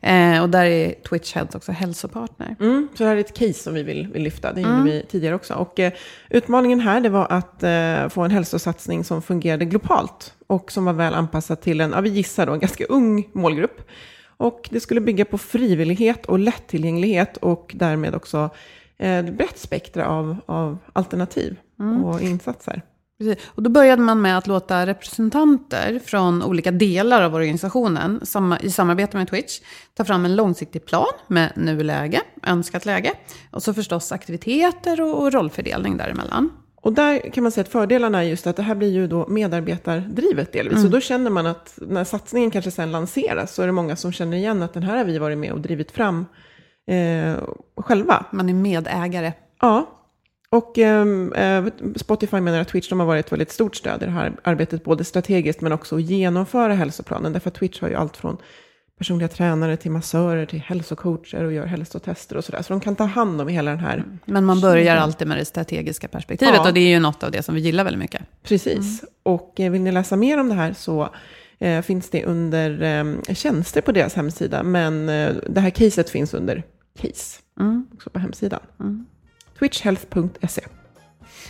Eh, 0.00 0.42
och 0.42 0.50
där 0.50 0.64
är 0.64 0.94
Twitch 1.08 1.34
Health 1.34 1.56
också 1.56 1.72
hälsopartner. 1.72 2.56
Mm, 2.60 2.88
så 2.94 3.02
det 3.02 3.08
här 3.08 3.16
är 3.16 3.20
ett 3.20 3.38
case 3.38 3.52
som 3.52 3.74
vi 3.74 3.82
vill, 3.82 4.08
vill 4.12 4.22
lyfta. 4.22 4.52
Det 4.52 4.60
gjorde 4.60 4.82
vi 4.82 5.06
tidigare 5.08 5.34
också. 5.34 5.54
Och, 5.54 5.80
eh, 5.80 5.92
utmaningen 6.30 6.80
här 6.80 7.00
det 7.00 7.08
var 7.08 7.26
att 7.30 7.62
eh, 7.62 8.08
få 8.08 8.22
en 8.22 8.30
hälsosatsning 8.30 9.04
som 9.04 9.22
fungerade 9.22 9.64
globalt. 9.64 10.34
Och 10.46 10.72
som 10.72 10.84
var 10.84 10.92
väl 10.92 11.14
anpassad 11.14 11.60
till 11.60 11.80
en, 11.80 11.90
ja, 11.90 12.00
vi 12.00 12.10
gissar 12.10 12.46
då, 12.46 12.52
en 12.52 12.60
ganska 12.60 12.84
ung 12.84 13.28
målgrupp. 13.32 13.88
Och 14.38 14.68
det 14.70 14.80
skulle 14.80 15.00
bygga 15.00 15.24
på 15.24 15.38
frivillighet 15.38 16.26
och 16.26 16.38
lättillgänglighet. 16.38 17.36
Och 17.36 17.72
därmed 17.74 18.14
också 18.14 18.50
eh, 18.98 19.18
ett 19.18 19.34
brett 19.36 19.58
spektra 19.58 20.06
av, 20.06 20.36
av 20.46 20.78
alternativ 20.92 21.56
och 22.04 22.20
insatser. 22.20 22.82
Precis. 23.18 23.46
Och 23.46 23.62
då 23.62 23.70
började 23.70 24.02
man 24.02 24.22
med 24.22 24.38
att 24.38 24.46
låta 24.46 24.86
representanter 24.86 26.00
från 26.04 26.42
olika 26.42 26.70
delar 26.70 27.22
av 27.22 27.34
organisationen 27.34 28.20
i 28.60 28.70
samarbete 28.70 29.16
med 29.16 29.28
Twitch 29.28 29.60
ta 29.94 30.04
fram 30.04 30.24
en 30.24 30.36
långsiktig 30.36 30.86
plan 30.86 31.12
med 31.26 31.52
nuläge, 31.56 32.20
önskat 32.42 32.86
läge 32.86 33.12
och 33.50 33.62
så 33.62 33.74
förstås 33.74 34.12
aktiviteter 34.12 35.00
och 35.00 35.32
rollfördelning 35.32 35.96
däremellan. 35.96 36.50
Och 36.86 36.92
där 36.92 37.30
kan 37.32 37.42
man 37.42 37.52
säga 37.52 37.62
att 37.62 37.68
fördelarna 37.68 38.18
är 38.18 38.22
just 38.22 38.46
att 38.46 38.56
det 38.56 38.62
här 38.62 38.74
blir 38.74 38.92
ju 38.92 39.06
då 39.06 39.26
medarbetardrivet 39.28 40.52
delvis. 40.52 40.82
Så 40.82 40.88
då 40.88 41.00
känner 41.00 41.30
man 41.30 41.46
att 41.46 41.78
när 41.82 42.04
satsningen 42.04 42.50
kanske 42.50 42.70
sen 42.70 42.92
lanseras 42.92 43.54
så 43.54 43.62
är 43.62 43.66
det 43.66 43.72
många 43.72 43.96
som 43.96 44.12
känner 44.12 44.36
igen 44.36 44.62
att 44.62 44.74
den 44.74 44.82
här 44.82 44.96
har 44.96 45.04
vi 45.04 45.18
varit 45.18 45.38
med 45.38 45.52
och 45.52 45.60
drivit 45.60 45.90
fram 45.90 46.26
eh, 46.86 47.34
själva. 47.76 48.26
Man 48.32 48.48
är 48.48 48.54
medägare. 48.54 49.32
Ja. 49.60 49.95
Och 50.56 50.78
ehm, 50.78 51.32
eh, 51.32 51.64
Spotify 51.96 52.40
menar 52.40 52.60
att 52.60 52.68
Twitch 52.68 52.88
de 52.88 53.00
har 53.00 53.06
varit 53.06 53.26
ett 53.26 53.32
väldigt 53.32 53.52
stort 53.52 53.76
stöd 53.76 54.02
i 54.02 54.04
det 54.04 54.10
här 54.10 54.32
arbetet, 54.42 54.84
både 54.84 55.04
strategiskt 55.04 55.60
men 55.60 55.72
också 55.72 55.96
att 55.96 56.02
genomföra 56.02 56.74
hälsoplanen. 56.74 57.32
Därför 57.32 57.50
att 57.50 57.54
Twitch 57.54 57.80
har 57.80 57.88
ju 57.88 57.94
allt 57.94 58.16
från 58.16 58.36
personliga 58.98 59.28
tränare 59.28 59.76
till 59.76 59.90
massörer 59.90 60.46
till 60.46 60.60
hälsocoacher 60.60 61.44
och 61.44 61.52
gör 61.52 61.66
hälsotester 61.66 62.36
och 62.36 62.44
sådär. 62.44 62.62
Så 62.62 62.72
de 62.72 62.80
kan 62.80 62.96
ta 62.96 63.04
hand 63.04 63.40
om 63.40 63.48
hela 63.48 63.70
den 63.70 63.80
här 63.80 64.04
Men 64.24 64.44
man 64.44 64.60
börjar 64.60 64.96
alltid 64.96 65.28
med 65.28 65.38
det 65.38 65.44
strategiska 65.44 66.08
perspektivet 66.08 66.54
Ja. 66.56 66.68
och 66.68 66.74
det 66.74 66.80
är 66.80 66.88
ju 66.88 67.00
något 67.00 67.22
av 67.22 67.30
det 67.30 67.42
som 67.42 67.54
vi 67.54 67.60
gillar 67.60 67.84
väldigt 67.84 68.00
mycket. 68.00 68.22
Precis. 68.42 69.04
Och 69.22 69.60
eh, 69.60 69.70
vill 69.70 69.82
ni 69.82 69.92
läsa 69.92 70.16
mer 70.16 70.40
om 70.40 70.48
det 70.48 70.54
här 70.54 70.72
så 70.72 71.08
eh, 71.58 71.82
finns 71.82 72.10
det 72.10 72.24
under 72.24 72.82
eh, 72.82 73.34
tjänster 73.34 73.80
på 73.80 73.92
deras 73.92 74.14
hemsida. 74.14 74.62
Men 74.62 75.08
eh, 75.08 75.34
det 75.48 75.60
här 75.60 75.70
caset 75.70 76.10
finns 76.10 76.34
under 76.34 76.62
case 77.02 77.40
också 77.94 78.10
på 78.10 78.18
hemsidan. 78.18 78.60
Twitchhealth.se. 79.58 80.62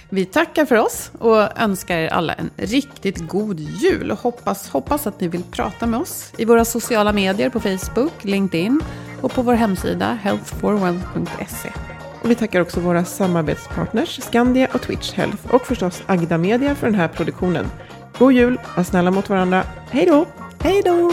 Vi 0.08 0.24
tackar 0.24 0.64
för 0.64 0.76
oss 0.76 1.10
och 1.18 1.60
önskar 1.60 1.98
er 1.98 2.08
alla 2.08 2.32
en 2.32 2.50
riktigt 2.56 3.28
god 3.28 3.60
jul. 3.60 4.10
Och 4.10 4.18
hoppas, 4.18 4.68
hoppas 4.68 5.06
att 5.06 5.20
ni 5.20 5.28
vill 5.28 5.42
prata 5.42 5.86
med 5.86 6.00
oss 6.00 6.32
i 6.38 6.44
våra 6.44 6.64
sociala 6.64 7.12
medier 7.12 7.50
på 7.50 7.60
Facebook, 7.60 8.24
LinkedIn 8.24 8.80
och 9.22 9.32
på 9.32 9.42
vår 9.42 9.54
hemsida 9.54 10.18
healthforwealth.se. 10.22 11.72
Och 12.22 12.30
vi 12.30 12.34
tackar 12.34 12.60
också 12.60 12.80
våra 12.80 13.04
samarbetspartners 13.04 14.20
Skandia 14.22 14.68
och 14.74 14.82
Twitch 14.82 15.12
Health 15.12 15.54
och 15.54 15.66
förstås 15.66 16.02
Agda 16.06 16.38
Media 16.38 16.74
för 16.74 16.86
den 16.86 16.94
här 16.94 17.08
produktionen. 17.08 17.66
God 18.18 18.32
jul, 18.32 18.60
var 18.76 18.84
snälla 18.84 19.10
mot 19.10 19.28
varandra. 19.28 19.64
Hej 19.90 20.06
då! 20.06 20.26
Hej 20.60 20.82
då! 20.84 21.12